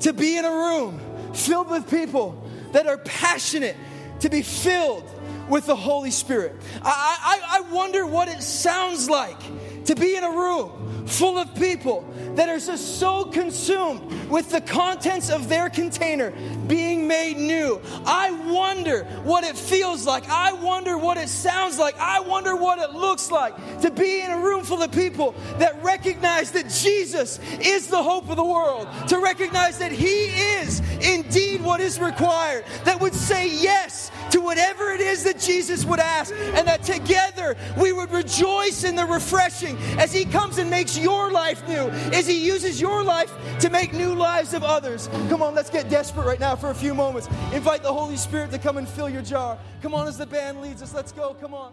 to 0.00 0.12
be 0.12 0.36
in 0.36 0.44
a 0.44 0.50
room 0.50 1.00
filled 1.34 1.70
with 1.70 1.88
people 1.88 2.42
that 2.72 2.86
are 2.86 2.98
passionate 2.98 3.76
to 4.20 4.30
be 4.30 4.42
filled 4.42 5.08
with 5.48 5.66
the 5.66 5.76
Holy 5.76 6.10
Spirit. 6.10 6.56
I, 6.82 7.40
I, 7.42 7.58
I 7.58 7.72
wonder 7.72 8.06
what 8.06 8.28
it 8.28 8.42
sounds 8.42 9.08
like 9.10 9.40
to 9.86 9.94
be 9.94 10.16
in 10.16 10.24
a 10.24 10.30
room 10.30 11.06
full 11.06 11.38
of 11.38 11.54
people 11.54 12.04
that 12.34 12.48
are 12.48 12.58
just 12.58 12.98
so 12.98 13.24
consumed 13.24 14.00
with 14.28 14.50
the 14.50 14.60
contents 14.60 15.30
of 15.30 15.48
their 15.48 15.68
container 15.68 16.32
being 16.66 17.06
made 17.06 17.36
new. 17.36 17.80
I 18.06 18.30
wonder 18.50 19.04
what 19.22 19.44
it 19.44 19.56
feels 19.56 20.06
like. 20.06 20.28
I 20.28 20.52
wonder 20.52 20.96
what 20.96 21.16
it 21.18 21.28
sounds 21.28 21.78
like. 21.78 21.98
I 21.98 22.20
wonder 22.20 22.56
what 22.56 22.78
it 22.78 22.94
looks 22.94 23.30
like 23.30 23.54
to 23.82 23.90
be 23.90 24.22
in 24.22 24.30
a 24.30 24.38
room 24.38 24.64
full 24.64 24.82
of 24.82 24.92
people 24.92 25.34
that 25.58 25.82
recognize 25.82 26.50
that 26.52 26.68
Jesus 26.68 27.38
is 27.60 27.88
the 27.88 28.02
hope 28.02 28.28
of 28.30 28.36
the 28.36 28.44
world, 28.44 28.88
to 29.08 29.18
recognize 29.18 29.78
that 29.78 29.92
He 29.92 30.26
is 30.26 30.80
indeed 31.00 31.62
what 31.62 31.80
is 31.80 32.00
required, 32.00 32.64
that 32.84 33.00
would 33.00 33.14
say 33.14 33.48
yes 33.48 34.10
to 34.30 34.40
whatever 34.40 34.90
it 34.90 35.00
is 35.00 35.24
that 35.24 35.38
Jesus 35.38 35.84
would 35.84 36.00
ask, 36.00 36.32
and 36.34 36.66
that 36.66 36.82
together 36.82 37.56
we 37.78 37.92
would 37.92 38.10
rejoice 38.10 38.84
in 38.84 38.96
the 38.96 39.04
refreshing 39.04 39.76
as 39.98 40.12
He 40.12 40.24
comes 40.24 40.58
and 40.58 40.70
makes 40.70 40.96
your 40.98 41.30
life 41.30 41.66
new, 41.68 41.90
as 42.12 42.26
He 42.26 42.44
uses 42.44 42.80
your 42.80 43.02
life 43.02 43.32
to 43.60 43.70
make 43.70 43.92
new 43.92 44.14
lives 44.14 44.54
of 44.54 44.62
others. 44.62 45.08
Come 45.28 45.42
on, 45.42 45.54
let's 45.54 45.70
get 45.70 45.88
desperate 45.88 46.26
right 46.26 46.40
now 46.40 46.56
for 46.56 46.70
a 46.70 46.74
few 46.74 46.94
moments. 46.94 47.28
Invite 47.52 47.82
the 47.82 47.92
Holy 47.92 48.16
Spirit 48.16 48.50
to 48.52 48.58
come 48.58 48.76
and 48.76 48.88
fill 48.88 49.08
your 49.08 49.22
jar. 49.22 49.58
Come 49.82 49.94
on, 49.94 50.08
as 50.08 50.18
the 50.18 50.26
band 50.26 50.60
leads 50.60 50.82
us, 50.82 50.94
let's 50.94 51.12
go. 51.12 51.34
Come 51.34 51.54
on. 51.54 51.72